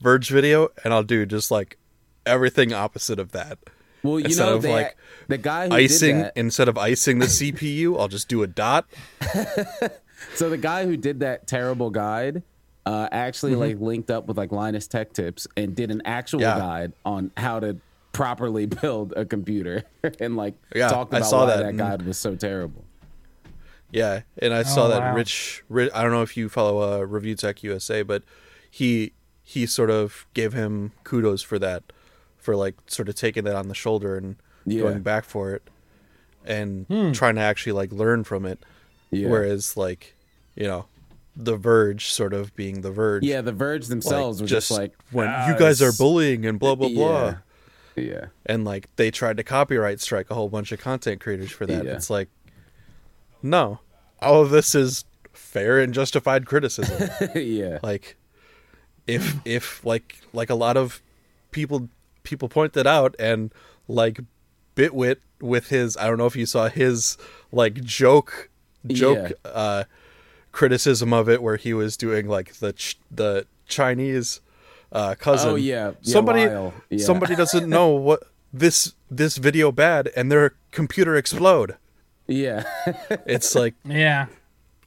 [0.00, 1.78] Verge video and I'll do just like
[2.26, 3.58] everything opposite of that
[4.02, 4.96] well, you instead know, of, they, like,
[5.28, 6.32] the guy who icing did that.
[6.36, 8.86] instead of icing the CPU I'll just do a dot
[10.34, 12.42] So the guy who did that terrible guide
[12.86, 13.60] uh, actually Mm-hmm.
[13.60, 16.58] like linked up with like Linus Tech Tips and did an actual Yeah.
[16.58, 17.76] guide on how to
[18.12, 19.84] properly build a computer
[20.20, 22.84] and like Yeah, talked I about saw why that that and- guide was so terrible.
[23.92, 25.14] Yeah, and I saw Oh, that wow.
[25.16, 25.90] Rich, Rich.
[25.92, 28.22] I don't know if you follow uh, Review Tech USA, but
[28.70, 29.12] he
[29.52, 31.82] he sort of gave him kudos for that,
[32.38, 34.82] for like sort of taking that on the shoulder and Yeah.
[34.82, 35.62] going back for it,
[36.44, 37.10] and Hmm.
[37.10, 38.60] trying to actually like learn from it.
[39.10, 39.28] Yeah.
[39.28, 40.14] Whereas like,
[40.54, 40.86] you know,
[41.36, 43.24] The Verge sort of being The Verge.
[43.24, 46.76] Yeah, the Verge themselves were just, like when "Ah, you guys are bullying and blah
[46.76, 47.24] blah blah.
[47.26, 47.36] Yeah.
[47.96, 48.26] Yeah.
[48.46, 51.84] and like they tried to copyright strike a whole bunch of content creators for that.
[51.84, 51.94] Yeah.
[51.96, 52.28] It's like,
[53.42, 53.80] no,
[54.22, 57.10] all of this is fair and justified criticism.
[57.34, 57.78] yeah.
[57.82, 58.16] like,
[59.14, 61.00] if if like like a lot of
[61.50, 61.88] people
[62.22, 63.52] people pointed out, and
[63.88, 64.20] like
[64.76, 67.16] Bitwit with his, I don't know if you saw his
[67.52, 68.48] like joke
[68.86, 69.84] joke uh
[70.52, 74.40] criticism of it, where he was doing like the ch- the Chinese
[74.92, 75.50] uh cousin.
[75.50, 75.92] Oh, yeah.
[76.02, 77.04] Yeah, somebody Yeah.
[77.04, 78.22] somebody doesn't know what
[78.52, 81.76] this this video bad and their computer explode
[82.26, 82.64] Yeah.
[83.26, 84.26] it's like Yeah.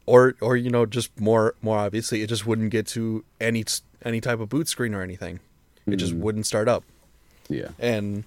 [0.06, 3.64] or or you know just more more obviously it just wouldn't get to any
[4.06, 5.40] any type of boot screen or anything
[5.86, 6.20] it just mm.
[6.20, 6.84] wouldn't start up
[7.50, 7.70] yeah.
[7.80, 8.24] and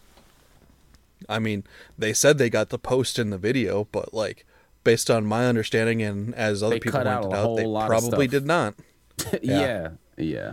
[1.28, 1.64] i mean
[1.96, 4.44] they said they got the post in the video but like
[4.84, 7.86] based on my understanding and as other They people cut out pointed a out they
[7.86, 8.74] probably did not
[9.42, 9.90] yeah.
[10.16, 10.52] Yeah.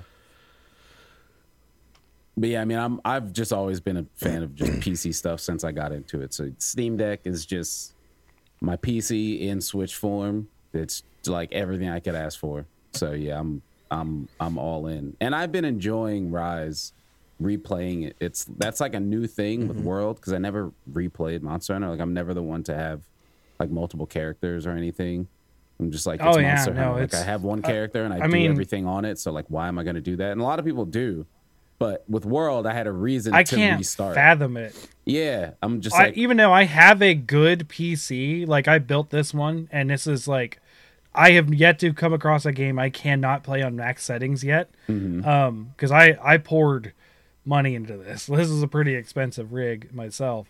[2.36, 5.40] But yeah, I mean, I'm I've just always been a fan of just PC stuff
[5.40, 6.34] since I got into it.
[6.34, 7.94] So Steam Deck is just
[8.60, 10.48] my PC in Switch form.
[10.74, 12.66] It's like everything I could ask for.
[12.94, 13.62] So yeah, I'm
[13.94, 15.16] I'm I'm all in.
[15.22, 16.94] And I've been enjoying Rise
[17.42, 18.16] replaying it.
[18.20, 19.68] It's that's like a new thing Mm-hmm.
[19.70, 21.90] with World because I never replayed Monster Hunter.
[21.90, 23.02] Like I'm never the one to have
[23.60, 25.28] like multiple characters or anything.
[25.80, 27.02] I'm just like it's Oh, yeah, Monster no, Hunter.
[27.02, 29.20] Like I have one character and I, I do mean- everything on it.
[29.20, 30.32] So like why am I going to do that?
[30.32, 31.26] And a lot of people do.
[31.80, 34.16] But with World, I had a reason I to can't restart.
[34.16, 34.74] fathom it.
[35.06, 39.10] yeah, I'm just I, like even though I have a good PC, like I built
[39.10, 40.60] this one, and this is like,
[41.16, 44.72] I have yet to come across a game I cannot play on max settings yet.
[44.90, 45.28] Mm-hmm.
[45.28, 46.94] Um, because I I poured
[47.46, 48.28] money into this.
[48.30, 50.48] This is a pretty expensive rig myself,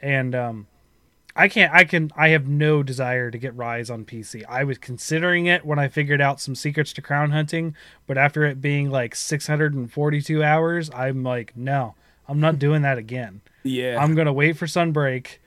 [0.00, 0.66] and um,
[1.34, 1.72] I can't.
[1.74, 2.10] I can.
[2.16, 4.42] I have no desire to get Rise on PC.
[4.48, 7.76] I was considering it when I figured out some secrets to crown hunting,
[8.06, 11.94] but after it being like 642 hours, I'm like, no,
[12.26, 13.42] I'm not doing that again.
[13.64, 13.98] yeah.
[14.00, 15.38] I'm gonna wait for Sunbreak,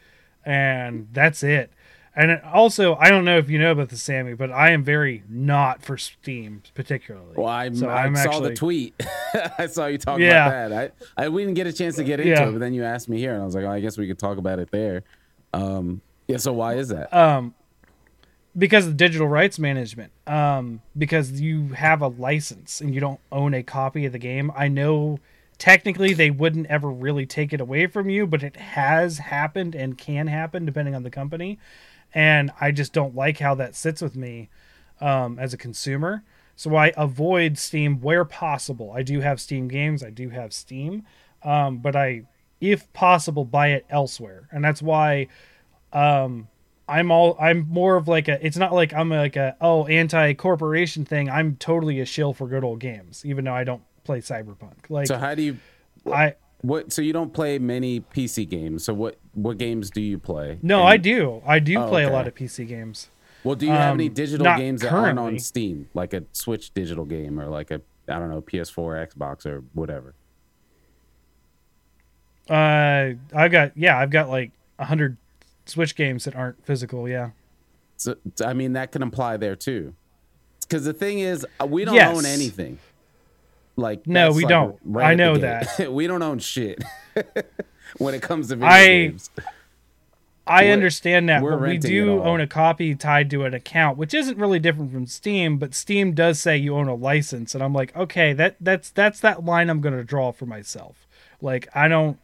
[0.46, 1.72] and that's it.
[2.16, 5.24] And also, I don't know if you know about the Sammy, but I am very
[5.30, 7.36] not for Steam particularly.
[7.38, 9.02] well, I'm, so I I'm saw actually the tweet.
[9.58, 10.48] I saw you talk Yeah.
[10.48, 10.94] about that.
[11.18, 12.50] I, I we didn't get a chance to get into Yeah.
[12.50, 14.08] it, but then you asked me here, and I was like, oh, I guess we
[14.08, 15.04] could talk about it there.
[15.54, 16.38] Um, yeah.
[16.38, 17.14] So why is that?
[17.14, 17.54] um
[18.58, 20.12] because of digital rights management.
[20.28, 24.52] Um, because you have a license and you don't own a copy of the game.
[24.56, 25.20] I know
[25.60, 29.98] technically they wouldn't ever really take it away from you, but it has happened and
[29.98, 31.60] can happen depending on the company.
[32.14, 34.50] And I just don't like how that sits with me
[35.02, 36.24] um, as a consumer.
[36.56, 38.92] So I avoid Steam where possible.
[38.94, 40.04] I do have Steam games.
[40.04, 41.06] I do have Steam,
[41.44, 42.24] um, but I,
[42.60, 45.28] if possible, buy it elsewhere, and that's why
[45.94, 46.50] um,
[46.90, 48.46] I'm all I'm more of like a.
[48.46, 51.30] It's not like I'm like a oh anti corporation thing.
[51.30, 54.90] I'm totally a shill for good old games, even though I don't play Cyberpunk.
[54.90, 55.58] Like so how do you?
[56.12, 56.92] I What?
[56.92, 58.84] So you don't play many PC games.
[58.84, 59.18] So what?
[59.34, 60.60] What games do you play?
[60.62, 61.42] no, And- I do.
[61.46, 63.10] I do Oh, play a lot of PC games.
[63.44, 65.40] Well, do you have any Um, digital games that aren't on.
[65.40, 69.64] Steam, like a Switch digital game or like a I don't know PS4, Xbox, or
[69.74, 70.14] whatever?
[72.50, 75.18] Uh, I've got yeah, I've got like a hundred
[75.66, 77.08] Switch games that aren't physical.
[77.08, 77.30] Yeah.
[77.98, 79.94] So I mean that can apply there too.
[80.62, 82.16] Because the thing is, uh, we don't Yes.
[82.18, 82.78] own anything.
[83.80, 84.80] Like No, we like don't.
[84.84, 85.92] right I know that.
[85.94, 86.84] we don't own shit
[87.98, 89.30] when it comes to video I- games.
[90.48, 94.16] I We're- understand that, but we do own a copy tied to an account, which
[94.16, 95.58] isn't really different from Steam.
[95.60, 99.20] But Steam does say you own a license, and I'm like, okay, that that's that's
[99.20, 101.08] that line I'm going to draw for myself.
[101.40, 102.18] Like, I don't,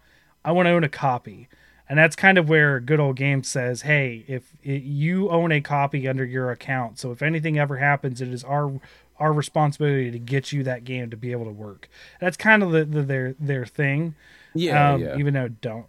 [0.44, 1.48] I want to own a copy,
[1.88, 5.62] and that's kind of where Good Old Games says, hey, if it, you own a
[5.62, 8.80] copy under your account, so if anything ever happens, it is our
[9.20, 11.90] our responsibility to get you that game to be able to work.
[12.20, 14.16] That's kind of the, the their their thing
[14.54, 15.18] Yeah, um, yeah.
[15.18, 15.86] even though don't.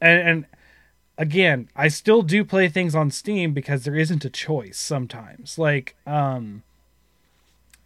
[0.00, 0.46] And, and
[1.16, 5.56] again, I still do play things on Steam because there isn't a choice sometimes.
[5.58, 6.62] Like, um,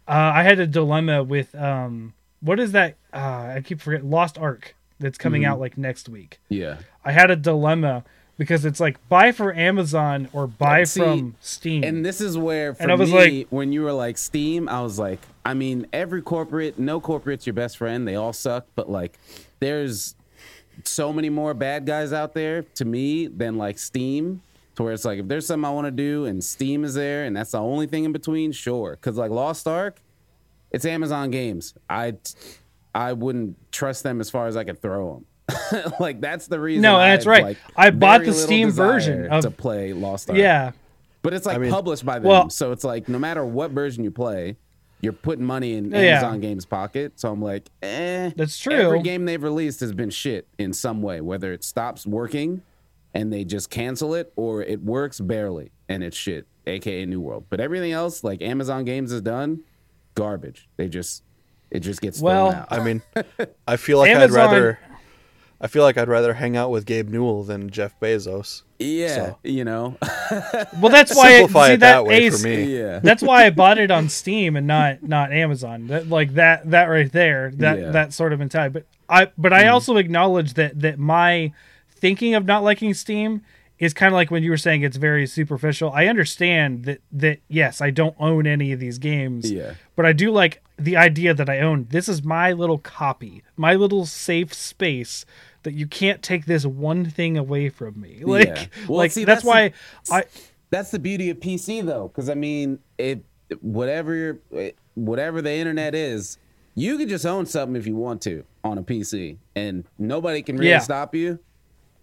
[0.07, 2.95] uh, I had a dilemma with um, what is that?
[3.13, 5.51] Uh, I keep forgetting Lost Ark that's coming Mm-hmm.
[5.51, 6.39] out like next week.
[6.49, 6.77] yeah.
[7.05, 8.03] I had a dilemma
[8.39, 11.83] because it's like buy for Amazon or buy See, from Steam.
[11.83, 14.67] And this is where, for And I was me, like- when you were like Steam,
[14.67, 18.07] I was like, I mean, every corporate, no corporate's your best friend.
[18.07, 19.19] They all suck, but like,
[19.59, 20.15] there's
[20.85, 24.41] so many more bad guys out there to me than like Steam.
[24.75, 27.25] To where it's like if there's something I want to do and Steam is there
[27.25, 28.91] and that's the only thing in between, sure.
[28.91, 29.99] Because like Lost Ark,
[30.71, 31.73] it's Amazon Games.
[31.89, 32.13] I
[32.95, 35.25] I wouldn't trust them as far as I could throw them.
[35.99, 36.81] like that's the reason.
[36.81, 37.43] No, I that's had, right.
[37.43, 40.37] like, I bought the Steam version of- to play Lost Ark.
[40.39, 40.71] Yeah.
[41.21, 43.71] But it's like I mean- published by them, Well- so it's like no matter what
[43.71, 44.57] version you play,
[45.01, 45.99] you're putting money in Yeah.
[45.99, 47.13] Amazon Games pocket.
[47.19, 48.31] So I'm like, eh.
[48.35, 48.73] That's true.
[48.73, 52.61] Every game they've released has been shit in some way, whether it stops working
[53.13, 57.45] and they just cancel it, or it works barely and it's shit, aka New World.
[57.49, 59.61] But everything else, like Amazon Games has done,
[60.15, 60.67] garbage.
[60.77, 61.23] They just
[61.71, 62.67] it just gets Well, out.
[62.71, 63.01] I mean,
[63.67, 64.79] I feel like Amazon- I'd rather.
[65.61, 68.63] I feel like I'd rather hang out with Gabe Newell than Jeff Bezos.
[68.79, 69.97] yeah, so- you know,
[70.79, 72.77] Well, that's why Simplify see, it that way Ace- for me.
[72.77, 72.99] yeah.
[72.99, 75.87] That's why I bought it on Steam and not not Amazon.
[75.87, 77.91] That like that that right there, that Yeah.
[77.91, 78.71] that sort of mentality.
[78.73, 79.73] But I but I mm.
[79.73, 81.51] also acknowledge that that my
[81.91, 83.41] thinking of not liking Steam
[83.79, 85.91] is kind of like when you were saying it's very superficial.
[85.91, 89.51] I understand that that yes, I don't own any of these games.
[89.51, 89.73] Yeah.
[89.97, 91.87] But I do like the idea that I own.
[91.89, 95.25] This is my little copy, my little safe space
[95.63, 98.21] that you can't take this one thing away from me.
[98.25, 98.65] Like, Yeah.
[98.87, 99.69] Well, like see, that's, that's why
[100.05, 100.23] the- I
[100.71, 103.23] that's the beauty of PC though, because I mean, it
[103.61, 104.39] whatever
[104.95, 106.37] whatever the internet is,
[106.75, 110.57] you can just own something if you want to on a PC, and nobody can
[110.57, 110.79] really Yeah.
[110.79, 111.39] stop you.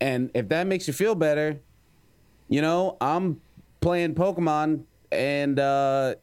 [0.01, 1.61] And if that makes you feel better,
[2.49, 3.41] you know, I'm
[3.81, 4.83] playing Pokemon,
[5.13, 6.15] and uh,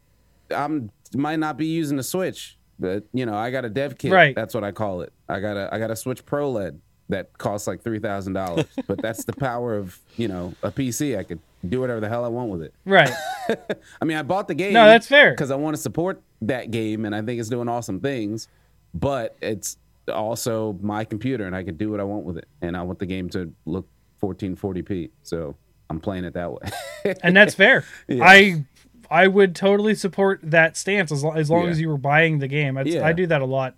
[0.51, 4.11] I'm might not be using a Switch, but you know, I got a dev kit.
[4.11, 4.35] Right.
[4.35, 5.13] That's what I call it.
[5.29, 6.79] I got a I got a Switch Pro LED
[7.09, 11.17] that costs like three thousand dollars, but that's the power of you know a PC.
[11.17, 12.73] I could do whatever the hell I want with it.
[12.85, 13.11] right.
[14.01, 14.73] I mean, I bought the game.
[14.73, 15.31] No, that's fair.
[15.31, 18.47] because I want to support that game, and I think it's doing awesome things.
[18.93, 19.77] But it's
[20.11, 22.99] also my computer, and I can do what I want with it, and I want
[22.99, 23.87] the game to look
[24.21, 25.09] 1440p.
[25.23, 25.55] So
[25.89, 27.15] I'm playing it that way.
[27.23, 27.83] and that's fair.
[28.09, 28.65] I
[29.13, 31.69] I would totally support that stance as long as, long Yeah.
[31.69, 32.77] as you were buying the game.
[32.85, 33.05] Yeah.
[33.05, 33.75] I do that a lot.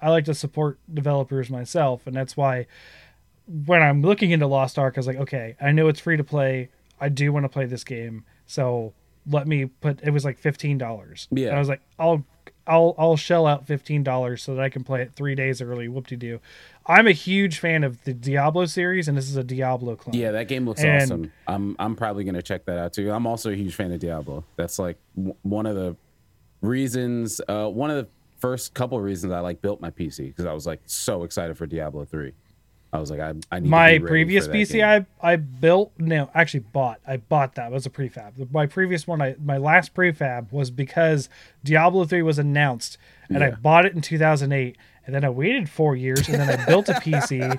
[0.00, 2.66] I like to support developers myself, and that's why
[3.66, 6.24] when I'm looking into Lost Ark, I was like, okay, I know it's free to
[6.24, 6.70] play.
[7.00, 8.94] I do want to play this game, so
[9.26, 10.00] let me put.
[10.02, 11.28] It was like fifteen dollars.
[11.30, 11.48] Yeah.
[11.48, 12.24] and I was like, I'll.
[12.70, 15.88] I'll I'll shell out fifteen dollars so that I can play it three days early.
[15.88, 16.40] Whoop de doo.
[16.86, 20.14] I'm a huge fan of the Diablo series, and this is a Diablo clone.
[20.14, 21.32] Yeah, that game looks And- awesome.
[21.46, 23.10] I'm I'm probably gonna check that out too.
[23.12, 24.44] I'm also a huge fan of Diablo.
[24.56, 25.96] That's like w- one of the
[26.60, 30.52] reasons, uh, one of the first couple reasons I like built my PC because I
[30.52, 32.32] was like so excited for Diablo three.
[32.92, 35.06] I was like, I, I need to my be previous PC game.
[35.22, 38.50] I I built no actually bought I bought that it was a prefab.
[38.52, 41.28] My previous one I my last prefab was because
[41.62, 42.98] Diablo 3 was announced
[43.28, 44.76] and I bought it in 2008
[45.06, 47.56] and then I waited 4 years and then I built a PC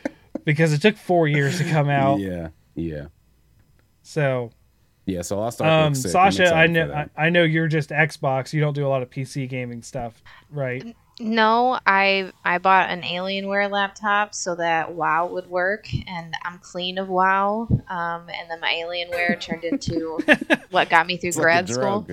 [0.44, 2.20] because it took 4 years to come out.
[2.20, 3.06] Yeah, yeah,
[4.02, 4.50] So
[5.06, 5.22] yeah.
[5.22, 6.14] So Lost Ark um looks sick.
[6.14, 7.26] I'm Sasha I know I.
[7.26, 8.52] I know you're just Xbox.
[8.52, 10.94] You don't do a lot of PC gaming stuff, right?
[11.20, 16.98] No, I I bought an Alienware laptop so that WoW would work, and I'm clean
[16.98, 17.68] of WoW.
[17.88, 20.18] Um, and then my Alienware turned into
[20.70, 22.06] what got me through It's like grad school.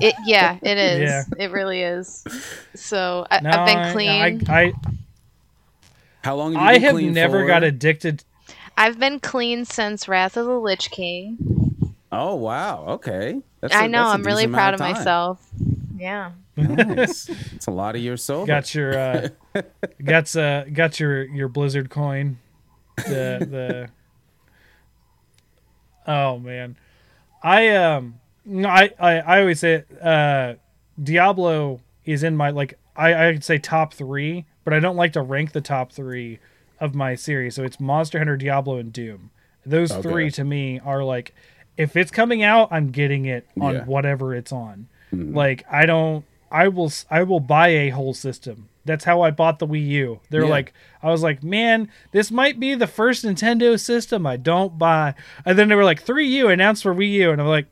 [0.00, 1.00] It yeah, it is.
[1.00, 1.24] Yeah.
[1.38, 2.22] It really is.
[2.74, 4.44] So I, No, I've been clean.
[4.50, 4.72] I, I,
[6.22, 7.46] How long have you I been have never for?
[7.46, 8.24] got addicted
[8.76, 11.94] I've been clean since Wrath of the Lich King.
[12.12, 13.40] Oh wow, okay.
[13.60, 14.02] That's I a- know.
[14.04, 15.04] that's a I'm really proud of amount time.
[15.04, 15.48] myself.
[15.98, 16.32] Yeah.
[16.56, 17.28] Nice.
[17.54, 18.46] it's a lot of years sober.
[18.46, 19.28] got your uh
[20.04, 22.38] got uh got your your blizzard coin
[22.96, 23.90] the the
[26.06, 26.76] oh man
[27.42, 30.54] i um no i i, I always say uh
[31.02, 35.22] diablo is in my like i i'd say top three but i don't like to
[35.22, 36.38] rank the top three
[36.80, 39.30] of my series so it's monster hunter diablo and doom
[39.66, 40.02] those Okay.
[40.02, 41.34] three to me are like
[41.76, 43.84] if it's coming out i'm getting it on Yeah.
[43.84, 45.34] whatever it's on Hmm.
[45.34, 49.58] like i don't i will I will buy a whole system that's how i bought
[49.58, 50.48] the wii u they're Yeah.
[50.50, 50.72] like
[51.02, 55.14] i was like man this might be the first nintendo system i don't buy
[55.44, 57.66] and then they were like 3u announced for wii u and i'm like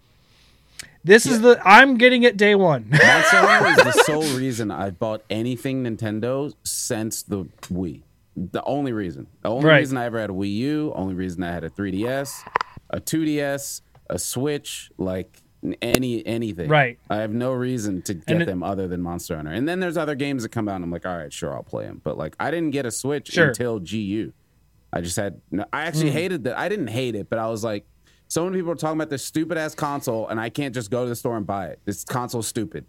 [1.05, 5.23] this is the i'm getting it day one Hunter is the sole reason I've bought
[5.31, 8.03] anything Nintendo since the Wii.
[8.37, 9.29] The only reason.
[9.43, 9.79] The only Right.
[9.79, 12.43] reason I ever had a Wii U, only reason I had a 3DS,
[12.91, 13.81] a 2DS,
[14.11, 15.43] a Switch, like
[15.83, 16.69] any anything.
[16.69, 16.99] Right.
[17.11, 19.53] I have no reason to get it- them other than Monster Hunter.
[19.53, 21.63] And then there's other games that come out and I'm like, all right, sure, I'll
[21.63, 22.01] play them.
[22.03, 23.49] But like I didn't get a Switch Sure.
[23.49, 24.33] until GU.
[24.93, 26.15] I just had no, I actually mm.
[26.15, 26.59] hated that.
[26.59, 27.87] I didn't hate it, but I was like
[28.29, 31.05] so many people are talking about this stupid ass console and I can't just go
[31.05, 31.81] to the store and buy it.
[31.85, 32.85] This console's stupid.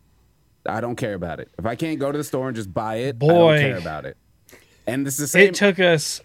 [0.68, 1.50] I don't care about it.
[1.58, 4.06] If I can't go to the store and just buy it, I don't care about
[4.06, 4.18] it.
[4.86, 5.50] And this is the same.
[5.50, 6.22] it took us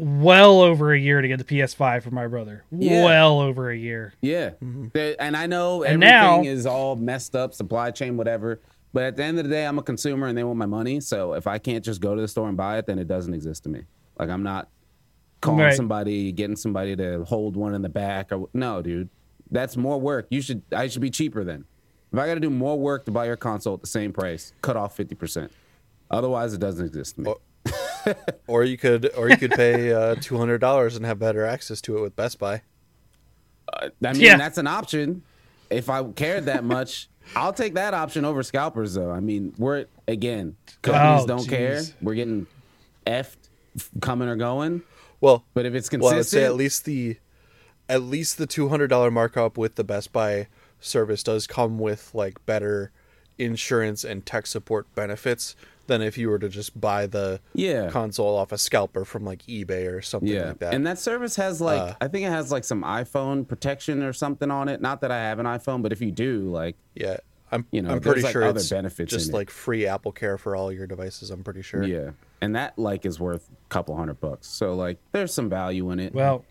[0.00, 2.64] well over a year to get the PS5 for my brother.
[2.70, 3.04] Yeah.
[3.04, 4.14] Well over a year.
[4.20, 4.88] Yeah, mm-hmm.
[4.92, 8.60] They- and I know And everything now- is all messed up, supply chain, whatever.
[8.92, 10.98] But at the end of the day, I'm a consumer, and they want my money.
[11.00, 13.32] So if I can't just go to the store and buy it, then it doesn't
[13.34, 13.82] exist to me.
[14.18, 14.68] Like I'm not
[15.40, 15.74] calling Right.
[15.74, 18.32] somebody, getting somebody to hold one in the back.
[18.32, 19.08] Or no, dude,
[19.50, 20.26] that's more work.
[20.30, 20.62] You should.
[20.74, 21.64] I should be cheaper then.
[22.12, 24.52] If I got to do more work to buy your console at the same price,
[24.60, 25.52] cut off fifty percent.
[26.10, 27.30] Otherwise, it doesn't exist to me.
[27.30, 27.40] Oh.
[28.46, 31.80] Or you could, or you could pay uh, two hundred dollars and have better access
[31.82, 32.62] to it with Best Buy.
[33.72, 34.36] I mean, Yeah.
[34.36, 35.22] that's an option.
[35.70, 39.10] If I cared that much, I'll take that option over scalpers, though.
[39.12, 41.82] I mean, we're again, companies Oh, don't care.
[42.02, 42.46] We're getting
[43.06, 43.36] effed
[43.76, 44.82] f- coming or going.
[45.20, 47.18] Well, But if it's consistent, well, I would say at least the,
[47.88, 50.48] at least the two hundred dollar markup with the Best Buy
[50.80, 52.90] service does come with like better
[53.38, 55.54] insurance and tech support benefits
[55.90, 57.90] than if you were to just buy the Yeah.
[57.90, 60.72] console off a scalper from like eBay or something yeah, like that.
[60.72, 64.12] and that service has like Uh, I think it has like some iPhone protection or
[64.14, 64.80] something on it.
[64.80, 67.18] Not that I have an iPhone, but if you do, like, yeah,
[67.52, 69.38] I'm You know, I'm pretty like, sure other it's benefits just in it.
[69.38, 71.30] like free Apple Care for all your devices.
[71.30, 71.82] I'm pretty sure.
[71.82, 72.10] yeah,
[72.40, 74.46] and that like is worth a couple hundred bucks.
[74.46, 76.14] So like, there's some value in it.
[76.14, 76.44] Well,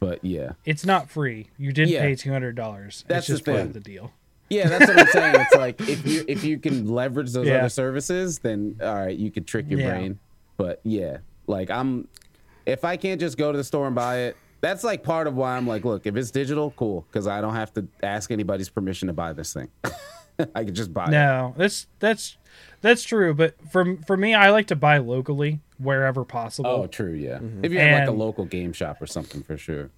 [0.00, 1.50] but yeah, it's not free.
[1.58, 2.00] You did Yeah.
[2.00, 3.04] pay two hundred dollars.
[3.06, 4.12] That's It's just the part of the deal.
[4.48, 5.34] Yeah, that's what I'm saying.
[5.40, 7.58] It's like if you if you can leverage those Yeah.
[7.58, 9.90] other services, then all right, you could trick your Yeah.
[9.90, 10.18] brain.
[10.56, 12.08] But yeah, like I'm
[12.64, 15.34] if I can't just go to the store and buy it, that's like part of
[15.36, 18.68] why I'm like, look, if it's digital, cool, because I don't have to ask anybody's
[18.68, 19.68] permission to buy this thing.
[20.54, 21.10] I could just buy it.
[21.10, 22.36] No, that's that's
[22.82, 23.34] that's true.
[23.34, 26.70] But for for me, I like to buy locally wherever possible.
[26.70, 27.38] Oh, true, yeah.
[27.38, 27.64] Mm-hmm.
[27.64, 29.90] If you have like a local game shop or something, for sure.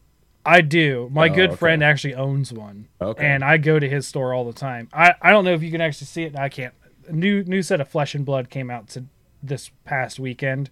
[0.48, 1.08] I do.
[1.12, 1.56] My Oh, good okay.
[1.56, 2.88] friend actually owns one.
[3.00, 3.24] Okay.
[3.26, 4.88] And I go to his store all the time.
[4.92, 6.36] I, I don't know if you can actually see it.
[6.38, 6.74] I can't.
[7.08, 9.04] A new new set of Flesh and Blood came out to
[9.42, 10.70] this past weekend.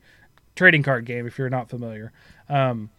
[0.54, 2.12] Trading card game, if you're not familiar.
[2.48, 2.90] Um,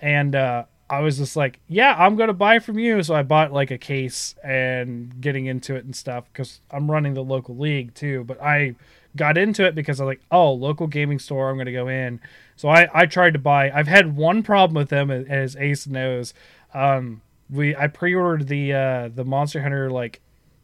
[0.00, 3.02] and uh, I was just like, yeah, I'm gonna buy from you.
[3.02, 7.14] So I bought like a case and getting into it and stuff because I'm running
[7.14, 8.24] the local league too.
[8.24, 8.74] But I
[9.16, 11.50] got into it because I was like, oh, local gaming store.
[11.50, 12.20] I'm gonna go in.
[12.56, 13.70] So I I tried to buy.
[13.70, 16.34] I've had one problem with them as Ace knows.
[16.72, 20.20] Um, we I pre-ordered the uh, the Monster Hunter like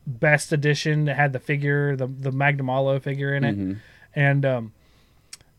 [0.06, 3.76] best edition that had the figure the the Magnamalo figure in it,
[4.14, 4.72] and um,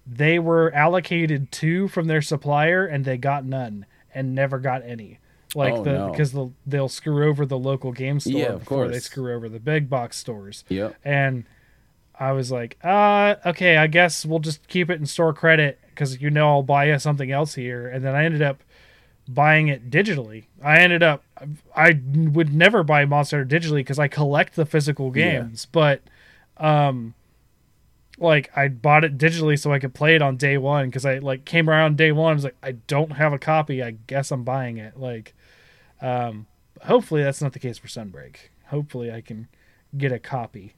[0.08, 5.20] they were allocated two from their supplier and they got none and never got any.
[5.53, 6.12] Like Oh, the no.
[6.12, 9.49] because they'll they'll screw over the local game store Yeah, of before they screw over
[9.49, 10.64] the big box stores.
[10.70, 10.95] Yep.
[11.03, 11.44] And
[12.18, 16.22] I was like, uh, okay, I guess we'll just keep it in store credit because
[16.22, 17.88] you know I'll buy you something else here.
[17.88, 18.63] And then I ended up
[19.27, 20.45] buying it digitally.
[20.63, 21.23] I ended up,
[21.76, 25.43] I would never buy Monster Hunter digitally because I collect the physical Yeah.
[25.43, 26.01] games, but,
[26.57, 27.13] um,
[28.18, 31.19] like I bought it digitally so I could play it on day one because I
[31.19, 32.31] like came around day one.
[32.31, 33.81] I was like, I don't have a copy.
[33.81, 34.97] I guess I'm buying it.
[34.99, 35.34] Like,
[36.01, 36.45] um,
[36.84, 38.35] hopefully that's not the case for Sunbreak.
[38.68, 39.47] Hopefully I can
[39.97, 40.76] get a copy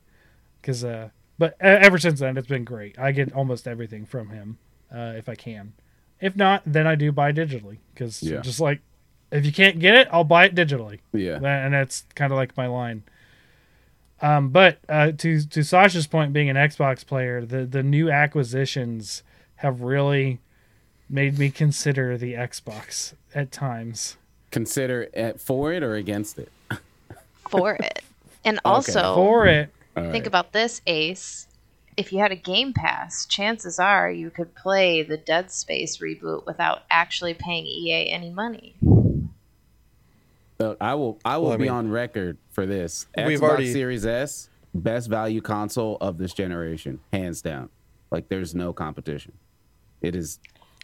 [0.59, 4.57] because uh but ever since then it's been great i get almost everything from him
[4.93, 5.73] uh if i can
[6.21, 8.41] if not then i do buy digitally because Yeah.
[8.41, 8.79] just like
[9.31, 11.35] if you can't get it i'll buy it digitally Yeah.
[11.43, 13.03] And that's kind of like my line
[14.21, 19.23] um but uh to to sasha's point being an xbox player the the new acquisitions
[19.57, 20.39] have really
[21.09, 24.17] made me consider the xbox at times
[24.51, 26.51] Consider it for it or against it.
[27.49, 28.03] for it.
[28.45, 30.27] And also, for it All think right.
[30.27, 31.47] about this, Ace.
[31.97, 36.45] If you had a Game Pass, chances are you could play the Dead Space reboot
[36.45, 38.75] without actually paying EA any money.
[40.59, 41.19] Uh, I will.
[41.25, 43.07] I will Well, I be mean- on record for this.
[43.17, 47.69] Xbox We've already- Series S, best value console of this generation, hands down.
[48.11, 49.33] Like there's no competition.
[50.01, 50.39] It is.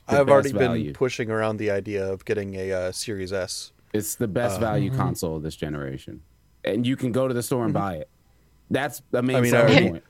[0.07, 0.85] the I've best already value.
[0.85, 3.71] been pushing around the idea of getting a uh, Series S.
[3.93, 4.99] It's the best Uh, value mm-hmm.
[4.99, 6.21] console of this generation,
[6.65, 8.09] and you can go to the store and buy it.
[8.71, 10.01] That's the main I mean, I selling already-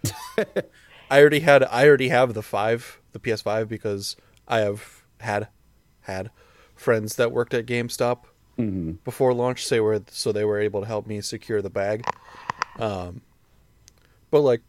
[0.56, 0.66] point.
[1.10, 4.16] I already had I already have the five, the PS5, because
[4.48, 5.48] I have had
[6.02, 6.32] had
[6.76, 8.24] friends that worked at GameStop
[8.58, 8.92] Mm-hmm.
[9.06, 9.66] before launch.
[9.66, 12.04] Say were so they were able to help me secure the bag.
[12.78, 13.22] Um,
[14.32, 14.62] but like,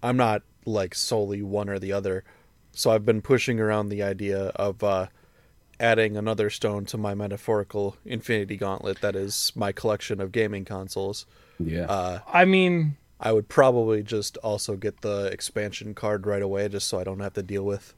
[0.00, 2.22] I'm not like solely one or the other.
[2.70, 5.08] So I've been pushing around the idea of uh,
[5.80, 9.00] adding another stone to my metaphorical Infinity Gauntlet.
[9.00, 11.26] That is my collection of gaming consoles.
[11.58, 11.86] yeah.
[11.86, 16.88] Uh, i mean I would probably just also get the expansion card right away, just
[16.88, 17.94] so I don't have to deal with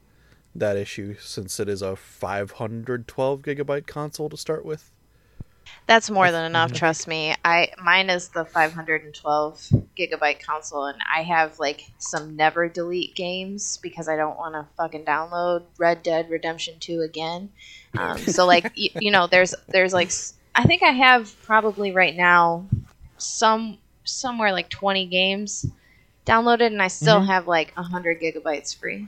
[0.53, 4.91] that issue, since it is a 512 gigabyte console to start with.
[5.87, 7.33] That's more than enough, trust me.
[7.43, 13.77] I mine is the 512 gigabyte console, and I have like some never delete games
[13.77, 17.49] because I don't want to fucking download Red Dead Redemption 2 again.
[17.97, 20.11] Um, so like you, you know, there's there's like
[20.53, 22.67] I think I have probably right now
[23.17, 25.65] some somewhere like 20 games
[26.25, 29.07] downloaded, and I still have like 100 gigabytes free.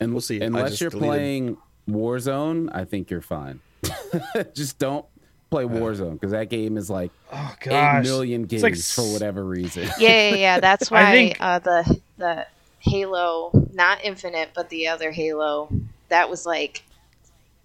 [0.00, 0.40] And We'll see.
[0.40, 1.56] Unless you're deleted- playing
[1.88, 3.60] Warzone, I think you're fine.
[4.54, 5.04] just don't
[5.50, 9.44] play Warzone because that game is like Oh eight gosh, million gigs like for whatever
[9.44, 9.84] reason.
[9.98, 10.60] Yeah, yeah, yeah.
[10.60, 12.46] That's why think- uh, the the
[12.78, 15.68] Halo, not Infinite, but the other Halo,
[16.08, 16.82] that was like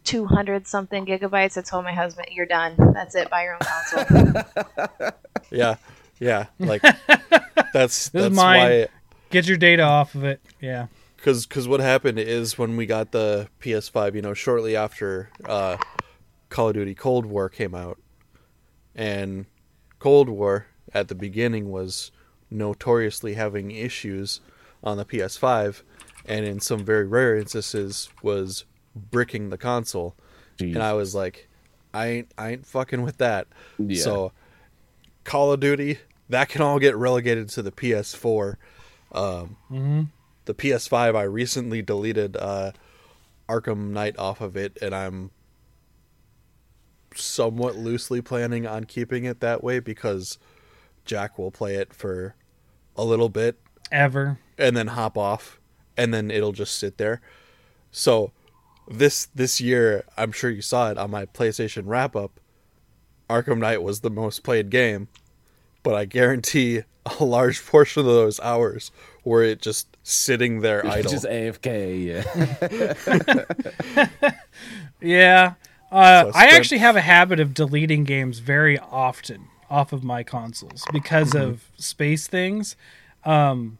[0.03, 1.57] two hundred something gigabytes.
[1.57, 2.75] I told my husband, "You're done.
[2.93, 3.29] That's it.
[3.29, 5.11] Buy your own console."
[5.51, 5.75] Yeah,
[6.19, 6.45] yeah.
[6.59, 6.81] Like
[7.73, 8.59] that's This is that's mine.
[8.59, 8.87] why
[9.29, 10.41] get your data off of it.
[10.61, 10.87] Yeah.
[11.17, 15.77] because because what happened is when we got the PS5, you know, shortly after uh,
[16.49, 17.97] Call of Duty Cold War came out,
[18.95, 19.45] and
[19.99, 22.11] Cold War at the beginning was
[22.49, 24.39] notoriously having issues
[24.83, 25.81] on the PS5,
[26.25, 28.63] and in some very rare instances was
[28.95, 30.15] bricking the console,
[30.59, 31.49] and I was like,
[31.93, 33.47] I ain't I ain't fucking with that.
[33.77, 34.01] Yeah.
[34.01, 34.31] So
[35.27, 35.99] Call of Duty
[36.29, 38.55] that can all get relegated to the PS4.
[39.11, 40.01] Um, Mm-hmm.
[40.45, 42.71] the PS5, I recently deleted uh,
[43.47, 45.31] Arkham Knight off of it, and I'm
[47.15, 50.37] somewhat loosely planning on keeping it that way because
[51.05, 52.35] Jack will play it for
[52.95, 53.57] a little bit
[53.91, 54.39] Ever.
[54.57, 55.59] and then hop off,
[55.95, 57.21] and then it'll just sit there.
[57.91, 58.31] So
[58.89, 62.39] this this year, I'm sure you saw it on my PlayStation wrap up.
[63.29, 65.07] Arkham Knight was the most played game,
[65.87, 66.81] but I guarantee
[67.19, 68.91] a large portion of those hours
[69.23, 71.09] were it just sitting there idle.
[71.11, 72.05] just AFK.
[72.05, 74.11] Yeah.
[75.01, 75.53] Yeah.
[75.91, 80.03] Uh, So I spent- actually have a habit of deleting games very often off of
[80.03, 81.49] my consoles because Mm-hmm.
[81.49, 82.75] of space things.
[83.25, 83.77] Um,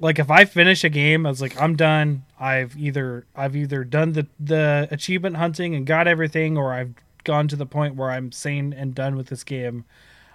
[0.00, 2.24] like if I finish a game, I was like, I'm done.
[2.38, 6.94] I've either I've either done the the achievement hunting and got everything, or I've
[7.24, 9.84] gone to the point where I'm sane and done with this game.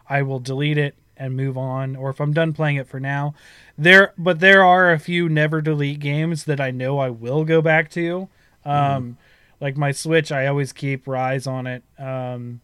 [0.10, 1.95] I will delete it and move on.
[1.95, 3.34] Or if I'm done playing it for now,
[3.77, 4.14] there.
[4.18, 7.90] But there are a few never delete games that I know I will go back
[7.91, 8.30] to.
[8.65, 9.18] Um,
[9.61, 11.84] Like my Switch, I always keep Rise on it.
[11.98, 12.60] Um,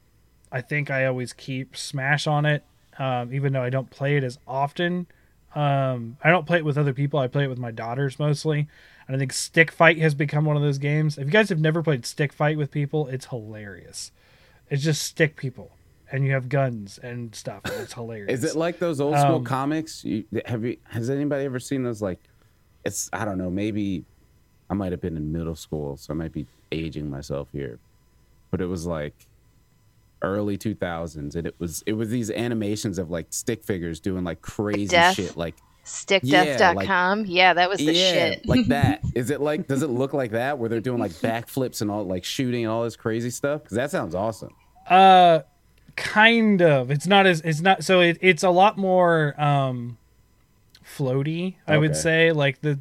[0.52, 2.64] I think I always keep Smash on it,
[3.00, 5.08] um, even though I don't play it as often.
[5.56, 7.18] Um, I don't play it with other people.
[7.18, 8.68] I play it with my daughters mostly.
[9.08, 11.18] And I think Stick Fight has become one of those games.
[11.18, 14.12] If you guys have never played Stick Fight with people, it's hilarious.
[14.70, 15.72] It's just stick people,
[16.12, 17.62] and you have guns and stuff.
[17.66, 18.44] And it's hilarious.
[18.44, 20.04] Is it like those old school Um, comics?
[20.06, 20.78] You, have you?
[20.90, 22.02] Has anybody ever seen those?
[22.02, 22.20] Like,
[22.86, 23.50] it's I don't know.
[23.50, 24.04] Maybe
[24.70, 27.80] I might have been in middle school, so I might be aging myself here.
[28.52, 29.14] But it was like
[30.24, 34.42] early 2000s, and it was it was these animations of like stick figures doing like
[34.42, 35.16] crazy Death?
[35.16, 37.26] shit, like Stickdeath.com.
[37.26, 38.48] Yeah, that was the yeah, shit.
[38.48, 39.02] like that.
[39.16, 39.68] Is it like?
[39.68, 42.72] Does it look like that where they're doing like backflips and all like shooting and
[42.72, 43.64] all this crazy stuff?
[43.64, 44.54] Because that sounds awesome.
[44.88, 45.40] Uh,
[45.96, 46.92] kind of.
[46.92, 49.98] It's not as it's not so it, it's a lot more um
[50.86, 51.56] floaty.
[51.68, 52.76] I would say like the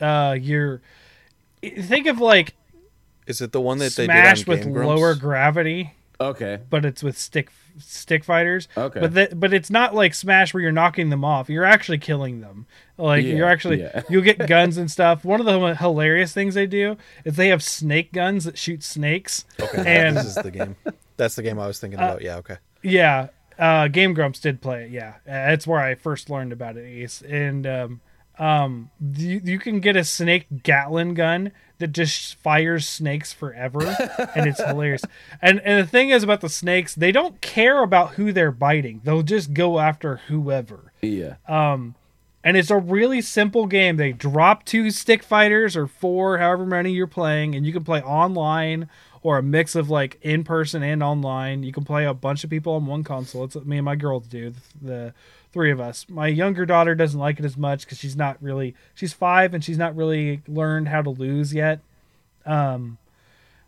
[0.00, 0.80] the uh you're
[1.62, 2.54] think of like
[3.26, 5.00] Is it the one that Smash they did with on Game Grumps?
[5.00, 6.60] lower gravity, Okay.
[6.70, 8.68] but it's with stick stick fighters.
[8.76, 9.00] Okay.
[9.00, 11.48] But that but it's not like Smash where you're knocking them off.
[11.48, 12.66] You're actually killing them.
[12.96, 14.02] Like Yeah, you're actually yeah.
[14.08, 15.24] you'll get guns and stuff.
[15.24, 19.44] One of the hilarious things they do is they have snake guns that shoot snakes.
[19.60, 20.76] Okay, And- this is the game.
[21.18, 22.22] That's the game I was thinking about.
[22.22, 22.56] Yeah, okay.
[22.82, 23.28] Yeah,
[23.58, 24.90] uh, Game Grumps did play it.
[24.90, 26.86] Yeah, uh, that's where I first learned about it.
[26.86, 28.00] Ace, and um,
[28.38, 33.80] um, you, you can get a snake Gatling gun that just fires snakes forever,
[34.34, 35.02] and it's hilarious.
[35.42, 39.00] And and the thing is about the snakes, they don't care about who they're biting;
[39.04, 40.92] they'll just go after whoever.
[41.02, 41.34] Yeah.
[41.48, 41.94] Um,
[42.44, 43.96] And it's a really simple game.
[43.96, 48.00] They drop two stick fighters or four, however many you're playing, and you can play
[48.00, 48.88] online
[49.28, 51.62] or a mix of like in person and online.
[51.62, 53.44] You can play a bunch of people on one console.
[53.44, 55.14] It's what me and my girls do, the, the
[55.52, 56.06] three of us.
[56.08, 59.62] My younger daughter doesn't like it as much because she's not really she's five and
[59.62, 61.80] she's not really learned how to lose yet.
[62.46, 62.96] Um,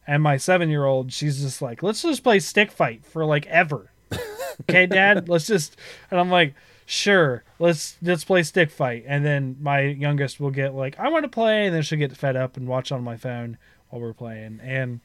[0.06, 3.44] and my seven year old, she's just like, let's just play stick fight for like
[3.48, 3.90] ever.
[4.62, 5.76] okay, Dad, let's just.
[6.10, 6.54] And I'm like,
[6.86, 9.04] sure, let's let's play stick fight.
[9.06, 12.16] And then my youngest will get like, I want to play, and then she'll get
[12.16, 13.58] fed up and watch on my phone
[13.90, 14.58] while we're playing.
[14.62, 15.00] And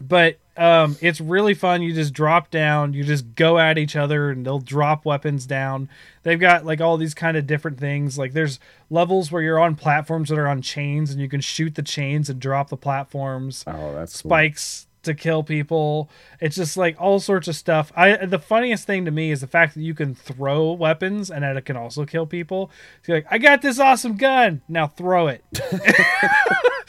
[0.00, 1.82] but um, it's really fun.
[1.82, 5.88] You just drop down, you just go at each other, and they'll drop weapons down.
[6.22, 8.16] They've got like all these kind of different things.
[8.18, 8.60] Like there's
[8.90, 12.30] levels where you're on platforms that are on chains, and you can shoot the chains
[12.30, 14.28] and drop the platforms Oh, that's cool.
[14.30, 16.08] spikes to kill people.
[16.40, 17.92] It's just like all sorts of stuff.
[17.94, 21.42] I the funniest thing to me is the fact that you can throw weapons and
[21.42, 22.70] that it can also kill people.
[23.02, 24.62] So you're like, I got this awesome gun.
[24.68, 25.44] Now throw it.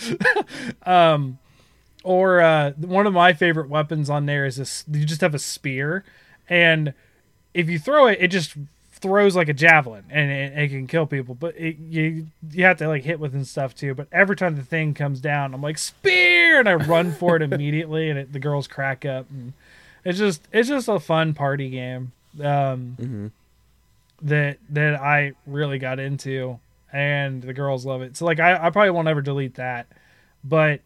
[0.86, 1.40] um
[2.06, 5.40] or uh one of my favorite weapons on there is this you just have a
[5.40, 6.03] spear
[6.48, 6.94] and
[7.53, 8.56] if you throw it it just
[8.91, 12.77] throws like a javelin and it, it can kill people but it, you you have
[12.77, 15.61] to like hit with and stuff too but every time the thing comes down i'm
[15.61, 19.53] like spear and i run for it immediately and it, the girls crack up and
[20.03, 22.11] it's just it's just a fun party game
[22.41, 23.32] um Mhm.
[24.22, 26.60] that that i really got into
[26.94, 29.88] and the girls love it so like i, I probably won't ever delete that
[30.44, 30.80] but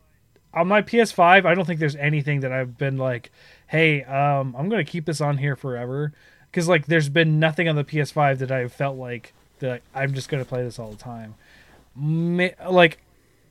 [0.54, 3.32] on my ps5 i don't think there's anything that i've been like
[3.68, 6.14] hey um i'm gonna keep this on here forever
[6.52, 10.30] because like there's been nothing on the PS5 that I felt like that I'm just
[10.30, 11.36] gonna play this all the time.
[11.96, 13.00] Like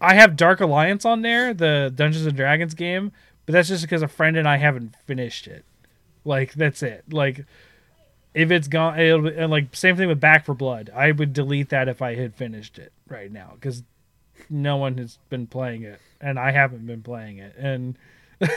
[0.01, 3.12] I have Dark Alliance on there, the Dungeons and Dragons game,
[3.47, 5.65] but that's just because a friend and I haven't finished it.
[6.25, 7.05] Like that's it.
[7.12, 7.45] Like
[8.35, 10.91] if it's gone, it'll be, and like same thing with Back for Blood.
[10.95, 13.83] I would delete that if I had finished it right now because
[14.51, 17.97] no one has been playing it, and I haven't been playing it, and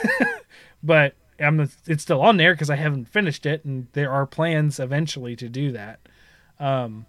[0.82, 4.78] but I'm it's still on there because I haven't finished it, and there are plans
[4.78, 6.00] eventually to do that.
[6.60, 7.06] Um,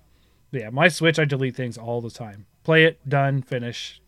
[0.52, 2.46] yeah, my Switch I delete things all the time.
[2.64, 4.02] Play it, done, finish,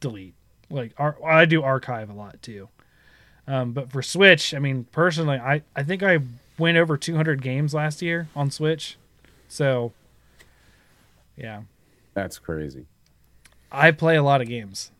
[0.00, 0.34] delete.
[0.70, 2.68] Like ar- I do archive a lot too.
[3.46, 6.18] Um, but for Switch, I mean, personally, I I think I
[6.58, 8.96] went over 200 games last year on Switch,
[9.48, 9.92] so
[11.36, 11.62] yeah,
[12.14, 12.86] That's crazy.
[13.70, 14.92] I play a lot of games,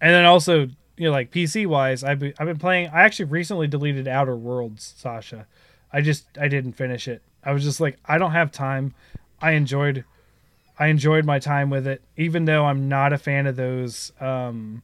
[0.00, 2.88] and then also you know like PC wise, I've I've been playing.
[2.88, 5.46] I actually recently deleted Outer Worlds, Sasha.
[5.92, 7.22] I just I didn't finish it.
[7.44, 8.94] I was just like I don't have time.
[9.40, 10.04] I enjoyed
[10.78, 14.82] I enjoyed my time with it, even though I'm not a fan of those um,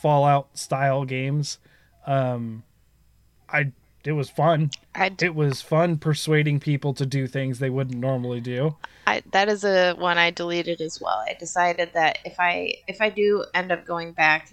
[0.00, 1.58] Fallout style games.
[2.06, 2.64] Um,
[3.48, 3.72] I
[4.04, 4.70] it was fun.
[4.94, 8.76] I, It was fun persuading people to do things they wouldn't normally do.
[9.06, 11.24] I that is a one I deleted as well.
[11.26, 14.52] I decided that if I if I do end up going back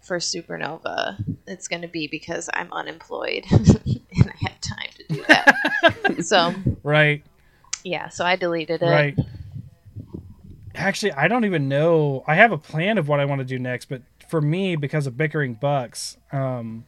[0.00, 1.16] for Supernova,
[1.46, 6.20] it's going to be because I'm unemployed and I have time to do that.
[6.24, 7.24] so Right.
[7.82, 8.86] yeah, so I deleted it.
[8.86, 9.18] Right.
[10.74, 12.24] Actually, I don't even know.
[12.26, 15.06] I have a plan of what I want to do next, but for me, because
[15.06, 16.84] of bickering bucks, um,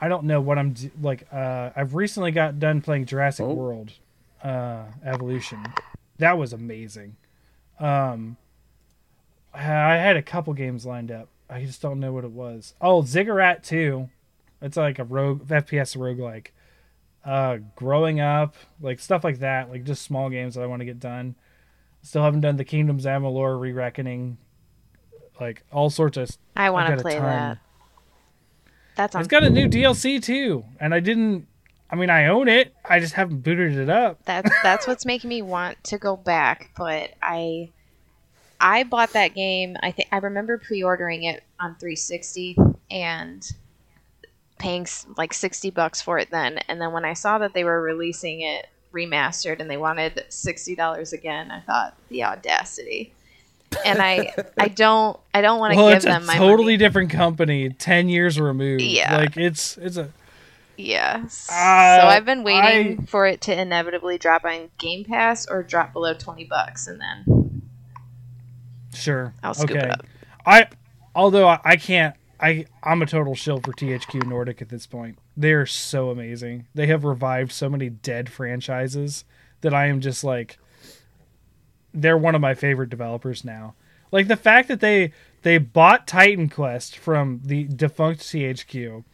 [0.00, 1.26] I don't know what I'm do- like.
[1.32, 3.54] Uh, I've recently got done playing Jurassic Oh.
[3.54, 3.92] World
[4.42, 5.64] uh, Evolution.
[6.18, 7.16] That was amazing.
[7.80, 8.36] Um,
[9.54, 11.28] I had a couple games lined up.
[11.50, 12.74] I just don't know what it was.
[12.80, 14.08] Oh, Ziggurat 2.
[14.60, 16.48] It's like a rogue FPS roguelike.
[17.24, 20.86] Uh, growing up, like stuff like that, like just small games that I want to
[20.86, 21.34] get done.
[22.02, 24.38] Still haven't done the Kingdoms Amalur re-reckoning,
[25.40, 26.30] like all sorts of.
[26.56, 27.22] I want got to a play ton.
[27.22, 27.58] that.
[28.98, 31.46] That's on It's got a new DLC too, and I didn't.
[31.88, 32.74] I mean, I own it.
[32.84, 34.18] I just haven't booted it up.
[34.24, 37.70] that's that's what's making me want to go back but i
[38.60, 42.56] i bought that game i think i remember pre-ordering it on 360
[42.90, 43.52] and
[44.58, 47.80] paying like 60 bucks for it then and then when i saw that they were
[47.80, 53.12] releasing it remastered and they wanted $60 again i thought the audacity
[53.84, 56.64] and i i don't i don't want to Well, give it's a them my totally
[56.74, 56.76] money.
[56.78, 58.82] different company, ten years removed.
[58.82, 59.16] Yeah.
[59.16, 60.08] like it's it's a
[60.76, 61.22] Yeah.
[61.24, 65.46] s- Uh, so I've been waiting I- for it to inevitably drop on Game Pass
[65.46, 67.62] or drop below 20 bucks and then
[68.94, 69.34] sure.
[69.42, 69.80] I'll scoop okay.
[69.86, 70.06] it up.
[70.46, 70.68] I
[71.14, 72.14] although I, I can't.
[72.40, 75.18] I I'm a total shill for THQ Nordic at this point.
[75.36, 76.66] They're so amazing.
[76.74, 79.24] They have revived so many dead franchises
[79.60, 80.58] that I am just like.
[81.94, 83.74] They're one of my favorite developers now.
[84.10, 85.12] Like the fact that they
[85.42, 89.04] they bought Titan Quest from the defunct THQ,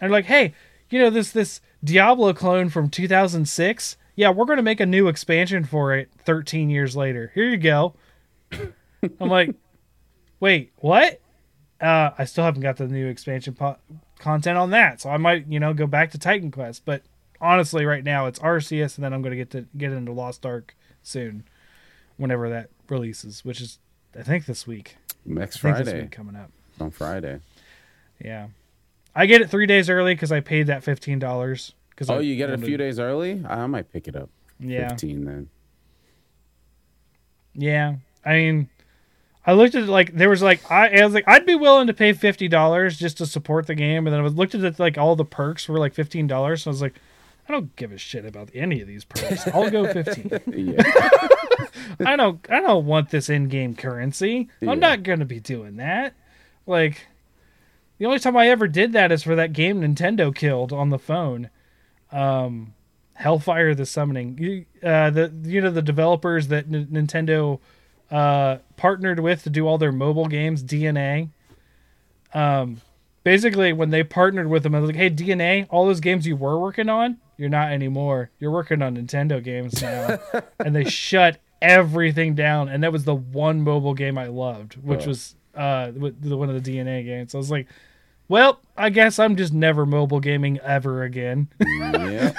[0.00, 0.54] and like, hey,
[0.90, 3.96] you know this this Diablo clone from 2006.
[4.16, 7.32] Yeah, we're to make a new expansion for it 13 years later.
[7.34, 7.94] Here you go.
[8.52, 9.54] I'm like,
[10.38, 11.20] wait, what?
[11.80, 13.78] Uh, I still haven't got the new expansion po-
[14.18, 16.84] content on that, so I might, you know, go back to Titan Quest.
[16.84, 17.02] But
[17.40, 20.76] honestly, right now it's Arceus, and then I'm to get to get into Lost Ark
[21.02, 21.44] soon,
[22.16, 23.78] whenever that releases, which is
[24.18, 24.96] I think this week.
[25.24, 26.02] Next I Friday.
[26.02, 26.50] week coming up.
[26.80, 27.40] On Friday.
[28.22, 28.48] Yeah,
[29.14, 31.72] I get it three days early because I paid that fifteen dollars.
[31.90, 33.42] Because Oh, you get it a few days early?
[33.48, 34.28] I might pick it up.
[34.58, 35.48] Yeah, 15 then.
[37.54, 38.68] Yeah, I mean,
[39.46, 41.86] I looked at it like there was like I, I was like I'd be willing
[41.86, 44.64] to pay fifty dollars just to support the game, and then I was looked at
[44.64, 46.62] it like all the perks were like fifteen dollars.
[46.64, 46.94] So I was like,
[47.48, 49.46] I don't give a shit about any of these perks.
[49.48, 50.30] I'll go fifteen.
[50.76, 51.28] Yeah.
[52.04, 54.48] I don't I don't want this in-game currency.
[54.60, 54.70] Yeah.
[54.70, 56.14] I'm not gonna be doing that.
[56.66, 57.06] Like,
[57.98, 60.98] The only time I ever did that is for that game Nintendo killed on the
[60.98, 61.50] phone.
[62.12, 62.74] Um,
[63.14, 64.38] Hellfire: The Summoning.
[64.38, 67.60] You, uh, the you know the developers that N- Nintendo
[68.10, 71.28] uh, partnered with to do all their mobile games, DeNA.
[72.32, 72.80] Um,
[73.22, 76.34] basically, when they partnered with them, I was like, "Hey, DeNA, all those games you
[76.36, 78.30] were working on, you're not anymore.
[78.40, 80.18] You're working on Nintendo games now."
[80.58, 82.68] and they shut everything down.
[82.68, 85.08] And that was the one mobile game I loved, which Oh.
[85.08, 87.34] was uh the one of the DeNA games.
[87.34, 87.68] I was like,
[88.28, 92.30] "Well, I guess I'm just never mobile gaming ever again." yeah.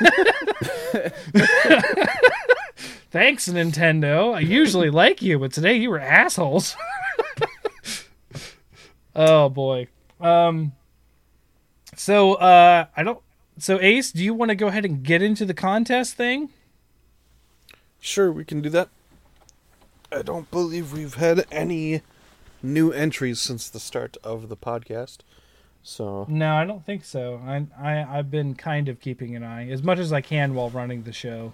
[3.11, 4.33] Thanks, Nintendo.
[4.35, 6.75] I usually like you, but today you were assholes.
[9.15, 9.87] oh boy.
[10.19, 10.73] Um.
[11.95, 13.19] So uh, I don't.
[13.57, 16.49] So Ace, do you want to go ahead and get into the contest thing?
[18.01, 18.89] Sure, we can do that.
[20.15, 22.01] I don't believe we've had any
[22.63, 25.17] new entries since the start of the podcast.
[25.83, 27.41] So, No, I don't think so.
[27.45, 30.69] I, I I've been kind of keeping an eye as much as I can while
[30.69, 31.53] running the show.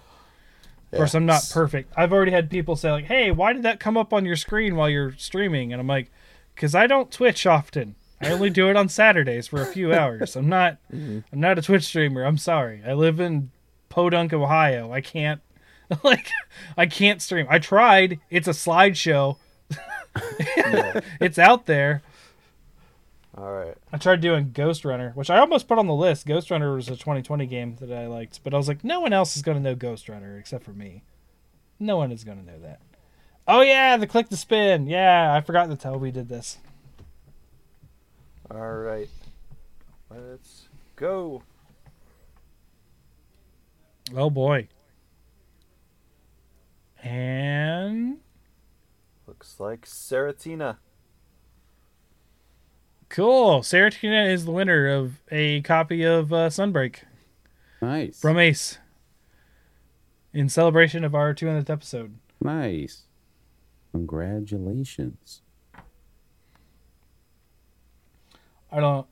[0.92, 1.14] Of course.
[1.14, 1.92] I'm not perfect.
[1.96, 4.76] I've already had people say like, "Hey, why did that come up on your screen
[4.76, 6.10] while you're streaming?" And I'm like,
[6.54, 7.96] "Cause I don't Twitch often.
[8.20, 10.36] I only do it on Saturdays for a few hours.
[10.36, 11.20] I'm not mm-hmm.
[11.32, 12.24] I'm not a Twitch streamer.
[12.24, 12.80] I'm sorry.
[12.86, 13.50] I live in
[13.88, 14.92] Podunk, Ohio.
[14.92, 15.40] I can't
[16.04, 16.30] like
[16.76, 17.46] I can't stream.
[17.48, 18.20] I tried.
[18.30, 19.36] It's a slideshow.
[21.20, 22.02] it's out there.
[23.36, 23.74] All right.
[23.92, 26.26] I tried doing Ghost Runner, which I almost put on the list.
[26.26, 29.14] Ghost Runner was a 2020 game that I liked, but I was like, no one
[29.14, 31.02] else is going to know Ghost Runner except for me.
[31.78, 32.80] No one is going to know that.
[33.48, 34.86] Oh yeah, the click to spin.
[34.86, 36.58] Yeah, I forgot to tell we did this.
[38.50, 39.08] All right.
[40.10, 41.42] Let's go.
[44.14, 44.68] Oh boy.
[47.02, 48.18] And
[49.26, 50.76] Looks like Seratina.
[53.08, 53.60] cool.
[53.60, 56.98] Saratina is the winner of a copy of uh, Sunbreak
[57.80, 58.20] Nice.
[58.20, 58.78] from Ace
[60.32, 62.14] in celebration of our 200th episode.
[62.40, 63.02] nice.
[63.92, 65.42] Congratulations.
[68.70, 69.06] I don't.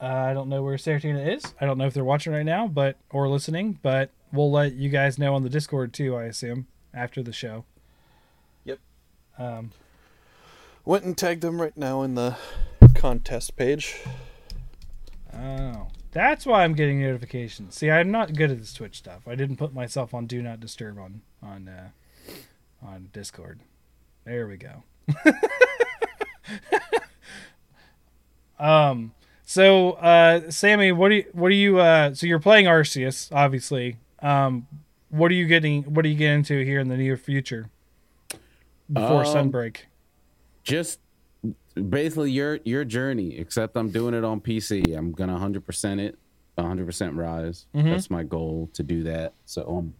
[0.00, 1.54] Uh, I don't know where Saratina is.
[1.60, 3.78] I don't know if they're watching right now, but or listening.
[3.82, 6.16] But we'll let you guys know on the Discord too.
[6.16, 7.64] I assume after the show.
[8.64, 8.78] Yep.
[9.38, 9.70] Um,
[10.84, 12.36] Went and tagged them right now in the
[12.94, 14.00] contest page.
[15.34, 17.74] oh, that's why I'm getting notifications.
[17.74, 19.28] See, I'm not good at this Twitch stuff.
[19.28, 21.90] I didn't put myself on Do Not Disturb on on uh,
[22.82, 23.60] on Discord.
[24.24, 24.82] There we go.
[28.58, 29.12] um.
[29.44, 33.96] So, uh, Sammy, what do you, what do you, uh, so you're playing Arceus, obviously.
[34.20, 34.66] Um,
[35.10, 37.70] what are you getting, what are you getting into here in the near future
[38.92, 39.78] before Um, Sunbreak?
[40.62, 41.00] Just
[41.74, 44.94] basically your your journey, except I'm doing it on PC.
[44.96, 46.18] I'm gonna 100% it,
[46.58, 47.66] 100% Rise.
[47.74, 47.84] Mhm.
[47.84, 49.32] That's my goal to do that.
[49.44, 49.94] So I'm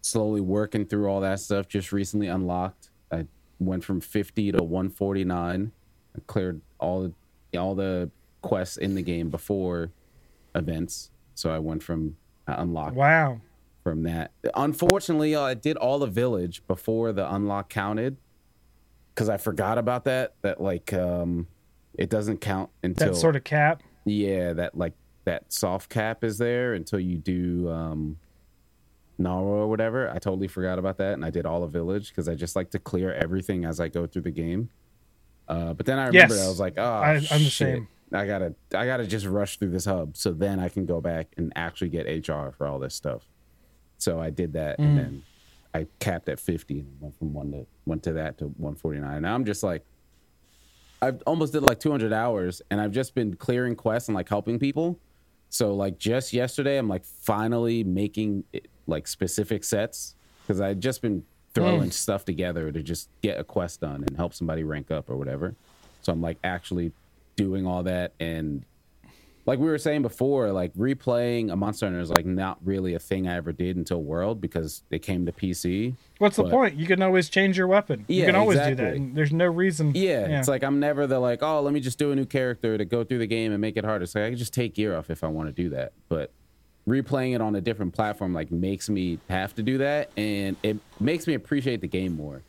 [0.00, 1.68] slowly working through all that stuff.
[1.68, 2.90] Just recently unlocked.
[3.12, 3.26] I
[3.60, 5.72] went from 50 to 149.
[6.16, 8.10] I cleared all the all the
[8.42, 9.90] quests in the game before
[10.54, 11.10] events.
[11.34, 12.16] So I went from
[12.46, 13.40] I unlocked Wow.
[13.88, 14.32] From that.
[14.54, 18.16] Unfortunately, uh, I did all the village before the unlock counted
[19.14, 20.34] because I forgot about that.
[20.42, 21.46] That like um,
[21.94, 23.82] it doesn't count until That sort of cap.
[24.04, 24.94] yeah, that like
[25.24, 28.18] that soft cap is there until you do um,
[29.20, 30.08] Narwa or whatever.
[30.10, 32.70] I totally forgot about that, and I did all the village because I just like
[32.70, 34.70] to clear everything as I go through the game.
[35.48, 36.44] Uh, but then I remember Yes.
[36.44, 37.88] I was like, oh, I- I'm the same.
[38.12, 41.28] I gotta, I gotta just rush through this hub, so then I can go back
[41.36, 43.22] and actually get HR for all this stuff.
[43.98, 44.84] So I did that, Mm.
[44.84, 45.22] and then
[45.74, 49.22] I capped at 50 and went from one to went to that to 149.
[49.22, 49.84] Now I'm just like,
[51.02, 54.58] I almost did like 200 hours, and I've just been clearing quests and like helping
[54.58, 54.98] people.
[55.50, 61.02] So like just yesterday, I'm like finally making it, like specific sets because I'd just
[61.02, 65.08] been throwing stuff together to just get a quest done and help somebody rank up
[65.10, 65.54] or whatever.
[66.02, 66.92] So I'm like actually
[67.36, 68.64] doing all that and
[69.48, 72.98] like we were saying before, like replaying a Monster Hunter is like not really a
[72.98, 75.94] thing I ever did until World because it came to PC.
[76.18, 76.74] What's the point?
[76.74, 78.04] You can always change your weapon.
[78.08, 79.14] Yeah, you can always do that.
[79.14, 79.92] there's no reason.
[79.94, 82.76] Yeah, it's like I'm never the like, oh, let me just do a new character
[82.76, 84.04] to go through the game and make it harder.
[84.04, 85.94] So I can just take gear off if I want to do that.
[86.10, 86.30] But
[86.86, 90.76] replaying it on a different platform like makes me have to do that, and it
[91.00, 92.42] makes me appreciate the game more.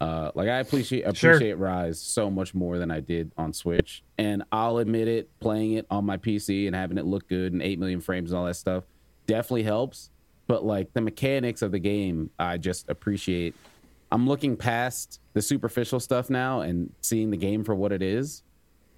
[0.00, 1.30] Uh, like I appreciate Sure.
[1.32, 5.72] appreciate Rise so much more than I did on Switch, and I'll admit it, playing
[5.72, 8.44] it on my PC and having it look good and eight million frames and all
[8.46, 8.84] that stuff
[9.26, 10.10] definitely helps.
[10.48, 13.54] But like the mechanics of the game, I just appreciate.
[14.12, 18.42] I'm looking past the superficial stuff now and seeing the game for what it is.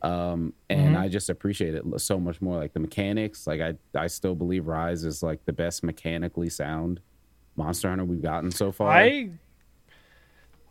[0.02, 0.98] Um, and Mhm.
[1.00, 2.56] I just appreciate it so much more.
[2.58, 7.00] Like the mechanics, like I, I still believe Rise is like the best mechanically sound
[7.56, 8.90] Monster Hunter we've gotten so far.
[8.90, 9.30] I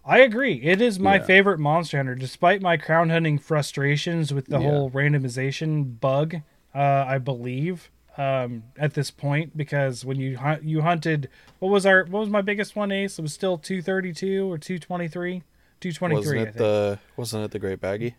[0.08, 0.54] I agree.
[0.64, 1.24] It is my Yeah.
[1.24, 4.70] favorite Monster Hunter, despite my crown hunting frustrations with the Yeah.
[4.70, 6.38] whole randomization bug.
[6.74, 11.30] Uh, I believe um, at this point because when you hunt, you hunted,
[11.60, 12.92] what was our what was my biggest one?
[12.92, 13.20] Ace.
[13.20, 15.44] It was still two thirty two or two twenty three.
[15.80, 16.40] Two twenty Wasn't three.
[16.40, 16.58] I it think.
[16.58, 18.14] the wasn't it the Great Baggi?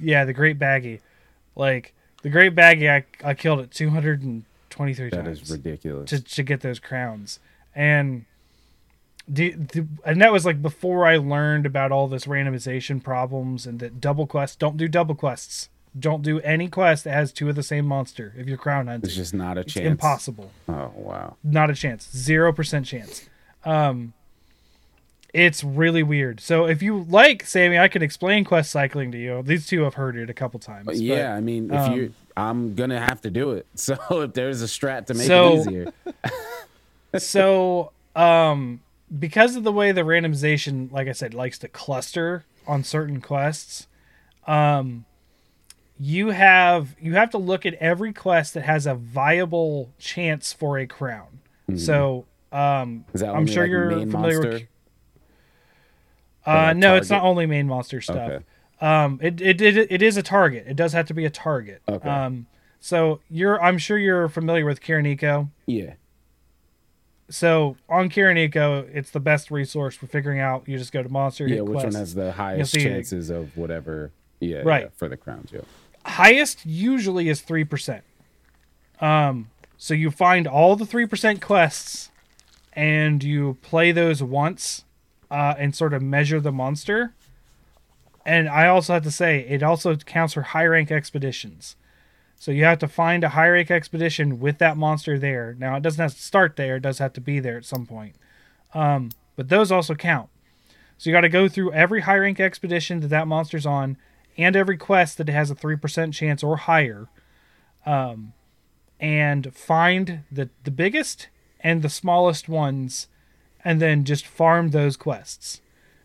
[0.00, 1.00] yeah, the Great Baggi.
[1.56, 5.42] Like the Great Baggi, I I killed it two hundred and twenty three that times
[5.42, 6.10] is ridiculous.
[6.10, 7.40] to to get those crowns
[7.74, 8.26] and
[9.26, 13.78] the, the and that was like before I learned about all this randomization problems and
[13.80, 15.68] that double quests don't do double quests.
[15.98, 19.06] Don't do any quest that has two of the same monster if you're crown hunting.
[19.08, 19.86] it's just not a It's chance.
[19.86, 20.50] impossible.
[20.68, 21.36] Oh wow.
[21.44, 22.08] Not a chance.
[22.14, 23.28] Zero percent chance.
[23.64, 24.12] Um
[25.32, 26.38] it's really weird.
[26.40, 29.42] So if you like, Sammy, I can explain quest cycling to you.
[29.42, 30.86] These two have heard it a couple times.
[30.86, 33.66] But- yeah, I mean, if um, you, I'm gonna have to do it.
[33.74, 35.92] So if there's a strat to make So- it easier,
[37.18, 38.80] so um
[39.18, 43.86] because of the way the randomization like i said likes to cluster on certain quests
[44.46, 45.04] um
[45.98, 50.78] you have you have to look at every quest that has a viable chance for
[50.78, 51.40] a crown
[51.76, 54.50] so um i'm sure like, you're familiar monster?
[54.52, 54.62] with
[56.46, 58.44] uh no it's not only main monster stuff Okay.
[58.80, 61.80] um it, it it it is a target it does have to be a target
[61.88, 62.08] Okay.
[62.08, 62.46] um
[62.80, 65.48] so you're i'm sure you're familiar with Kiranico.
[65.66, 65.94] Yeah.
[67.34, 70.68] So on Kiranico, it's the best resource for figuring out.
[70.68, 71.62] You just go to monster, Yeah.
[71.62, 71.86] Which quest.
[71.86, 74.12] one has the highest chances of whatever?
[74.40, 74.58] Yeah.
[74.64, 74.84] Right.
[74.84, 75.50] yeah, for the crowns.
[75.52, 75.62] Yeah.
[76.06, 78.04] highest usually is three percent.
[79.00, 82.10] Um, so you find all the three percent quests,
[82.72, 84.84] and you play those once,
[85.30, 87.14] uh, and sort of measure the monster.
[88.24, 91.76] And I also have to say, it also counts for high rank expeditions.
[92.38, 95.56] So you have to find a high rank expedition with that monster there.
[95.58, 97.86] Now it doesn't have to start there; it does have to be there at some
[97.86, 98.16] point.
[98.74, 100.28] Um, but those also count.
[100.98, 103.96] So you got to go through every high rank expedition that that monster's on,
[104.36, 107.08] and every quest that has a three percent chance or higher,
[107.86, 108.32] um,
[109.00, 111.28] and find the the biggest
[111.60, 113.08] and the smallest ones,
[113.64, 115.60] and then just farm those quests.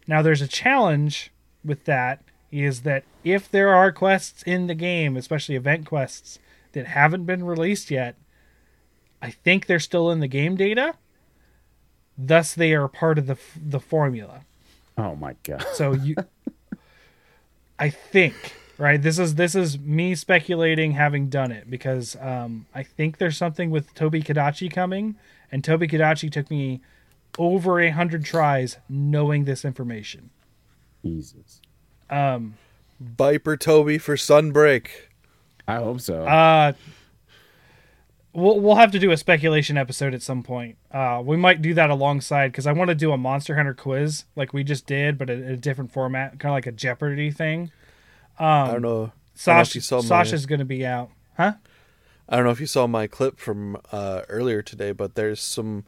[0.07, 1.31] Now there's a challenge
[1.64, 6.39] with that is that if there are quests in the game, especially event quests
[6.71, 8.15] that haven't been released yet,
[9.21, 10.95] I think they're still in the game data.
[12.17, 14.41] Thus, they are part of the f- the formula.
[14.97, 15.65] Oh my god.
[15.73, 16.15] So you,
[17.80, 18.35] I think,
[18.77, 19.01] right?
[19.01, 23.69] This is this is me speculating, having done it, because um, I think there's something
[23.69, 25.15] with Tobi Kadachi coming,
[25.51, 26.81] and Tobi Kadachi took me
[27.38, 30.30] over a hundred tries knowing this information.
[31.05, 31.61] Jesus.
[32.10, 32.56] Um,
[32.99, 34.88] Viper Tobi for Sunbreak.
[35.68, 36.23] I hope so.
[36.26, 36.73] uh,
[38.34, 40.77] we'll we'll have to do a speculation episode at some point.
[40.91, 44.26] Uh, we might do that alongside because I want to do a Monster Hunter quiz
[44.36, 47.72] like we just did, but in a different format, kind of like a Jeopardy thing.
[48.40, 48.69] I don't know.
[48.69, 51.53] I don't know if Sasha, you saw my- Sasha's going to be out, huh?
[52.27, 55.86] I don't know if you saw my clip from uh, earlier today, but there's some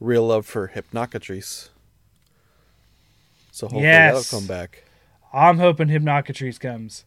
[0.00, 1.68] real love for Hypnocatrice.
[3.50, 4.14] So hopefully Yes.
[4.30, 4.84] that'll come back.
[5.32, 7.04] I'm hoping Hypnocatrice comes,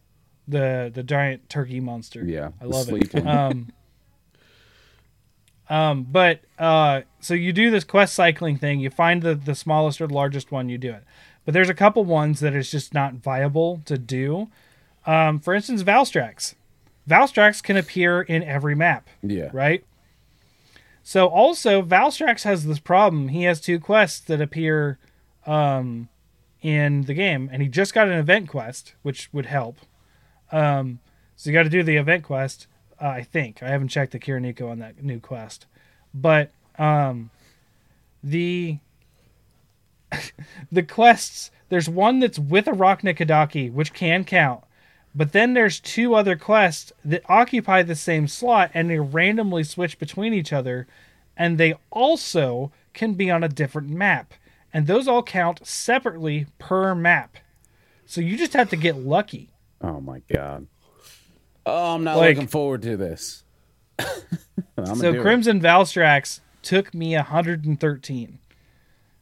[0.48, 2.24] the the giant turkey monster.
[2.26, 3.14] Yeah, I love it.
[3.14, 3.28] one.
[3.28, 3.68] Um,
[5.70, 8.80] um, but uh, so you do this quest cycling thing.
[8.80, 10.70] You find the the smallest or largest one.
[10.70, 11.04] You do it,
[11.46, 14.50] but there's a couple ones that is just not viable to do.
[15.06, 16.56] Um, for instance, Valstrax.
[17.08, 19.50] Valstrax can appear in every map yeah.
[19.54, 19.84] right?
[21.04, 23.28] So also Valstrax has this problem.
[23.28, 24.98] He has two quests that appear
[25.46, 26.10] um,
[26.66, 29.78] in the game, and he just got an event quest, which would help.
[30.52, 30.98] Um,
[31.36, 32.66] so you got to do the event quest.
[33.00, 35.68] Uh, I think I haven't checked the Kiranico on that new quest,
[36.12, 37.30] but um,
[38.24, 38.80] the
[40.72, 41.52] the quests.
[41.70, 44.64] There's one that's with Arachna Kadaki, which can count.
[45.14, 50.00] But then there's two other quests that occupy the same slot and they randomly switch
[50.00, 50.88] between each other.
[51.38, 54.34] And they also can be on a different map.
[54.76, 57.38] And those all count separately per map.
[58.06, 59.50] So you just have to get lucky.
[59.82, 60.68] Oh my god.
[61.66, 63.44] Oh, I'm not Like- looking forward to this.
[64.98, 68.40] So Crimson Valstrax took me 113.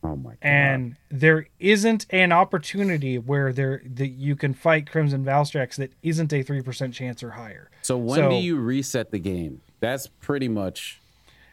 [0.03, 0.37] Oh my god.
[0.41, 6.33] and there isn't an opportunity where there that you can fight Crimson Valstrax that isn't
[6.33, 7.69] a three percent chance or higher.
[7.83, 9.61] so when so- do you reset the game?
[9.79, 10.99] That's pretty much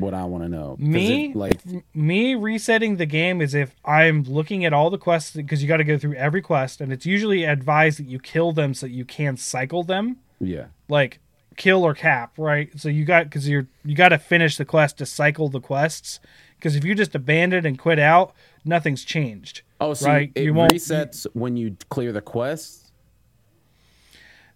[0.00, 0.76] what I want to know.
[0.78, 1.60] Me, it, like,
[1.94, 5.76] me resetting the game is if I'm looking at all the quests because you got
[5.78, 8.92] to go through every quest, and it's usually advised that you kill them so that
[8.92, 11.20] you can cycle them, yeah, like
[11.56, 12.70] kill or cap, right?
[12.76, 16.20] So you got because you're you got to finish the quest to cycle the quests.
[16.56, 18.34] Because if you just abandon and quit out,
[18.66, 19.62] nothing's changed.
[19.80, 20.30] Oh, so right?
[20.34, 22.92] it You won't- resets when you clear the quest,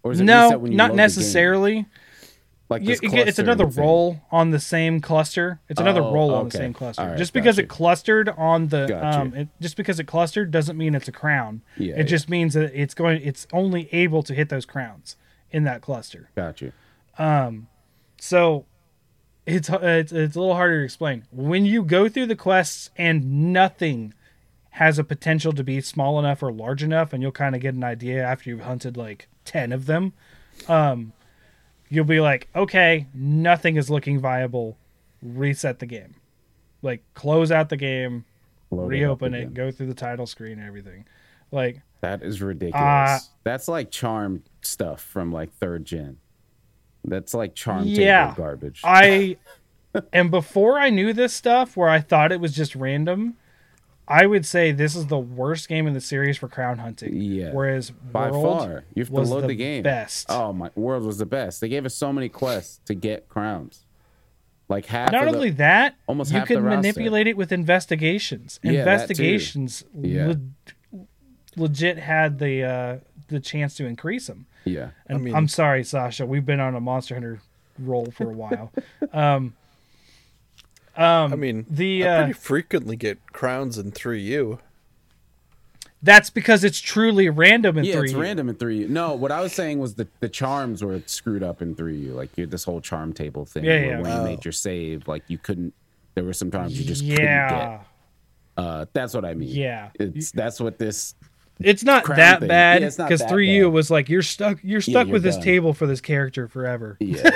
[0.02, 0.96] or is it No, reset when you not load the game?
[1.04, 1.86] necessarily.
[2.70, 5.60] Like You, you it's another roll on the same cluster.
[5.68, 7.02] It's another Oh, roll on the same cluster.
[7.06, 9.20] Right, just because it clustered on the Gotcha.
[9.20, 11.60] um, it, just because it clustered doesn't mean it's a crown.
[11.76, 12.02] Yeah, it yeah.
[12.04, 13.20] just means that it's going.
[13.22, 15.16] It's only able to hit those crowns
[15.50, 16.30] in that cluster.
[16.34, 16.72] Got you.
[17.18, 17.68] Um,
[18.18, 18.64] So
[19.46, 21.24] it's it's it's a little harder to explain.
[21.30, 24.14] When you go through the quests and nothing
[24.70, 27.74] has a potential to be small enough or large enough, and you'll kind of get
[27.74, 30.14] an idea after you've hunted like ten of them.
[30.66, 31.12] Um,
[31.94, 34.76] you'll be like, okay, nothing is looking viable.
[35.22, 36.14] Reset the game,
[36.82, 38.24] like close out the game,
[38.70, 39.54] Load reopen it, again.
[39.54, 41.06] go through the title screen, everything.
[41.50, 42.82] Like That is ridiculous.
[42.84, 46.18] Uh, That's like charm stuff from like third gen.
[47.04, 48.26] That's like charm Yeah.
[48.32, 48.80] table garbage.
[48.84, 49.36] I
[50.12, 53.36] and before I knew this stuff, where I thought it was just random,
[54.06, 57.16] I would say this is the worst game in the series for crown hunting.
[57.20, 57.52] Yeah.
[57.52, 59.82] Whereas By World far, you have to load the, the, game.
[59.82, 60.26] best.
[60.28, 61.60] Oh my, World was the best.
[61.60, 63.84] They gave us so many quests to get crowns.
[64.68, 65.12] Like half.
[65.12, 66.76] Not of the, only that, almost you half the can roster.
[66.76, 68.60] manipulate it with investigations.
[68.62, 70.34] Yeah, investigations Yeah.
[70.92, 71.06] le-
[71.56, 72.98] legit had the uh,
[73.28, 74.46] the chance to increase them.
[74.64, 74.90] Yeah.
[75.06, 76.24] And mean- I'm sorry, Sasha.
[76.26, 77.40] We've been on a Monster Hunter
[77.78, 78.72] roll for a while.
[79.12, 79.54] um,
[80.96, 84.58] um, I mean, the I uh, pretty frequently get crowns in 3U.
[86.02, 88.08] That's because it's truly random in Yeah, three.
[88.10, 88.88] it's random in 3U.
[88.90, 91.96] No, what I was saying was the the charms were screwed up in three.
[91.96, 92.12] U.
[92.12, 93.64] Like you had this whole charm table thing.
[93.64, 94.00] Yeah, where yeah.
[94.02, 94.24] When you Oh.
[94.24, 95.72] made your save, like you couldn't.
[96.14, 97.80] There were some times you just couldn't get.
[98.56, 99.48] Uh, that's what I mean.
[99.48, 99.88] Yeah.
[99.98, 101.14] it's that's what this.
[101.58, 102.48] it's not that thing.
[102.48, 103.72] bad it's not because that three U bad.
[103.72, 104.58] was like you're stuck.
[104.62, 106.98] You're stuck you're with this table for this character forever.
[107.00, 107.30] Yeah,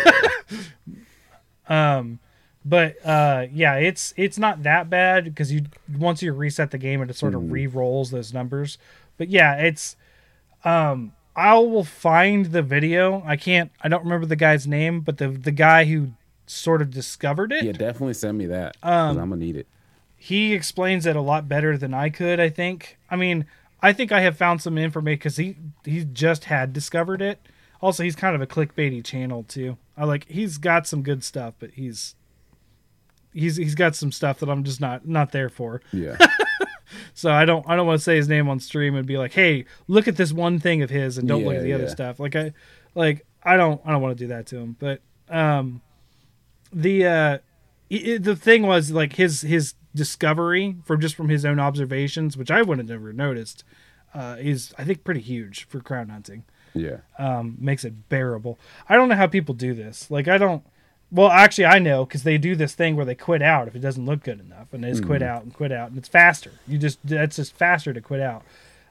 [2.64, 5.62] But uh, yeah, it's it's not that bad because you
[5.96, 8.78] once you reset the game, it sort of re-rolls those numbers.
[9.16, 9.96] But yeah, it's
[10.64, 13.22] um, I will find the video.
[13.24, 13.70] I can't.
[13.80, 16.10] I don't remember the guy's name, but the the guy who
[16.46, 17.64] sort of discovered it.
[17.64, 17.72] yeah.
[17.72, 18.76] Definitely send me that.
[18.82, 19.66] Um, I'm gonna need it.
[20.16, 22.40] he explains it a lot better than I could.
[22.40, 22.98] I think.
[23.08, 23.46] I mean,
[23.80, 27.40] I think I have found some information because he he just had discovered it.
[27.80, 29.78] Also, he's kind of a clickbaity channel too.
[29.96, 32.16] I like he's got some good stuff, but he's
[33.38, 35.80] he's he's got some stuff that I'm just not not there for.
[35.92, 36.16] Yeah,
[37.14, 39.32] So I don't I don't want to say his name on stream and be like,
[39.32, 42.18] hey, look at this one thing of his and don't look at the other stuff.
[42.20, 42.52] Like I
[42.94, 44.76] like I don't I don't want to do that to him.
[44.78, 45.82] But um
[46.72, 47.38] the uh
[47.90, 52.36] i- i- the thing was like his his discovery from just from his own observations,
[52.36, 53.64] which I would have never noticed,
[54.14, 56.44] uh, is I think pretty huge for crown hunting.
[56.74, 56.98] yeah.
[57.18, 58.58] Um, makes it bearable.
[58.88, 60.10] I don't know how people do this.
[60.10, 60.62] Like I don't.
[61.10, 63.80] Well, actually, I know because they do this thing where they quit out if it
[63.80, 65.28] doesn't look good enough, and they just quit hmm.
[65.28, 66.52] out and quit out, and it's faster.
[66.66, 68.42] You just that's just faster to quit out.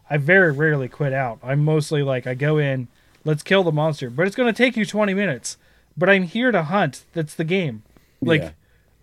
[0.10, 1.40] I very rarely quit out.
[1.44, 2.88] I'm mostly like I go in,
[3.24, 5.58] let's kill the monster, but it's going to take you 20 minutes.
[5.98, 7.04] But I'm here to hunt.
[7.14, 7.84] That's the game.
[8.22, 8.52] Like Yeah.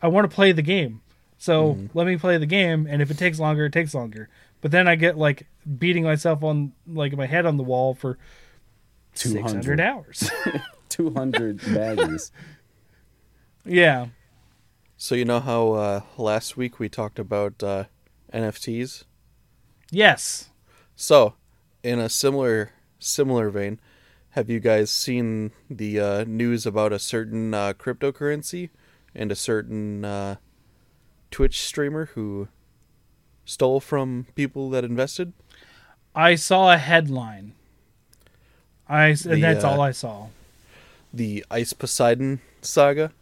[0.02, 1.00] I want to play the game.
[1.38, 1.98] So mm-hmm.
[1.98, 4.28] let me play the game, and if it takes longer, it takes longer.
[4.60, 5.46] But then I get like
[5.78, 8.18] beating myself on like my head on the wall for
[9.14, 10.30] 600 200 hours.
[10.88, 12.30] Two hundred baggies.
[13.64, 14.08] yeah.
[14.96, 17.84] So you know how uh, last week we talked about uh,
[18.32, 19.04] NFTs?
[19.90, 20.50] Yes.
[20.96, 21.34] So,
[21.82, 23.80] in a similar similar vein,
[24.30, 28.70] have you guys seen the uh, news about a certain uh, cryptocurrency
[29.14, 30.36] and a certain uh,
[31.30, 32.48] Twitch streamer who
[33.44, 35.32] stole from people that invested?
[36.14, 37.54] I saw a headline.
[38.88, 40.28] I and The, that's uh, all I saw.
[41.12, 43.12] The Ice Poseidon saga.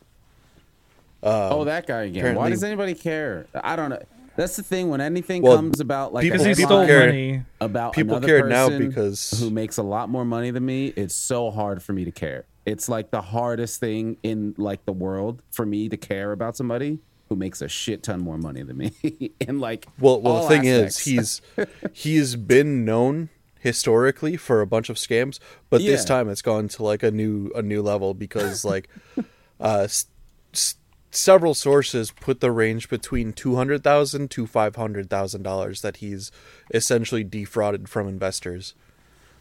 [1.23, 2.35] Oh, that guy again.
[2.37, 3.47] Why does anybody care?
[3.55, 4.03] I don't know.
[4.35, 4.89] That's the thing.
[4.89, 7.07] When anything Well, comes about like people- Because he people stole care.
[7.07, 7.43] money.
[7.61, 11.15] about People another care now because- who makes a lot more money than me it's
[11.15, 15.43] so hard for me to care it's like the hardest thing in like the world
[15.51, 18.93] for me to care about somebody who makes a shit ton more money than me
[19.47, 20.99] and like Well, well, the thing aspects.
[20.99, 23.29] is, he's he's been known
[23.61, 25.39] historically for a bunch of scams,
[25.71, 28.89] but this time it's gone to like a new a new level because like
[29.61, 30.07] uh, s-
[30.55, 30.77] s-
[31.13, 35.99] several sources put the range between two hundred thousand to five hundred thousand dollars that
[35.99, 36.33] he's
[36.73, 38.75] essentially defrauded from investors.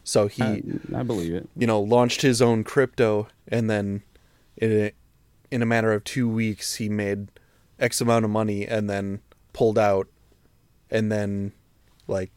[0.03, 0.61] So he, I,
[0.95, 4.03] I believe it you know, launched his own crypto, and then
[4.57, 4.91] in a,
[5.49, 7.27] in a matter of two weeks, he made
[7.79, 9.21] X amount of money and then
[9.53, 10.07] pulled out,
[10.89, 11.53] and then
[12.07, 12.31] like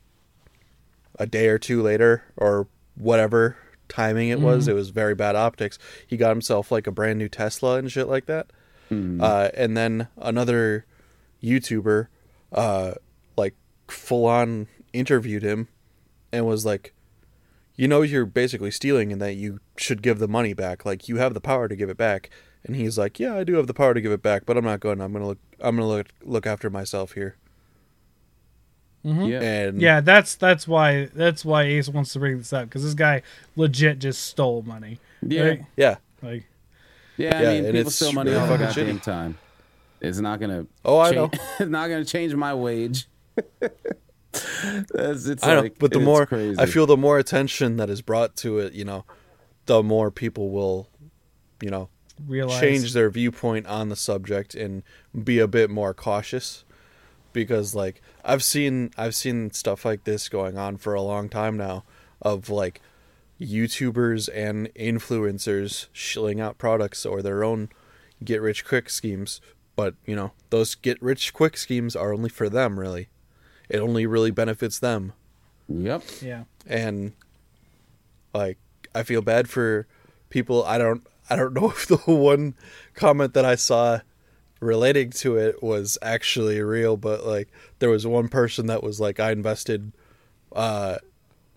[1.19, 2.67] a day or two later or
[2.97, 3.57] whatever
[3.89, 4.73] timing it was, mm-hmm.
[4.73, 5.79] it was very bad optics.
[6.07, 8.49] He got himself like a brand new Tesla and shit like that.
[8.91, 10.87] Uh, and then another
[11.43, 12.09] YouTuber,
[12.53, 12.93] uh,
[13.37, 13.55] like
[13.89, 15.69] full on interviewed him
[16.33, 16.95] and was like,
[17.77, 20.85] you know, you're basically stealing and that you should give the money back.
[20.85, 22.31] Like you have the power to give it back.
[22.65, 24.65] And he's like, yeah, I do have the power to give it back, but I'm
[24.65, 25.01] not going.
[25.01, 25.39] I'm gonna look.
[25.61, 27.37] I'm gonna look look after myself here.
[29.05, 29.41] Yeah.
[29.43, 32.95] And Yeah, that's that's why that's why Ace wants to bring this up because this
[32.95, 33.21] guy
[33.55, 34.99] legit just stole money.
[35.21, 35.43] Yeah.
[35.43, 35.65] Right?
[35.77, 35.97] yeah.
[36.23, 36.47] Like,
[37.17, 39.03] Yeah, I Yeah, mean, and people it's steal money really all the fucking goddamn shitty.
[39.03, 39.39] time.
[40.01, 40.67] It's not gonna.
[40.85, 41.31] Oh, I cha- know.
[41.61, 43.07] it's not gonna change my wage.
[44.33, 46.59] it's, it's I know, like- but the more crazy.
[46.61, 49.05] I feel, the more attention that is brought to it, you know,
[49.67, 50.89] the more people will,
[51.63, 51.89] you know,
[52.27, 54.83] realize change their viewpoint on the subject and
[55.23, 56.65] be a bit more cautious.
[57.33, 61.57] Because like I've seen, I've seen stuff like this going on for a long time
[61.57, 61.85] now,
[62.23, 62.81] of like
[63.41, 67.69] YouTubers and influencers shilling out products or their own
[68.25, 69.41] get rich quick schemes.
[69.77, 73.09] But you know, those get rich quick schemes are only for them, really.
[73.69, 75.13] It only really benefits them
[75.69, 76.03] Yep.
[76.21, 76.45] Yeah.
[76.67, 77.13] and
[78.35, 78.59] like
[78.95, 79.87] I feel bad for
[80.31, 80.65] people.
[80.65, 82.55] I don't I don't know if the one
[82.95, 84.01] comment that I saw
[84.61, 87.49] relating to it was actually real, but like
[87.81, 89.93] there was one person that was like I invested
[90.53, 90.99] uh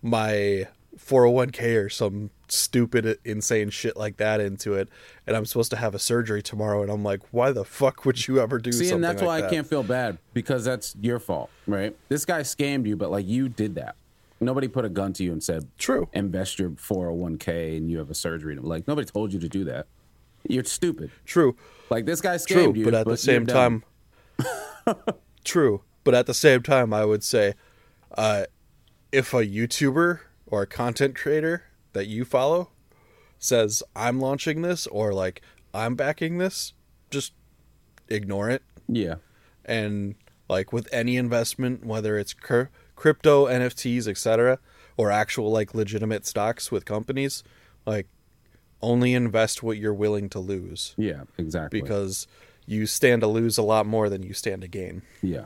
[0.02, 0.66] my
[0.98, 4.88] 401k or some stupid insane shit like that into it
[5.26, 8.26] and I'm supposed to have a surgery tomorrow and I'm like why the fuck would
[8.26, 9.46] you ever do See, and that's like why that?
[9.46, 11.96] I can't feel bad because that's your fault, right?
[12.08, 13.96] This guy scammed you, but like you did that.
[14.40, 16.08] Nobody put a gun to you and said, True.
[16.12, 19.86] invest your 401k and you have a surgery." Like nobody told you to do that.
[20.48, 21.10] You're stupid.
[21.26, 21.56] True.
[21.90, 23.82] Like this guy scammed True, you, but at the same time,
[25.44, 25.82] true.
[26.04, 27.54] But at the same time, I would say,
[28.16, 28.44] uh,
[29.10, 30.20] if a YouTuber
[30.50, 32.70] or a content creator that you follow
[33.38, 35.42] says I'm launching this or like
[35.72, 36.72] I'm backing this,
[37.10, 37.32] just
[38.08, 38.62] ignore it.
[38.88, 39.16] yeah,
[39.64, 40.14] And
[40.48, 42.64] like with any investment, whether it's cr-
[42.96, 44.58] crypto, NFTs, etc.,
[44.96, 47.44] or actual like legitimate stocks with companies,
[47.86, 48.08] like
[48.82, 51.80] only invest what you're willing to lose yeah, exactly.
[51.80, 52.26] because
[52.66, 55.02] you stand to lose a lot more than you stand to gain.
[55.22, 55.44] yeah,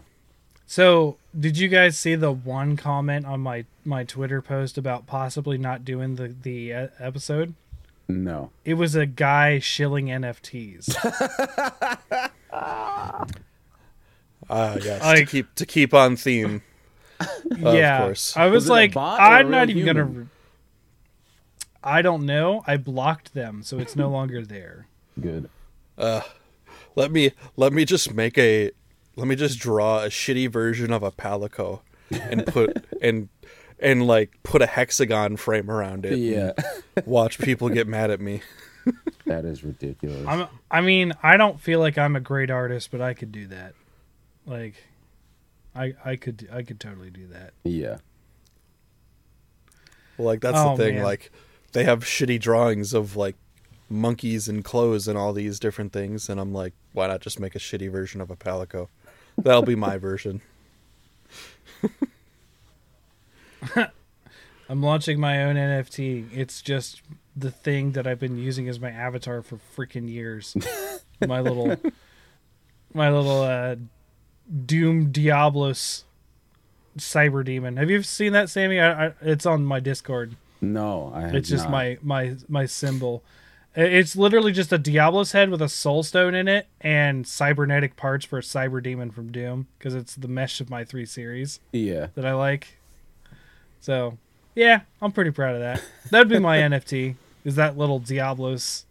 [0.73, 5.59] So, did you guys see the one comment on my my Twitter post about possibly
[5.59, 7.53] not doing the the uh, episode?
[8.09, 10.97] no, It was a guy shilling NFTs.
[14.51, 15.19] Ah, yes.
[15.19, 16.62] to keep to keep on theme.
[17.59, 18.35] yeah, course.
[18.35, 20.15] I was, Was like, bot or a I'm not even human?
[20.15, 20.27] gonna.
[21.85, 22.65] I don't know.
[22.66, 24.86] I blocked them, so it's no longer there.
[25.20, 25.51] good.
[25.99, 28.70] Let me let me just make a
[29.16, 31.80] let me just draw a shitty version of a palico
[32.10, 33.28] and put and
[33.78, 36.16] and like put a hexagon frame around it.
[36.18, 36.52] Yeah,
[37.06, 38.43] Watch people get mad at me.
[39.26, 40.26] that is ridiculous.
[40.26, 40.47] I'm.
[40.70, 43.74] I mean, I don't feel like I'm a great artist, but I could do that.
[44.47, 44.74] Like,
[45.74, 47.52] I I could I could totally do that.
[47.64, 47.98] yeah,
[50.16, 50.94] Well, like that's Oh, the thing.
[50.97, 51.05] man.
[51.05, 51.30] Like
[51.72, 53.36] they have shitty drawings of like
[53.89, 57.55] monkeys and clothes and all these different things, and I'm like, why not just make
[57.55, 58.89] a shitty version of a palico?
[59.39, 60.41] That'll be my version.
[64.69, 66.29] I'm launching my own NFT.
[66.33, 67.03] It's just
[67.37, 70.57] the thing that I've been using as my avatar for freaking years.
[71.27, 71.77] my little,
[72.95, 73.77] my little uh,
[74.67, 76.05] Doom Diablos
[76.97, 77.77] cyber demon.
[77.77, 78.81] Have you seen that, Sammy?
[78.81, 80.37] I, I, it's on my Discord.
[80.61, 81.23] no, I.
[81.23, 81.73] Have It's just not.
[81.73, 83.23] my my my symbol.
[83.77, 87.97] I- It's literally just a Diablo's head with a soul stone in it and cybernetic
[87.97, 91.61] parts for a cyber demon from Doom because it's the mesh of my three series
[91.73, 92.09] yeah.
[92.15, 92.78] that I like.
[93.81, 94.19] So,
[94.55, 95.82] yeah, I'm pretty proud of that.
[96.11, 97.16] That'd be my NFT.
[97.44, 98.85] Is that little Diablos,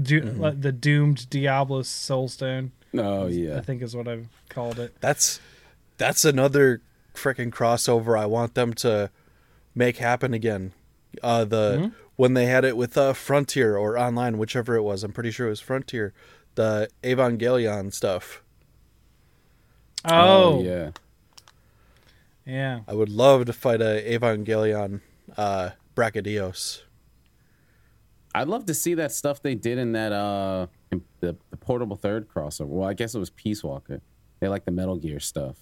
[0.00, 0.40] do, Mm-hmm.
[0.40, 2.70] like the doomed Diablos soulstone?
[2.94, 3.56] Oh yeah.
[3.58, 4.94] I think is what I've called it.
[5.00, 5.38] That's
[5.98, 6.80] that's another
[7.14, 9.10] freaking crossover I want them to
[9.74, 10.72] make happen again.
[11.22, 15.04] Uh the when they had it with uh Frontier or online, whichever it was.
[15.04, 16.12] I'm pretty sure it was Frontier.
[16.54, 18.42] The Evangelion stuff.
[20.08, 20.90] Oh, yeah.
[22.46, 22.80] yeah.
[22.86, 25.00] I would love to fight a Evangelion
[25.36, 26.82] uh Brachydios.
[28.34, 31.96] I'd love to see that stuff they did in that uh in the, the portable
[31.96, 32.66] third crossover.
[32.66, 34.00] Well, I guess it was Peace Walker.
[34.40, 35.56] They like the Metal Gear stuff.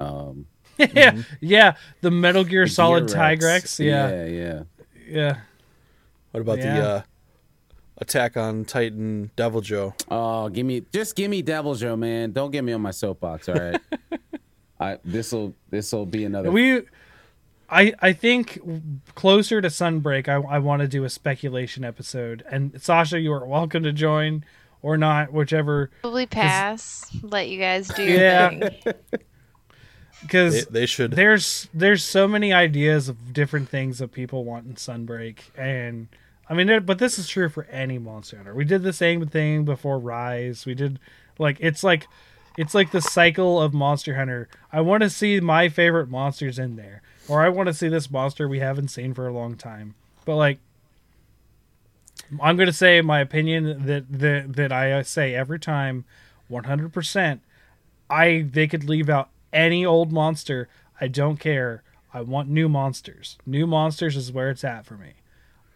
[0.00, 0.46] Um,
[0.78, 1.76] yeah, yeah.
[2.00, 3.84] The Metal Gear the Solid Gear Tigrex.
[3.84, 4.62] Yeah, yeah, yeah.
[5.08, 5.36] yeah.
[6.32, 6.74] What about Yeah.
[6.80, 7.02] the uh
[8.00, 9.92] Attack on Titan Deviljho.
[10.08, 12.30] Oh, give me just give me Deviljho, man.
[12.30, 13.80] Don't get me on my soapbox, all right?
[14.80, 16.82] I this'll this'll be another We,
[17.68, 18.60] I I think
[19.16, 23.44] closer to Sunbreak, I I want to do a speculation episode, and Sasha, you are
[23.44, 24.44] welcome to join
[24.80, 27.10] or not, whichever, Probably pass.
[27.22, 28.70] Let you guys do your Yeah.
[30.20, 30.28] thing.
[30.28, 31.12] They, because they should.
[31.12, 36.08] there's there's so many ideas of different things that people want in Sunbreak, and
[36.48, 38.54] I mean, but this is true for any Monster Hunter.
[38.54, 40.64] We did the same thing before Rise.
[40.64, 40.98] We did
[41.38, 42.08] like it's like
[42.56, 44.48] it's like the cycle of Monster Hunter.
[44.72, 48.10] I want to see my favorite monsters in there, or I want to see this
[48.10, 49.94] monster we haven't seen for a long time.
[50.24, 50.58] But like,
[52.42, 56.04] I'm gonna say my opinion that that that I uh, say every time,
[56.48, 56.92] 100.
[56.92, 57.42] percent
[58.10, 59.28] I they could leave out
[59.58, 60.68] any old monster.
[61.00, 61.82] I don't care.
[62.14, 63.36] I want new monsters.
[63.44, 65.14] New monsters is where it's at for me.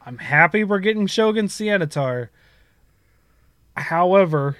[0.07, 2.29] I'm happy we're getting Shogun Ceanataur.
[3.77, 4.57] However,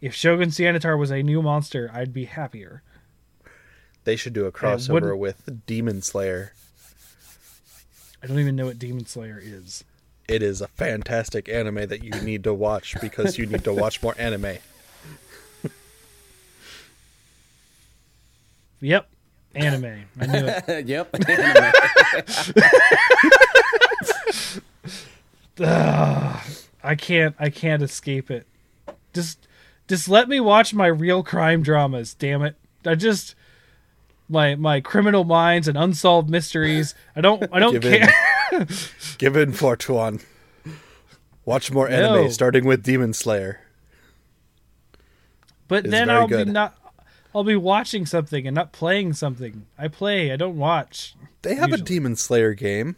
[0.00, 2.82] if Shogun Ceanataur was a new monster, I'd be happier.
[4.04, 6.52] They should do a crossover with Demon Slayer.
[8.22, 9.84] I don't even know what Demon Slayer is.
[10.28, 14.02] It is a fantastic anime that you need to watch because you need to watch
[14.02, 14.58] more anime.
[18.80, 19.08] Yep,
[19.54, 20.04] anime.
[20.20, 20.86] I knew it.
[20.86, 21.08] yep.
[26.82, 27.34] I can't.
[27.38, 28.46] I can't escape it.
[29.12, 29.46] Just,
[29.88, 32.14] just let me watch my real crime dramas.
[32.14, 32.56] Damn it!
[32.84, 33.34] I just
[34.28, 36.94] my my criminal minds and unsolved mysteries.
[37.14, 37.42] I don't.
[37.52, 38.08] I don't Give in.
[38.50, 38.66] care.
[39.18, 40.20] Give in, Fortuan.
[41.44, 42.28] Watch more anime, No.
[42.28, 43.60] starting with Demon Slayer.
[45.68, 46.46] But It's then I'll good.
[46.46, 46.76] be not.
[47.34, 49.66] I'll be watching something and not playing something.
[49.78, 50.32] I play.
[50.32, 51.14] I don't watch.
[51.42, 52.96] They have a Demon Slayer game.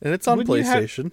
[0.00, 1.12] And it's on Wouldn't you have- PlayStation.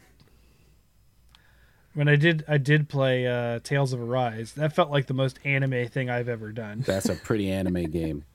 [1.94, 4.52] When I did, I did play uh, Tales of Arise.
[4.53, 6.82] That felt like the most anime thing I've ever done.
[6.86, 8.26] That's a pretty anime game.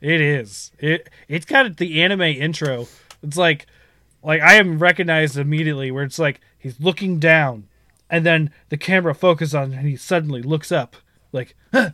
[0.00, 0.70] It is.
[0.78, 2.86] It it's got the anime intro.
[3.24, 3.66] It's like
[4.22, 7.66] like I am recognized immediately where it's like he's looking down
[8.08, 10.96] and then the camera focuses on him and he suddenly looks up
[11.34, 11.90] like huh.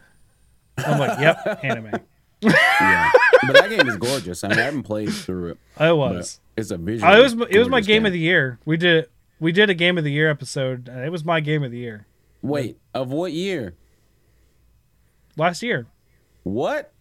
[0.78, 1.92] I'm like, "Yep, anime."
[2.42, 3.10] Yeah.
[3.46, 4.42] but that game is gorgeous.
[4.44, 5.58] I, mean, I haven't played through it.
[5.76, 6.40] I But was.
[6.56, 7.12] it's a visual.
[7.12, 8.58] It was it was my game of the year.
[8.64, 9.08] We did
[9.38, 10.88] we did a game of the year episode.
[10.88, 12.06] And it was my game of the year
[12.40, 13.74] Wait, of what year?
[15.36, 15.86] last year.
[16.44, 16.92] What?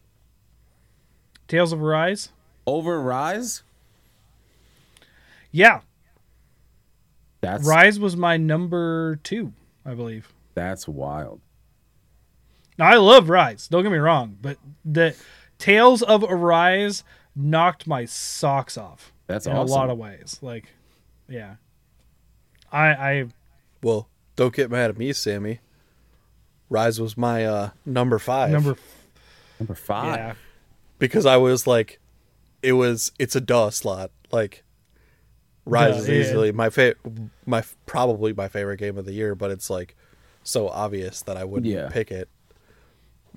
[1.48, 2.30] Tales of Arise.
[2.68, 3.64] Over Rise?
[5.52, 5.82] Yeah,
[7.42, 9.54] That's Rise was my number two,
[9.86, 10.32] I believe.
[10.54, 11.40] That's wild.
[12.80, 13.68] Now I love Rise.
[13.68, 15.16] Don't get me wrong, but the
[15.60, 17.04] Tales of Arise
[17.36, 19.68] knocked my socks off That's in awesome.
[19.68, 20.40] a lot of ways.
[20.42, 20.66] Like,
[21.28, 21.56] yeah,
[22.72, 23.26] I I
[23.84, 25.60] Well, don't get mad at me, Sammy.
[26.70, 28.52] Rise was my uh, number five.
[28.52, 28.78] number
[29.60, 30.16] Number five.
[30.18, 30.34] yeah
[31.00, 32.00] because I was like,
[32.62, 34.12] it was it's a duh slot.
[34.32, 34.64] Like,
[35.66, 36.16] Rise Duh, is yeah.
[36.16, 36.98] easily my favorite,
[37.46, 39.96] my probably my favorite game of the year, but it's like
[40.44, 41.90] so obvious that I wouldn't Yeah.
[41.90, 42.30] pick it.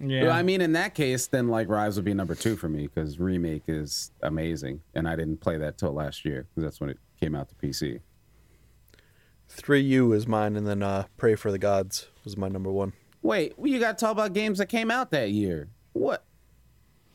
[0.00, 0.24] Yeah.
[0.24, 2.86] Well, I mean, in that case, then like Rise would be number two for me
[2.88, 6.90] because remake is amazing, and I didn't play that till last year because that's when
[6.90, 8.00] it came out to PC.
[9.48, 12.94] Three U is mine, and then uh, Praey for the Gods was my number one.
[13.22, 15.68] Wait, well, you got to talk about games that came out that year.
[15.92, 16.24] What?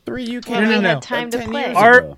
[0.06, 1.74] Three U came we out had like time to play.
[1.74, 2.16] Our-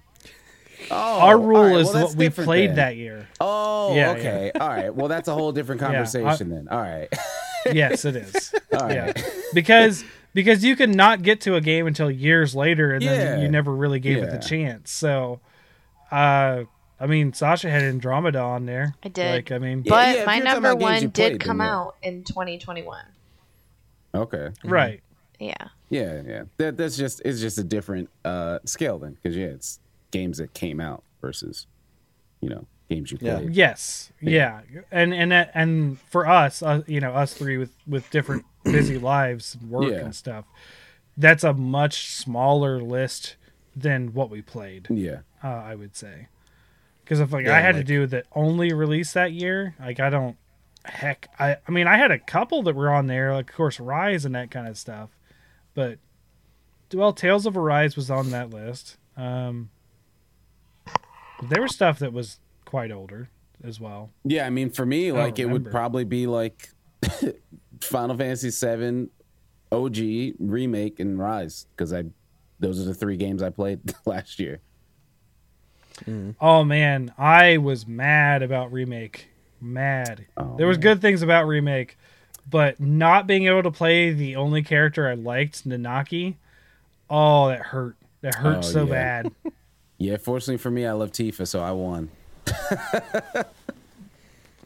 [0.90, 2.76] Oh, Our rule right, is well, that's what we played then.
[2.76, 3.28] that year.
[3.38, 4.50] Oh, Yeah, okay.
[4.58, 4.92] All right.
[4.92, 6.68] Well, that's a whole different Yeah, I- conversation then.
[6.68, 7.06] All right.
[7.70, 8.54] yes, it is.
[8.72, 8.94] All right.
[8.94, 9.12] Yeah,
[9.52, 10.02] because
[10.34, 13.14] because you could not get to a game until years later, and Yeah.
[13.14, 14.36] then you never really gave it Yeah.
[14.36, 14.90] the chance.
[14.90, 15.40] So,
[16.10, 16.64] uh,
[17.02, 18.94] I mean, Sasha had Andromeda on there.
[19.02, 19.30] I did.
[19.34, 21.74] Like, I mean, Yeah, But yeah, my number one did played, come then yeah.
[21.76, 23.04] out in 2021.
[24.14, 24.50] Okay.
[24.64, 25.02] right.
[25.38, 25.54] Yeah.
[25.88, 26.42] Yeah, yeah.
[26.58, 29.80] That that's just it's just a different uh scale then because yeah, it's
[30.10, 31.66] games that came out versus
[32.40, 33.36] you know games you Yeah.
[33.38, 33.54] played.
[33.54, 34.60] Yes, yeah,
[34.90, 38.98] and and that- and for us, uh, you know, us three with with different busy
[38.98, 39.98] lives, work Yeah.
[39.98, 40.44] and stuff,
[41.16, 43.36] that's a much smaller list
[43.74, 44.88] than what we played.
[44.90, 45.20] Yeah.
[45.42, 46.26] Uh, I would say,
[47.04, 50.00] because if like Yeah, I had like- to do the only release that year, like
[50.00, 50.36] I don't,
[50.84, 53.78] heck, I I mean I had a couple that were on there, like of course
[53.80, 55.10] Rise and that kind of stuff,
[55.74, 55.98] but
[56.92, 58.96] well, Tales of Arise was on that list.
[59.16, 59.70] Um,
[61.48, 62.40] there was stuff that was
[62.70, 63.28] quite older
[63.64, 64.10] as well.
[64.24, 66.70] Yeah, I mean for me, don't like it would probably be like
[67.80, 69.08] Final Fantasy VII,
[69.72, 72.04] OG remake and Rise because I
[72.60, 74.60] those are the three games I played last year.
[76.04, 76.36] Mm.
[76.40, 79.26] Oh man, I was mad about remake.
[79.60, 80.26] Mad.
[80.36, 80.82] Oh, there was man.
[80.82, 81.98] good things about remake,
[82.48, 86.36] but not being able to play the only character I liked, Nanaki.
[87.10, 87.96] Oh, that hurt.
[88.22, 88.90] That hurt Oh, so yeah.
[89.22, 89.32] bad.
[90.02, 92.08] Yeah, fortunately for me, I love Tifa, so I won.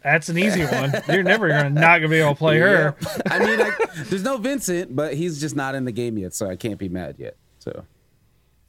[0.03, 0.93] That's an easy one.
[1.09, 2.95] You're never gonna not gonna be able to play her.
[3.01, 3.09] Yeah.
[3.31, 3.71] I mean, I,
[4.05, 6.91] there's no Vincent, but he's just not in the game yet, so I can't be
[6.91, 7.37] mad yet.
[7.61, 7.85] So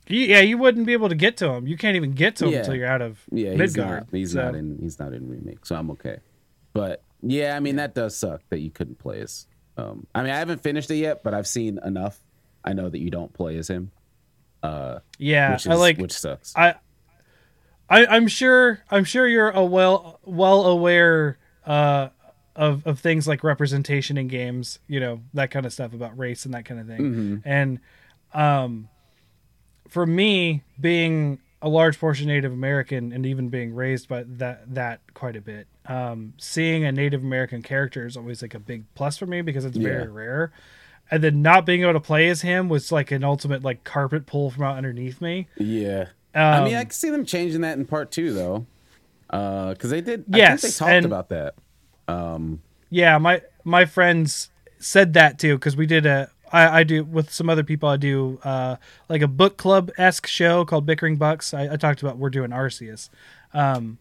[0.07, 1.67] yeah, you wouldn't be able to get to him.
[1.67, 2.59] You can't even get to him Yeah.
[2.59, 4.07] until you're out of yeah, he's not.
[4.11, 4.77] He's so- not in.
[4.81, 6.19] He's not in remake, so I'm okay.
[6.71, 9.45] But yeah, I mean that does suck that you couldn't play as.
[9.77, 12.17] Um, I mean, I haven't finished it yet, but I've seen enough.
[12.63, 13.91] I know that you don't play as him,
[14.63, 15.97] Yeah, which is I like.
[15.97, 16.55] which sucks.
[16.55, 16.75] I,
[17.89, 18.81] I, I'm sure.
[18.89, 22.09] I'm sure you're a well, well aware uh,
[22.55, 24.79] of of things like representation in games.
[24.87, 26.99] You know that kind of stuff about race and that kind of thing.
[27.01, 27.35] Mm-hmm.
[27.47, 27.79] And
[28.33, 28.89] um,
[29.87, 35.01] for me, being a large portion Native American and even being raised by that that
[35.13, 39.17] quite a bit, um, seeing a Native American character is always like a big plus
[39.17, 40.09] for me because it's very Yeah.
[40.11, 40.51] rare.
[41.11, 44.25] And then not being able to play as him was like an ultimate like carpet
[44.25, 45.47] pull from out underneath me.
[45.57, 48.65] yeah, Um, I mean, I can see them changing that in part two though,
[49.29, 50.25] because they did.
[50.33, 51.55] I Yes, think they talked and- about that.
[52.89, 54.49] Yeah, my my friends
[54.79, 57.97] said that too because we did a I, I do with some other people I
[57.97, 58.75] do uh,
[59.09, 61.53] like a book club esque show called Bickering Bucks.
[61.53, 63.09] I, I talked about we're doing Arceus,
[63.53, 63.97] um,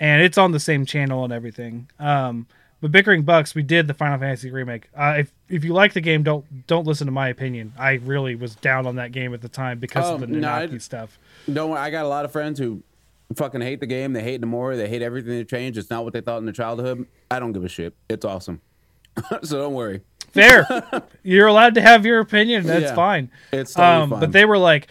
[0.00, 1.88] and it's on the same channel and everything.
[1.98, 2.46] Um,
[2.80, 4.88] but Bickering Bucks, we did the Final Fantasy remake.
[4.96, 7.72] Uh, if if you like the game, don't don't listen to my opinion.
[7.78, 10.48] I really was down on that game at the time because Oh, of the no,
[10.50, 11.18] I- stuff.
[11.52, 12.82] Don't worry, I got a lot of friends who
[13.34, 14.12] fucking hate the game.
[14.12, 14.76] They hate Nomura.
[14.76, 15.78] They hate everything that changed.
[15.78, 17.06] It's not what they thought in their childhood.
[17.30, 17.94] I don't give a shit.
[18.08, 18.60] It's awesome.
[19.42, 20.02] so don't worry.
[20.32, 20.66] Fair,
[21.22, 22.66] you're allowed to have your opinion.
[22.66, 22.94] That's Yeah.
[22.94, 23.30] fine.
[23.52, 24.20] It's totally um, fine.
[24.20, 24.88] but they were like,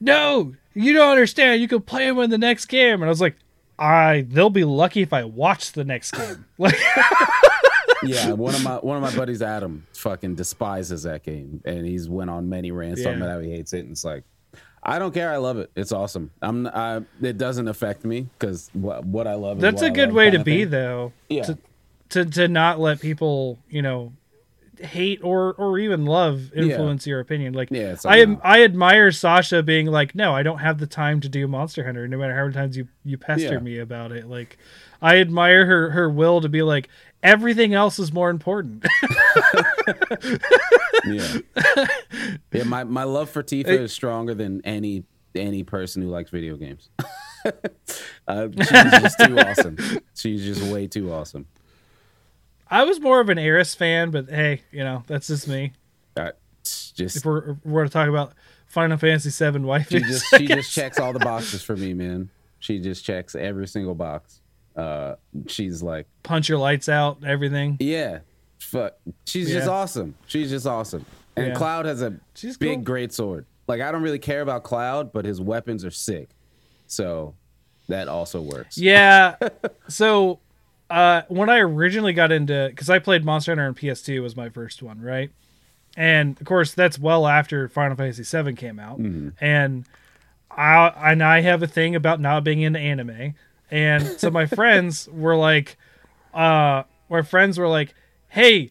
[0.00, 1.60] "No, you don't understand.
[1.60, 3.36] You can play him in the next game." And I was like,
[3.78, 6.76] "I they'll be lucky if I watch the next game." Like,
[8.02, 12.08] yeah, one of my one of my buddies, Adam, fucking despises that game, and he's
[12.08, 13.80] went on many rants talking about how he hates it.
[13.80, 14.24] And it's like,
[14.84, 15.32] I don't care.
[15.32, 15.70] I love it.
[15.74, 16.30] It's awesome.
[16.42, 16.66] I'm.
[16.66, 19.60] I, it doesn't affect me because what what I love.
[19.60, 20.70] that's a good love way to be, thing.
[20.70, 21.12] though.
[21.28, 21.42] Yeah.
[21.44, 21.58] To,
[22.10, 24.12] to to not let people, you know,
[24.78, 27.54] hate or or even love influence your opinion.
[27.54, 28.40] Like, Yeah, I am.
[28.44, 32.06] I admire Sasha being like, "No, I don't have the time to do Monster Hunter."
[32.06, 33.58] No matter how many times you you pester Yeah.
[33.60, 34.58] me about it, like,
[35.00, 36.88] I admire her her will to be like,
[37.24, 38.86] everything else is more important.
[41.06, 41.36] Yeah.
[42.50, 42.62] yeah.
[42.62, 46.88] My my love for Tifa is stronger than any any person who likes video games.
[48.26, 49.76] uh, she's just too awesome.
[50.14, 51.46] She's just way too awesome.
[52.70, 55.72] I was more of an Aeris fan, but hey, you know that's just me.
[56.16, 56.30] Uh,
[56.62, 58.32] just If we're we're to talk about
[58.66, 62.30] Final Fantasy VII wife, she just she just checks all the boxes for me, man.
[62.60, 64.40] She just checks every single box.
[64.76, 65.14] Uh,
[65.46, 67.76] she's like, punch your lights out, everything.
[67.80, 68.18] yeah,
[68.58, 68.94] fuck.
[69.24, 70.14] She's just awesome.
[70.26, 71.04] She's just awesome.
[71.36, 71.54] And Yeah.
[71.54, 72.84] Cloud has a She's big, cool.
[72.84, 73.46] great sword.
[73.68, 76.28] Like I don't really care about Cloud, but his weapons are sick.
[76.86, 77.34] So
[77.88, 78.76] that also works.
[78.78, 79.36] Yeah.
[79.88, 80.40] so
[80.90, 84.48] uh, when I originally got into, because I played Monster Hunter on PS2 was my
[84.48, 85.30] first one, right?
[85.96, 89.84] And of course, that's well after Final Fantasy VII came out, and
[90.50, 93.34] I and I have a thing about not being into anime,
[93.74, 95.76] and so my friends were like,
[96.32, 97.92] uh, my friends were like,
[98.28, 98.70] "Hey,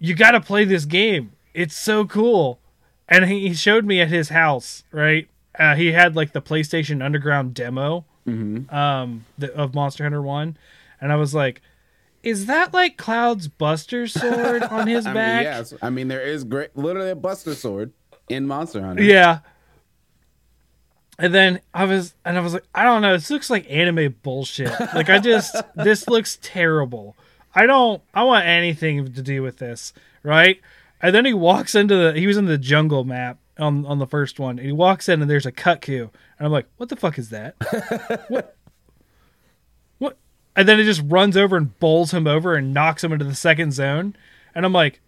[0.00, 1.30] you got to play this game.
[1.54, 2.58] It's so cool."
[3.08, 5.28] And he he showed me at his house, right?
[5.56, 8.04] Uh, he had like the PlayStation Underground demo
[8.70, 10.56] um, the, of Monster Hunter One,
[11.00, 11.62] and I was like,
[12.24, 15.74] "Is that like Cloud's Buster sword on his I back?" mean, yes.
[15.80, 17.92] I mean, there is great, literally a Buster Sword
[18.28, 19.04] in Monster Hunter.
[19.04, 19.38] Yeah.
[21.18, 23.14] And then I was, and I was like, I don't know.
[23.14, 24.72] This looks like anime bullshit.
[24.94, 27.16] Like I just, this looks terrible.
[27.54, 30.60] I don't, I want anything to do with this, right?
[31.00, 34.06] And then he walks into the, he was in the jungle map on on the
[34.06, 34.58] first one.
[34.58, 37.30] And he walks in and there's a Kut-Ku, and I'm like, what the fuck is
[37.30, 37.54] that?
[38.28, 38.56] what?
[39.98, 40.16] What?
[40.54, 43.34] And then it just runs over and bowls him over and knocks him into the
[43.34, 44.16] second zone,
[44.54, 45.00] and I'm like,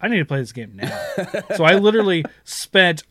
[0.00, 0.98] I need to play this game now.
[1.56, 3.04] so I literally spent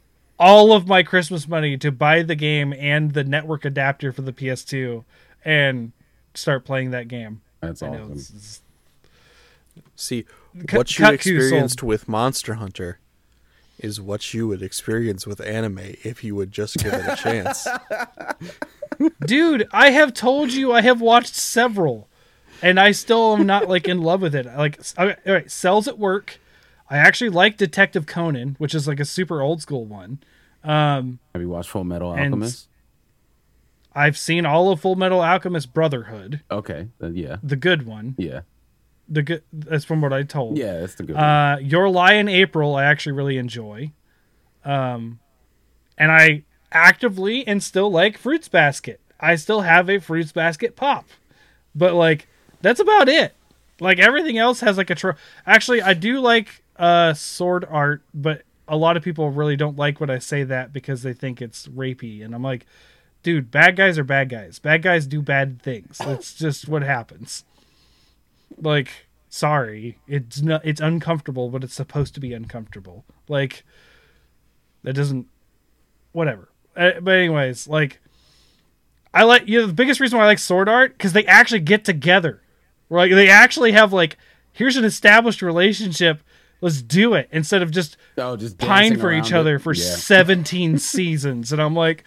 [0.44, 4.34] all of my Christmas money to buy the game and the network adapter for the
[4.34, 5.03] PS2
[5.45, 5.94] and
[6.34, 7.41] start playing that game.
[7.61, 8.02] That's I awesome.
[8.11, 8.61] it's- it's-
[9.95, 10.26] See,
[10.68, 12.99] Cut- what you Kut-Ku experienced sold- with Monster Hunter
[13.80, 17.65] is what you would experience with anime if you would just give it a chance.
[19.26, 22.07] dude, I have told you I have watched several,
[22.61, 24.45] and I still am not like in love with it.
[24.45, 26.40] Like, all right, cells at work.
[26.90, 30.20] I actually like Detective Conan, which is like a super old school one.
[30.64, 32.68] Um, Have you watched Full Metal Alchemist?
[33.95, 36.88] I've seen all of Full Metal Alchemist Brotherhood, Okay.
[37.02, 37.38] Uh, yeah.
[37.44, 38.15] the good one.
[38.18, 38.41] Yeah.
[39.10, 40.57] The good that's from what I told.
[40.57, 40.80] Yeah.
[40.80, 41.23] That's the good one.
[41.23, 43.91] Uh, Your Lie in April, I actually really enjoy.
[44.65, 45.19] Um,
[45.98, 48.99] and I actively and still like Fruits Basket.
[49.19, 51.06] I still have a Fruits Basket pop,
[51.76, 52.27] but like
[52.61, 53.34] that's about it.
[53.80, 55.14] Like everything else has like a tro-
[55.45, 59.99] actually I do like uh sword art, but a lot of people really don't like
[59.99, 62.65] when I say that because they think it's rapey, and I'm like,
[63.22, 64.60] dude, bad guys are bad guys.
[64.60, 65.98] Bad guys do bad things.
[66.06, 67.44] That's just what happens.
[68.57, 70.65] Like, sorry, it's not.
[70.65, 73.06] It's uncomfortable, but it's supposed to be uncomfortable.
[73.27, 73.64] Like,
[74.84, 75.27] that doesn't.
[76.11, 76.49] Whatever.
[76.76, 77.99] Uh, but anyways, like,
[79.14, 81.60] I like you know the biggest reason why I like sword art because they actually
[81.60, 82.41] get together.
[82.90, 84.18] Like they actually have like
[84.52, 86.22] here's an established relationship.
[86.64, 89.34] Let's do it instead of just oh, just pine for each it.
[89.34, 89.84] other for Yeah.
[89.84, 91.52] 17 seasons.
[91.52, 92.06] And i'm like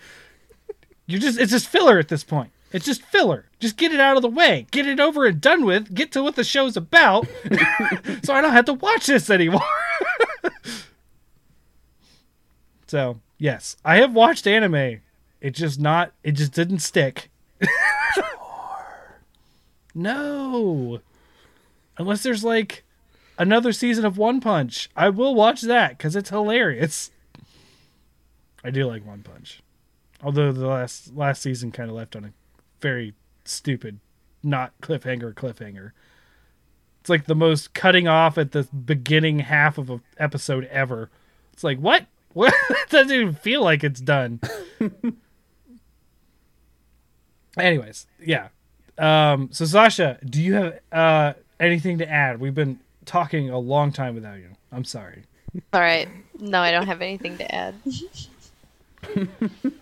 [1.07, 2.51] you're just it's just filler at this point.
[2.73, 3.45] It's just filler.
[3.61, 4.67] Just get it out of the way.
[4.71, 5.95] Get it over and done with.
[5.95, 7.29] Get to what the show's about.
[8.25, 9.61] So i don't have to watch this anymore.
[12.87, 15.01] So yes i have watched anime.
[15.43, 17.31] It just not it just didn't stick.
[19.95, 21.01] No.
[21.99, 22.85] Unless there's like
[23.39, 24.89] another season of One Punch.
[24.97, 27.11] I will watch that because it's hilarious.
[28.65, 29.63] I do like One Punch,
[30.23, 32.33] although the last last season kind of left on a
[32.81, 34.01] very stupid,
[34.43, 35.93] not cliffhanger cliffhanger.
[37.01, 41.11] It's like the most cutting off at the beginning half of an episode ever.
[41.53, 42.07] It's like what?
[42.37, 42.53] What?
[42.69, 44.41] it doesn't even feel like it's done.
[47.59, 48.49] Anyways, yeah.
[48.99, 52.39] Um, so Sasha, do you have uh, anything to add?
[52.39, 54.51] We've been talking a long time without you.
[54.73, 55.23] I'm sorry.
[55.73, 56.09] All right.
[56.39, 57.75] No, I don't have anything to add.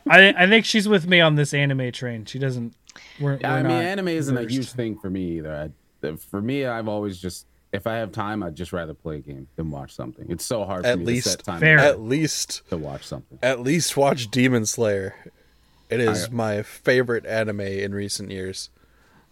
[0.08, 2.24] I I think she's with me on this anime train.
[2.26, 2.74] She doesn't.
[3.20, 5.72] We're, I we're mean, not anime isn't a huge thing for me either.
[6.04, 9.20] I, for me, I've always just if I have time, I'd just rather play a
[9.20, 10.26] game than watch something.
[10.28, 11.78] It's so hard for At me least- to set time Fair.
[11.78, 13.38] At least, to watch something.
[13.42, 15.16] at least watch Demon Slayer.
[15.90, 18.70] It is I- my favorite anime in recent years.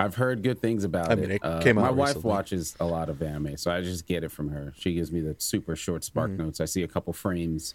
[0.05, 1.35] I've heard good things about I mean, it.
[1.37, 2.29] it Uh, came my out wife recently.
[2.31, 4.73] watches a lot of anime, so I just get it from her.
[4.77, 6.43] She gives me the super short spark Mm-hmm.
[6.45, 6.61] notes.
[6.61, 7.75] I see a couple frames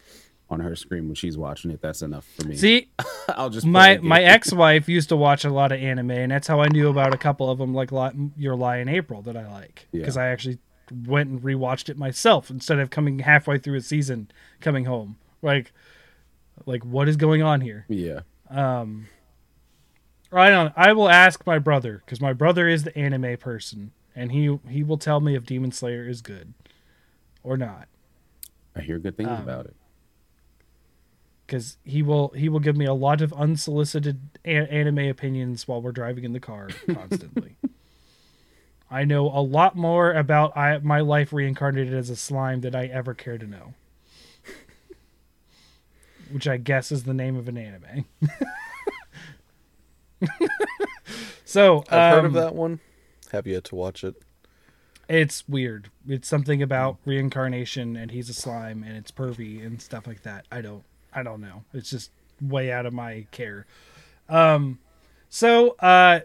[0.49, 1.81] on her screen when she's watching it.
[1.81, 2.55] That's enough for me.
[2.55, 2.89] See,
[3.29, 6.61] I'll just my my ex-wife used to watch a lot of anime, and that's how
[6.61, 9.45] I knew about a couple of them, like Li- Your Lie in April, that I
[9.51, 9.99] like Yeah.
[10.01, 10.59] because I actually
[11.05, 14.31] went and rewatched it myself instead of coming halfway through a season,
[14.61, 15.17] coming home.
[15.41, 15.73] Like,
[16.65, 17.85] like what is going on here?
[17.89, 18.21] Yeah,
[20.31, 20.73] I don't.
[20.75, 24.83] I will ask my brother because my brother is the anime person, and he he
[24.83, 26.53] will tell me if Demon Slayer is good
[27.43, 27.87] or not.
[28.75, 29.75] I hear good things Um, about it.
[31.45, 35.81] Because he will he will give me a lot of unsolicited a- anime opinions while
[35.81, 37.55] we're driving in the car constantly.
[38.91, 42.87] I know a lot more about I, my life reincarnated as a slime than I
[42.87, 43.73] ever care to know.
[46.31, 48.05] Which I guess is the name of an anime.
[51.45, 52.79] so I've heard of um, that one.
[53.31, 54.15] Have yet to watch it.
[55.09, 55.89] It's weird.
[56.07, 60.45] It's something about reincarnation and he's a slime and it's pervy and stuff like that.
[60.51, 61.63] I don't I don't know.
[61.73, 63.65] It's just way out of my care.
[64.27, 64.79] Um
[65.29, 66.21] so uh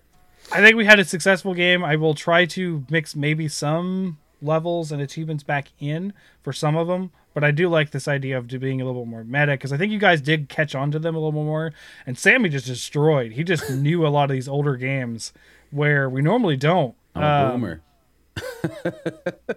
[0.50, 1.84] I think we had a successful game.
[1.84, 6.12] I will try to mix maybe some levels and achievements back in
[6.42, 9.10] for some of them, but I do like this idea of being a little bit
[9.10, 11.72] more meta because I think you guys did catch on to them a little more.
[12.06, 13.32] And Sammy just destroyed.
[13.32, 15.32] He just knew a lot of these older games
[15.70, 16.94] where we normally don't.
[17.14, 17.82] I'm a Um, boomer.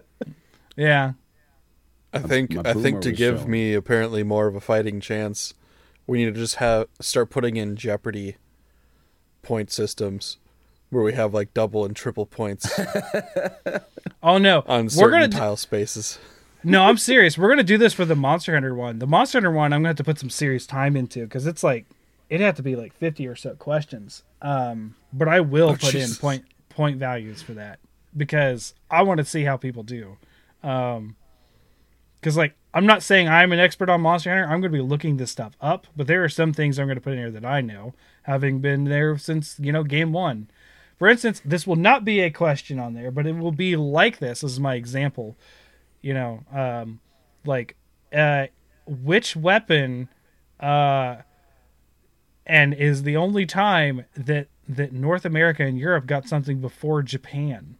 [0.76, 1.12] Yeah.
[2.12, 3.50] I think I think to give showing.
[3.50, 5.54] me apparently more of a fighting chance,
[6.06, 8.36] we need to just have start putting in Jeopardy
[9.42, 10.38] point systems
[10.90, 12.78] where we have like double and triple points
[14.22, 16.18] Oh no, on we're gonna do, tile spaces.
[16.64, 16.82] No.
[16.84, 17.36] I'm serious.
[17.38, 18.98] We're gonna do this for the Monster Hunter one.
[18.98, 21.62] The Monster Hunter one, I'm gonna have to put some serious time into because it's
[21.62, 21.86] like
[22.28, 24.22] it'd have to be like 50 or so questions.
[24.42, 26.10] Um, but I will Oh, put Jesus.
[26.16, 27.78] in point point values for that
[28.16, 30.16] because I want to see how people do.
[30.62, 31.16] Um,
[32.20, 34.44] because like I'm not saying I'm an expert on Monster Hunter.
[34.44, 36.96] I'm going to be looking this stuff up, but there are some things I'm going
[36.96, 37.94] to put in here that I know,
[38.24, 40.48] having been there since you know game one.
[40.98, 44.18] For instance, this will not be a question on there, but it will be like
[44.18, 44.40] this.
[44.40, 45.36] This is my example.
[46.06, 47.00] You know, um,
[47.44, 47.74] like
[48.14, 48.46] uh,
[48.86, 50.08] which weapon,
[50.60, 51.16] uh,
[52.46, 57.76] and is the only time that that North America and Europe got something before Japan.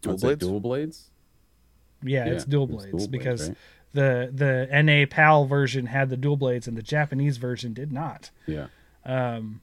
[0.00, 0.40] Dual blades?
[0.40, 1.10] dual blades?
[2.02, 3.58] Yeah, it's dual it's blades dual blades, because right?
[3.92, 8.32] the the NA PAL version had the dual blades and the Japanese version did not.
[8.48, 8.66] Yeah.
[9.04, 9.60] Um,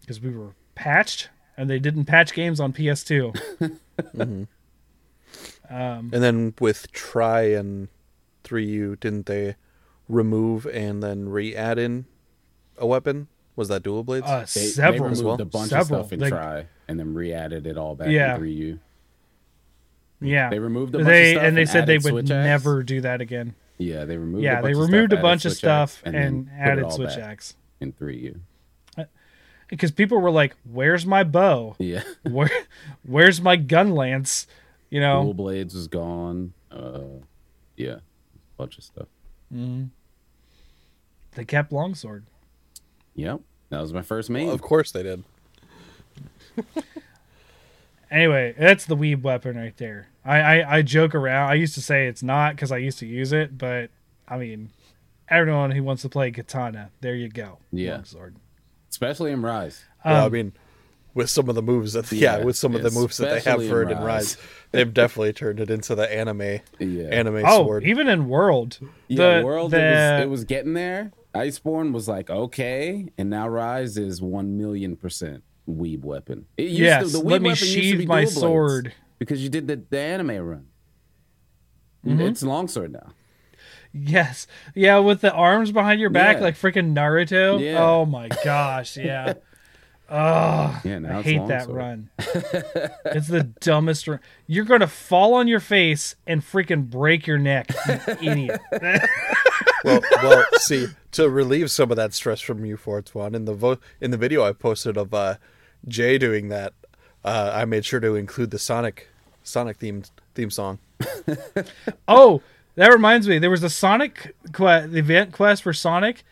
[0.00, 3.78] because we were patched and they didn't patch games on PS2.
[5.70, 7.88] And then with Tri and
[8.44, 9.56] 3U, didn't they
[10.08, 12.06] remove and then re add in
[12.76, 13.28] a weapon?
[13.56, 14.26] Was that dual blades?
[14.26, 14.92] Uh, They, several.
[14.92, 15.40] they removed well.
[15.40, 16.00] a bunch Several.
[16.00, 18.34] of stuff in Like- Tri and then re-added it all back Yeah.
[18.34, 18.78] in 3U.
[20.20, 20.50] yeah.
[20.50, 22.44] They removed a bunch They of stuff and they said they would switch axe.
[22.44, 23.54] never do that again.
[23.78, 24.42] Yeah, they removed.
[24.44, 26.84] Yeah, a they bunch of removed stuff, a bunch of stuff then and, put added
[26.84, 27.42] all switch back
[27.80, 28.40] in 3U.
[29.68, 31.76] because people were like, "Where's my bow?
[31.78, 32.50] Yeah, Where,
[33.06, 34.46] where's my gun lance?"
[34.90, 36.52] You Dual know, blades is gone.
[36.70, 37.00] Uh,
[37.76, 38.00] yeah, a
[38.58, 39.06] bunch of stuff.
[39.54, 39.88] mm
[41.36, 42.24] they kept longsword.
[43.14, 44.48] Yep, that was my first main.
[44.50, 45.22] of course they did.
[48.10, 50.08] Anyway, that's the weeb weapon right there.
[50.24, 51.48] I, I, I joke around.
[51.48, 53.90] I used to say it's not because I used to use it, but
[54.26, 54.70] I mean,
[55.28, 57.58] everyone who wants to play katana, there you go.
[57.70, 57.94] Yeah.
[57.94, 58.34] Longsword.
[58.90, 59.84] especially in Rise.
[60.04, 60.52] well, I Um, mean,
[61.14, 63.34] with some of the moves that yeah, Yeah, with some of the moves that they
[63.40, 64.06] have especially for in it in Rise.
[64.06, 64.36] Rise,
[64.72, 67.84] they've definitely turned it into the anime Yeah, anime Oh, sword.
[67.84, 69.40] even in World, yeah.
[69.40, 71.12] the, World, the, it was it was getting there.
[71.34, 76.46] Iceborne was like okay, and now Rise is one million percent weeb weapon.
[76.56, 77.12] It used yes.
[77.12, 78.92] to, the weeb let me weapon used to sheathe be my sword.
[79.18, 80.66] because you did the, the anime run.
[82.04, 82.20] Mm-hmm.
[82.22, 83.12] It's longsword now.
[83.92, 86.42] Yes, yeah, with the arms behind your back, Yeah.
[86.44, 87.60] like freaking Naruto.
[87.60, 87.82] Yeah.
[87.82, 89.34] Oh my gosh, yeah.
[90.12, 91.76] Oh, Yeah, now I it's hate that longsword.
[91.76, 92.10] run.
[93.06, 94.18] it's the dumbest run.
[94.46, 97.70] You're gonna fall on your face and freaking break your neck,
[98.20, 98.60] you idiot.
[99.84, 103.78] well, well, see, to relieve some of that stress from you, Fortuan, in the vo-
[104.00, 105.36] in the video I posted of uh,
[105.86, 106.74] Jay doing that,
[107.24, 109.08] uh, I made sure to include the Sonic
[109.44, 110.02] Sonic theme
[110.34, 110.78] theme song.
[112.08, 112.42] Oh,
[112.74, 113.38] that reminds me.
[113.38, 116.24] There was a Sonic quest, the event quest for Sonic.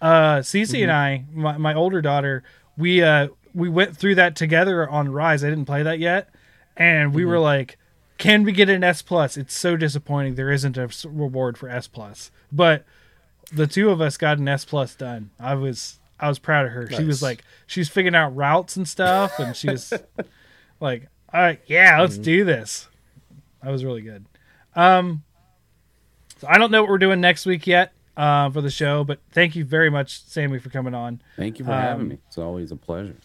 [0.00, 2.42] Uh, Cece and I, my, my older daughter,
[2.76, 5.44] we uh we went through that together on Rise.
[5.44, 6.30] I didn't play that yet,
[6.76, 7.78] and we were like,
[8.18, 11.86] "Can we get an S plus?" It's so disappointing There isn't a reward for S
[11.86, 12.84] plus, but
[13.52, 15.30] the two of us got an S plus done.
[15.38, 16.88] I was I was proud of her.
[16.90, 19.92] She was like, she was figuring out routes and stuff, and she was
[20.80, 22.88] like, "All right, yeah, let's do this."
[23.62, 24.24] That was really good.
[24.74, 25.22] Um,
[26.38, 29.18] so I don't know what we're doing next week yet uh, for the show, but
[29.32, 31.20] thank you very much, Sammy, for coming on.
[31.36, 32.18] Thank you for Um, having me.
[32.28, 33.16] It's always a pleasure.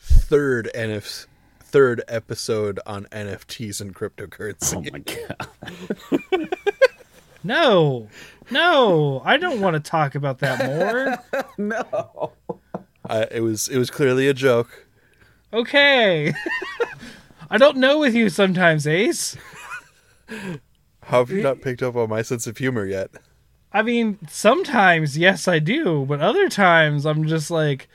[0.00, 1.26] Third NF
[1.60, 4.76] third episode on NFTs and cryptocurrency.
[4.76, 6.48] Oh my god.
[7.44, 8.06] No,
[8.52, 11.44] no, I don't want to talk about that more.
[11.58, 12.30] no.
[13.08, 14.86] I, it was it was clearly a joke.
[15.52, 16.32] Okay.
[17.50, 19.36] I don't know with you sometimes, Ace.
[21.02, 23.10] How have you not picked up on my sense of humor yet?
[23.72, 27.88] I mean, sometimes, yes, I do, but other times I'm just like,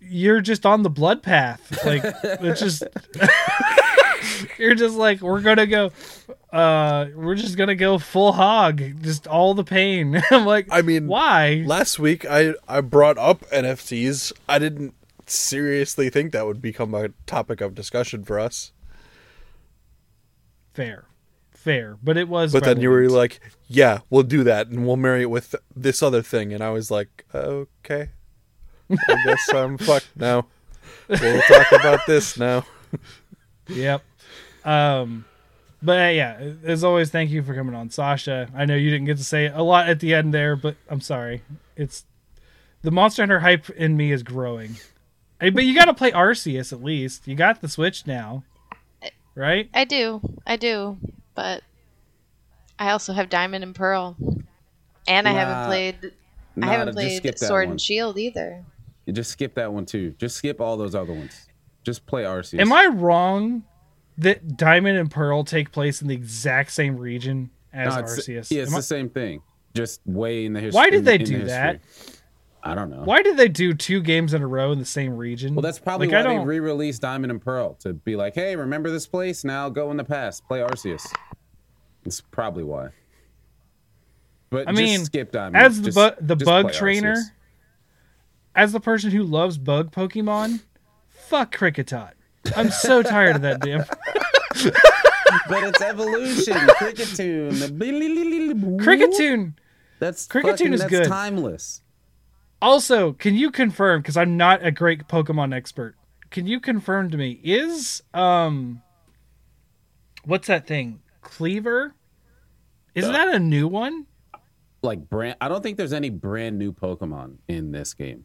[0.00, 1.84] you're just on the blood path.
[1.84, 2.82] Like, it's just,
[4.58, 5.92] you're just like, we're gonna go,
[6.52, 10.20] uh, we're just gonna go full hog, just all the pain.
[10.30, 11.62] I'm like, I mean, why?
[11.66, 14.32] Last week I I brought up NFTs.
[14.48, 14.94] I didn't
[15.26, 18.72] seriously think that would become a topic of discussion for us.
[20.74, 21.04] Fair,
[21.64, 22.52] fair, but it was.
[22.52, 26.02] But then you were like, "Yeah, we'll do that, and we'll marry it with this
[26.02, 28.10] other thing." And I was like, "Okay,
[28.90, 30.46] I guess I'm fucked now.
[31.08, 32.64] We'll talk about this now."
[33.66, 34.02] Yep.
[34.64, 35.24] Um,
[35.82, 38.48] but uh, yeah, as always, thank you for coming on, Sasha.
[38.54, 41.00] I know you didn't get to say a lot at the end there, but I'm
[41.00, 41.42] sorry.
[41.76, 42.04] It's
[42.82, 44.76] the Monster Hunter hype in me is growing.
[45.40, 47.26] Hey, but you got to play Arceus at least.
[47.26, 48.44] You got the Switch now,
[49.34, 49.68] right?
[49.74, 50.98] I do, I do,
[51.34, 51.62] but
[52.78, 54.16] I also have Diamond and Pearl,
[55.06, 56.12] and I Nah, haven't played.
[56.56, 57.72] Nah, I haven't played Sword one.
[57.72, 58.64] and Shield either.
[59.06, 60.14] You just skip that one too.
[60.18, 61.46] Just skip all those other ones.
[61.84, 62.60] Just play Arceus.
[62.60, 63.64] Am I wrong
[64.18, 68.50] that Diamond and Pearl take place in the exact same region as No, it's, Arceus?
[68.50, 69.42] Yeah, it's Am I- the same thing.
[69.74, 70.76] Just way in the history.
[70.76, 71.80] Why did they in the do that?
[71.94, 72.13] history.
[72.66, 73.02] I don't know.
[73.04, 75.54] Why did they do two games in a row in the same region?
[75.54, 78.34] Well, that's probably Like, I why they don't- re-released Diamond and Pearl to be like,
[78.34, 79.44] hey, remember this place?
[79.44, 81.06] Now go in the past, play Arceus.
[82.06, 82.88] It's probably why.
[84.50, 85.56] But I just mean, skip Diamond.
[85.56, 87.30] as the Just- bu- the bug trainer, Arceus.
[88.54, 90.62] as the person who loves bug Pokemon,
[91.10, 92.12] fuck Kricketot.
[92.56, 93.84] I'm so tired of that damn
[95.48, 97.52] But it's evolution, Kricketune.
[98.78, 99.54] Kricketune.
[99.98, 101.08] That's Kricketune fucking- is that's good.
[101.08, 101.82] timeless.
[102.64, 104.00] Also, can you confirm?
[104.00, 105.96] Because I'm not a great Pokemon expert.
[106.30, 108.80] Can you confirm to me is um,
[110.24, 111.02] what's that thing?
[111.22, 111.92] Kleavor.
[112.94, 114.06] Is Uh, that a new one?
[114.82, 115.36] like brand.
[115.42, 118.24] I don't think there's any brand new Pokemon in this game.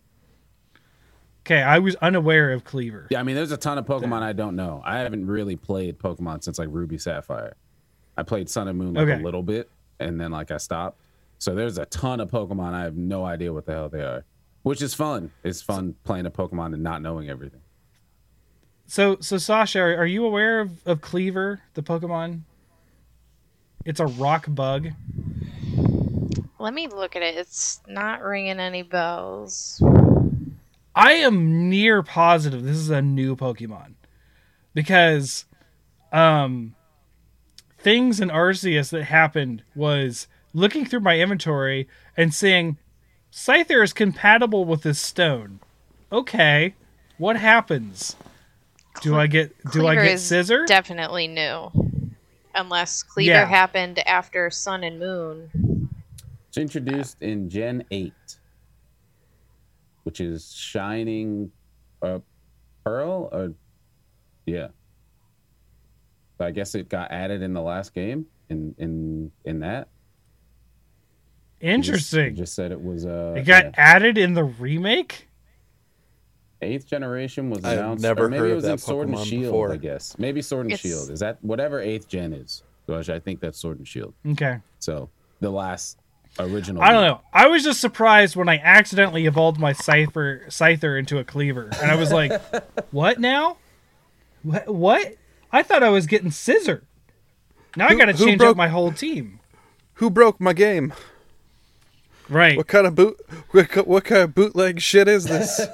[1.45, 3.07] Okay, I was unaware of Kleavor.
[3.09, 4.81] Yeah, I mean, there's a ton of Pokemon I don't know.
[4.85, 7.55] I haven't really played Pokemon since like Ruby Sapphire.
[8.17, 9.19] I played Sun and Moon like Okay.
[9.21, 9.69] a little bit,
[9.99, 10.99] and then like I stopped.
[11.39, 14.25] So there's a ton of Pokemon I have no idea what the hell they are,
[14.63, 15.31] which is fun.
[15.43, 17.61] It's fun playing a Pokemon and not knowing everything.
[18.87, 22.41] So, so Sasha, are, are you aware of, of Kleavor, the Pokemon?
[23.85, 24.89] It's a rock bug.
[26.59, 27.37] Let me look at it.
[27.37, 29.81] It's not ringing any bells.
[30.93, 33.93] I am near positive this is a new Pokemon
[34.73, 35.45] because
[36.11, 36.75] um
[37.77, 41.87] things in Arceus that happened was looking through my inventory
[42.17, 42.77] and seeing
[43.31, 45.59] Scyther is compatible with this stone.
[46.11, 46.73] Okay,
[47.17, 48.15] what happens?
[49.01, 50.65] Do I get do I get is Scizor?
[50.65, 51.71] Definitely new.
[52.55, 53.45] Unless Kleavor Yeah.
[53.45, 55.89] happened after Sun and Moon.
[56.47, 58.11] It's introduced in Gen 8,
[60.03, 61.51] which is Shining
[62.01, 62.19] uh,
[62.83, 63.29] Pearl.
[63.31, 63.53] Or,
[64.47, 64.69] yeah.
[66.39, 69.89] I guess it got added in the last game in in in that.
[71.61, 72.35] It just- Interesting.
[72.35, 73.71] just said it was uh it got yeah.
[73.75, 75.27] added in the remake.
[76.61, 77.71] eighth generation was announced.
[77.73, 78.03] I've announced.
[78.03, 79.43] never or maybe heard it of was that in Sword and Shield.
[79.43, 79.71] before.
[79.73, 82.63] I guess maybe Sword and It's- Shield is that whatever eighth gen is.
[82.87, 84.13] Gosh, I think that's Sword and Shield.
[84.31, 84.57] Okay.
[84.79, 85.09] So
[85.41, 85.97] the last
[86.39, 86.81] original.
[86.81, 87.11] I don't game.
[87.11, 87.21] know.
[87.33, 91.77] I was just surprised when I accidentally evolved my Scyther, Scyther into a Kleavor.
[91.81, 92.31] And I was like,
[92.91, 93.57] what now?
[94.43, 94.67] What?
[94.73, 95.15] what?
[95.51, 96.81] I thought I was getting Scizor.
[97.75, 99.39] Now I got to change broke- up my whole team.
[99.95, 100.93] Who broke my game?
[102.29, 102.55] Right.
[102.57, 103.19] What kind of boot?
[103.51, 105.61] What, what kind of bootleg shit is this?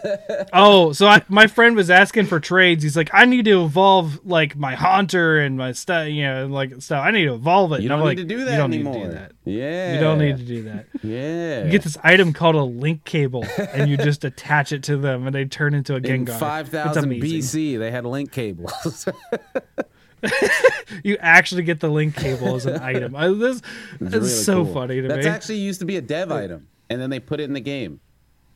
[0.53, 2.82] Oh, so I, my friend was asking for trades.
[2.84, 6.82] He's like, I need to evolve like my Haunter and my stuff, you know, like
[6.82, 7.03] stuff.
[7.06, 7.82] I need to evolve it.
[7.82, 8.93] You don't need like, to do that you don't anymore.
[8.93, 9.32] Need to do that.
[9.43, 9.93] Yeah.
[9.95, 10.85] You don't need to do that.
[11.03, 11.66] Yeah.
[11.66, 15.27] You get this item called a link cable, and you just attach it to them,
[15.27, 16.40] and they turn into a Gengar.
[16.40, 17.75] five It's thousand amazing.
[17.75, 19.08] BC, they had link cables.
[21.04, 23.16] You actually get the link cable as an item.
[23.16, 23.62] I, this is
[24.00, 24.74] really so cool.
[24.74, 25.32] funny to That's me.
[25.32, 28.00] actually used to be a dev item, and then they put it in the game.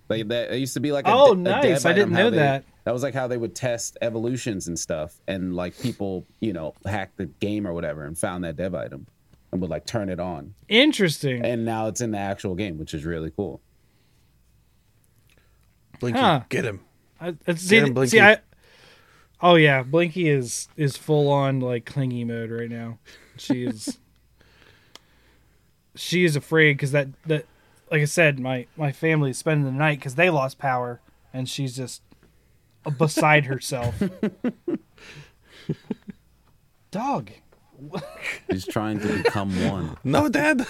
[0.07, 1.63] Like that, it used to be like a, Oh, de- a nice.
[1.83, 2.65] dev I didn't know they- that.
[2.85, 6.73] That was like how they would test evolutions and stuff, and like people, you know,
[6.85, 9.05] hacked the game or whatever and found that dev item
[9.51, 11.43] and would like turn it on, Interesting.
[11.45, 13.61] and now it's in the actual game, which is really cool.
[15.99, 16.41] Blinky, Huh.
[16.49, 16.79] get him.
[17.19, 18.11] I, I- see, him, Blinky.
[18.11, 18.37] see, I.
[19.41, 22.99] Oh yeah, Blinky is is full on like clingy mode right now.
[23.37, 23.97] She is.
[25.95, 27.45] she is afraid because that that,
[27.91, 30.99] like I said, my my family is spending the night because they lost power,
[31.33, 32.01] and she's just
[32.97, 34.01] beside herself.
[36.91, 37.31] Dog.
[38.49, 39.97] He's trying to become one.
[40.03, 40.65] No, Dad.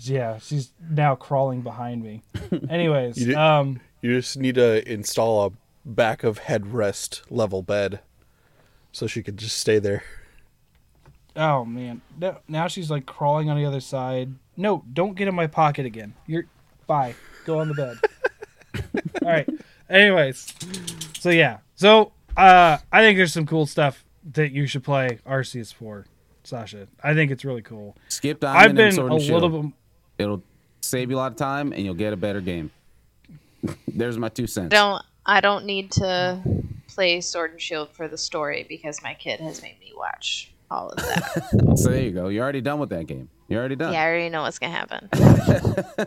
[0.00, 2.22] Yeah, she's now crawling behind me.
[2.68, 5.50] Anyways, You um, You just need to install a
[5.86, 8.00] back of headrest level bed,
[8.92, 10.02] so she could just stay there.
[11.36, 14.34] oh man, no, now she's like crawling on the other side.
[14.56, 16.14] No, don't get in my pocket again.
[16.26, 16.46] You're
[16.86, 17.14] bye.
[17.44, 17.98] Go on the bed.
[19.22, 19.48] All right.
[19.88, 20.52] Anyways,
[21.20, 25.72] so yeah, so uh, I think there's some cool stuff that you should play Arceus
[25.72, 26.06] for,
[26.42, 26.88] Sasha.
[27.02, 27.96] I think it's really cool.
[28.08, 29.42] Skip down, I've Diamond and been Sword a and Shield.
[29.42, 29.72] little bit.
[30.18, 30.42] It'll
[30.80, 32.72] save you a lot of time, and you'll get a better game.
[33.88, 34.70] There's my two cents.
[34.70, 36.40] Don't I don't need to
[36.88, 40.88] play Sword and Shield for the story because my kid has made me watch all
[40.90, 41.76] of that.
[41.76, 42.28] So there you go.
[42.28, 43.28] You're already done with that game.
[43.48, 43.92] You're already done.
[43.92, 45.08] yeah, I already know what's gonna happen.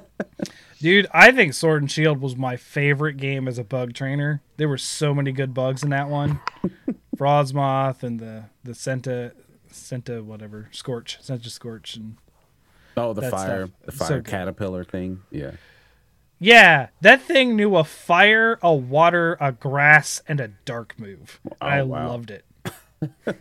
[0.82, 4.42] Dude, I think Sword and Shield was my favorite game as a bug trainer.
[4.58, 6.40] There were so many good bugs in that one.
[7.18, 9.34] Frosmoth and the the Senta
[9.72, 12.16] Senta whatever Scorch Centiskorch and
[12.98, 13.72] Oh, the fire, stuff.
[13.86, 14.26] the So fire good.
[14.32, 15.22] caterpillar thing.
[15.32, 15.52] Yeah.
[16.40, 21.40] Yeah, that thing knew a fire, a water, a grass, and a dark move.
[21.44, 22.08] And I Oh, wow.
[22.10, 22.46] loved it.
[23.26, 23.36] and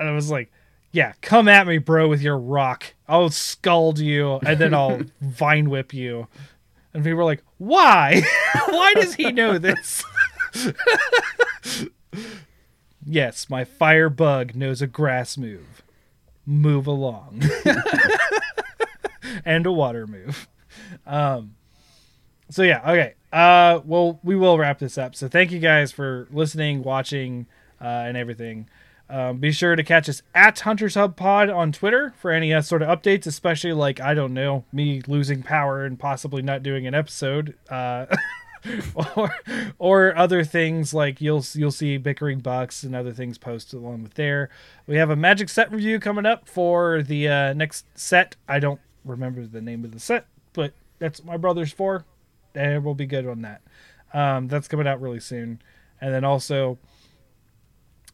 [0.00, 0.50] I was like,
[0.92, 2.94] "Yeah, come at me, bro, with your rock.
[3.08, 6.28] I'll scald you, and then I'll vine whip you."
[6.92, 8.22] And people were like, "Why?
[8.68, 10.02] Why does he know this?"
[13.04, 15.82] yes, my fire bug knows a grass move.
[16.46, 17.42] Move along.
[19.44, 20.46] and a water move.
[21.06, 21.54] Um
[22.50, 23.14] so yeah, okay.
[23.32, 25.14] Uh well we will wrap this up.
[25.14, 27.46] So thank you guys for listening, watching,
[27.80, 28.68] uh, and everything.
[29.08, 32.62] Um, be sure to catch us at Hunters Hub Pod on Twitter for any uh,
[32.62, 36.86] sort of updates, especially like I don't know me losing power and possibly not doing
[36.86, 38.06] an episode, uh,
[39.16, 39.30] or
[39.78, 44.14] or other things like you'll you'll see bickering bucks and other things posted along with
[44.14, 44.48] there.
[44.86, 48.36] We have a magic set review coming up for the uh, next set.
[48.48, 52.04] I don't remember the name of the set, but that's my brother's four.
[52.54, 53.62] And we'll be good on that.
[54.12, 55.60] Um, that's coming out really soon.
[56.00, 56.78] And then also,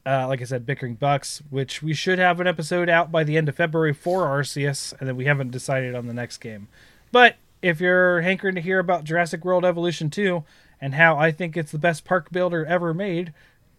[0.07, 3.37] uh, like I said, Bickering Bucks, which we should have an episode out by the
[3.37, 6.69] end of February for Arceus, and then we haven't decided on the next game.
[7.13, 10.43] But if you're hankering to hear about Jurassic World Evolution 2
[10.81, 13.35] and how I think it's the best park builder ever made,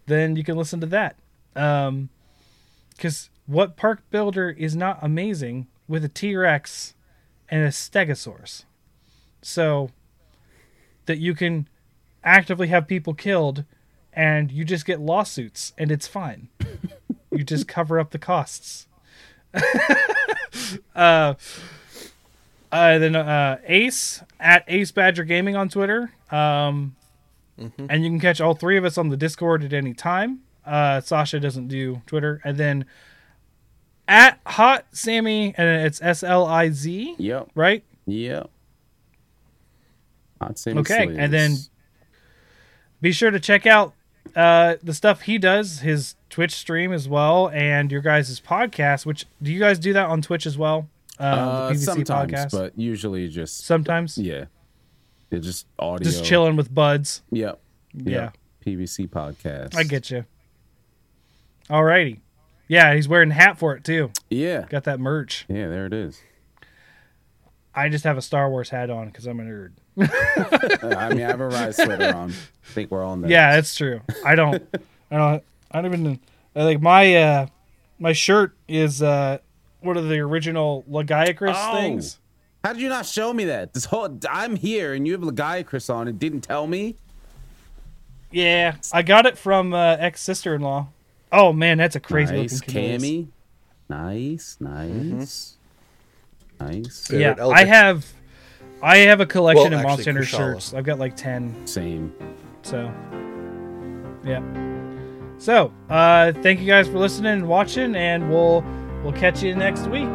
[0.06, 1.16] then you can listen to that.
[1.56, 2.08] Um,
[2.90, 6.94] because what park builder is not amazing with a T Rex
[7.48, 8.64] and a Stegosaurus?
[9.42, 9.90] So
[11.06, 11.68] that you can
[12.24, 13.64] actively have people killed
[14.12, 16.48] and you just get lawsuits and it's fine.
[17.32, 18.86] you just cover up the costs.
[20.94, 21.34] uh,
[22.70, 26.12] uh, then uh, Ace at Ace Badger Gaming on Twitter.
[26.30, 26.96] Um,
[27.88, 30.40] And you can catch all three of us on the Discord at any time.
[30.64, 32.40] Uh, Sasha doesn't do Twitter.
[32.44, 32.84] And then
[34.08, 37.50] at Hot Sammy, and it's S L I Z, Yep.
[37.54, 37.84] right?
[38.06, 38.50] Yep.
[40.42, 41.56] Hot Okay, and then
[43.00, 43.94] be sure to check out
[44.36, 49.04] uh, the stuff he does, his Twitch stream as well, and your guys' podcast.
[49.06, 50.88] Which do you guys do that on Twitch as well?
[51.18, 52.50] Um, uh, the sometimes, podcast.
[52.52, 54.46] but usually just Sometimes, yeah,
[55.30, 56.04] it's just audio.
[56.04, 57.22] just chilling with buds.
[57.30, 57.60] Yep.
[57.94, 58.36] Yeah, Yep.
[58.66, 59.76] PVC podcast.
[59.76, 60.24] I get you.
[61.68, 62.18] Alrighty,
[62.68, 64.10] yeah, he's wearing a hat for it too.
[64.30, 64.66] Yeah.
[64.68, 65.44] Got that merch.
[65.48, 65.68] Yeah.
[65.68, 66.20] There it is.
[67.74, 69.72] I just have a Star Wars hat on because I'm a nerd.
[69.98, 72.30] I mean, I have a Rise sweater on.
[72.30, 72.34] I
[72.72, 73.28] think we're all nerds.
[73.30, 74.00] Yeah, it's true.
[74.24, 74.62] I don't.
[75.10, 75.42] I don't.
[75.70, 76.20] I don't even.
[76.56, 77.46] I like my uh
[77.98, 79.38] my shirt is uh
[79.80, 81.76] one of the original Lagiacrus Oh.
[81.76, 82.18] things.
[82.64, 83.72] How did you not show me that?
[83.74, 86.96] This whole I'm here and you have Lagiacrus on and didn't tell me.
[88.30, 90.88] Yeah, I got it from uh, ex sister in law.
[91.30, 93.02] Oh man, that's a crazy nice, looking Camellias.
[93.02, 93.26] Cammy.
[93.88, 95.56] Nice, nice,
[96.60, 97.06] nice.
[97.08, 97.60] Favorite Yeah, Eldritch.
[97.60, 98.06] I have.
[98.82, 100.74] I have a collection Well, of Monster actually, Hunter shirts.
[100.74, 101.54] I've got like ten.
[101.66, 102.12] Same.
[102.62, 102.92] So,
[104.24, 104.42] yeah.
[105.38, 108.64] So, uh, thank you guys for listening and watching, and we'll
[109.04, 110.12] we'll catch you next week.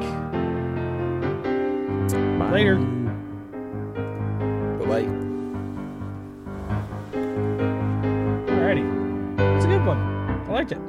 [2.39, 2.51] Bye.
[2.51, 2.75] Later.
[4.79, 5.07] Bye bye.
[8.51, 9.97] Alrighty, it's a good one.
[9.97, 10.79] I liked it.